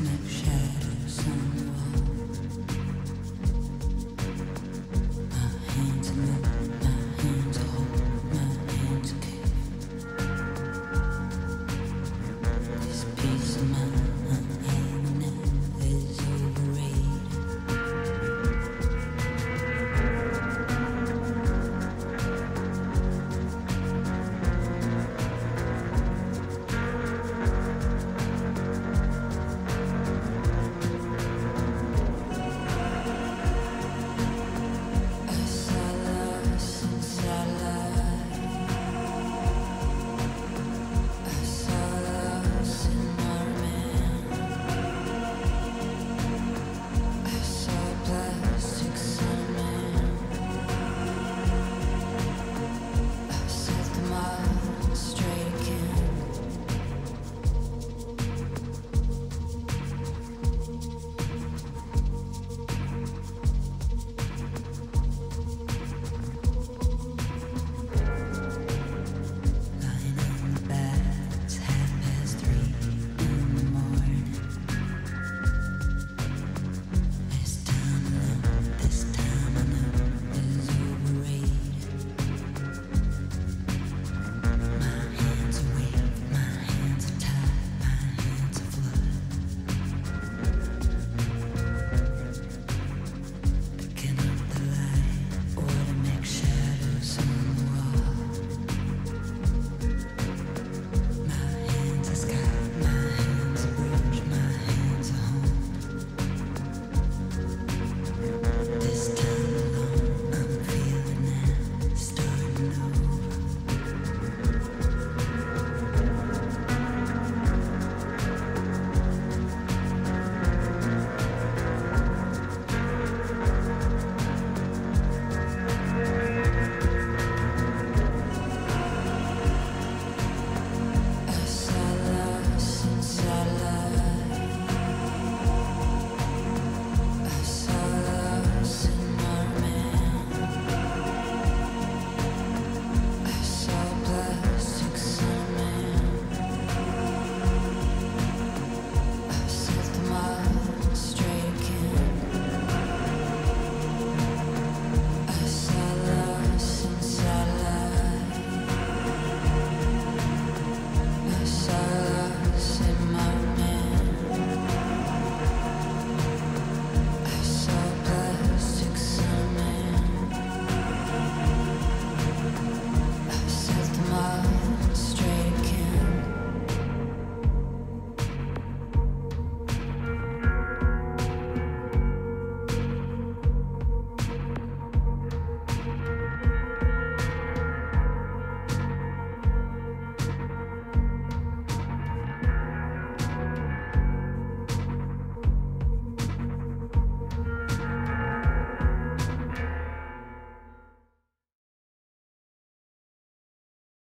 infinite 0.05 0.31
shell. 0.31 0.64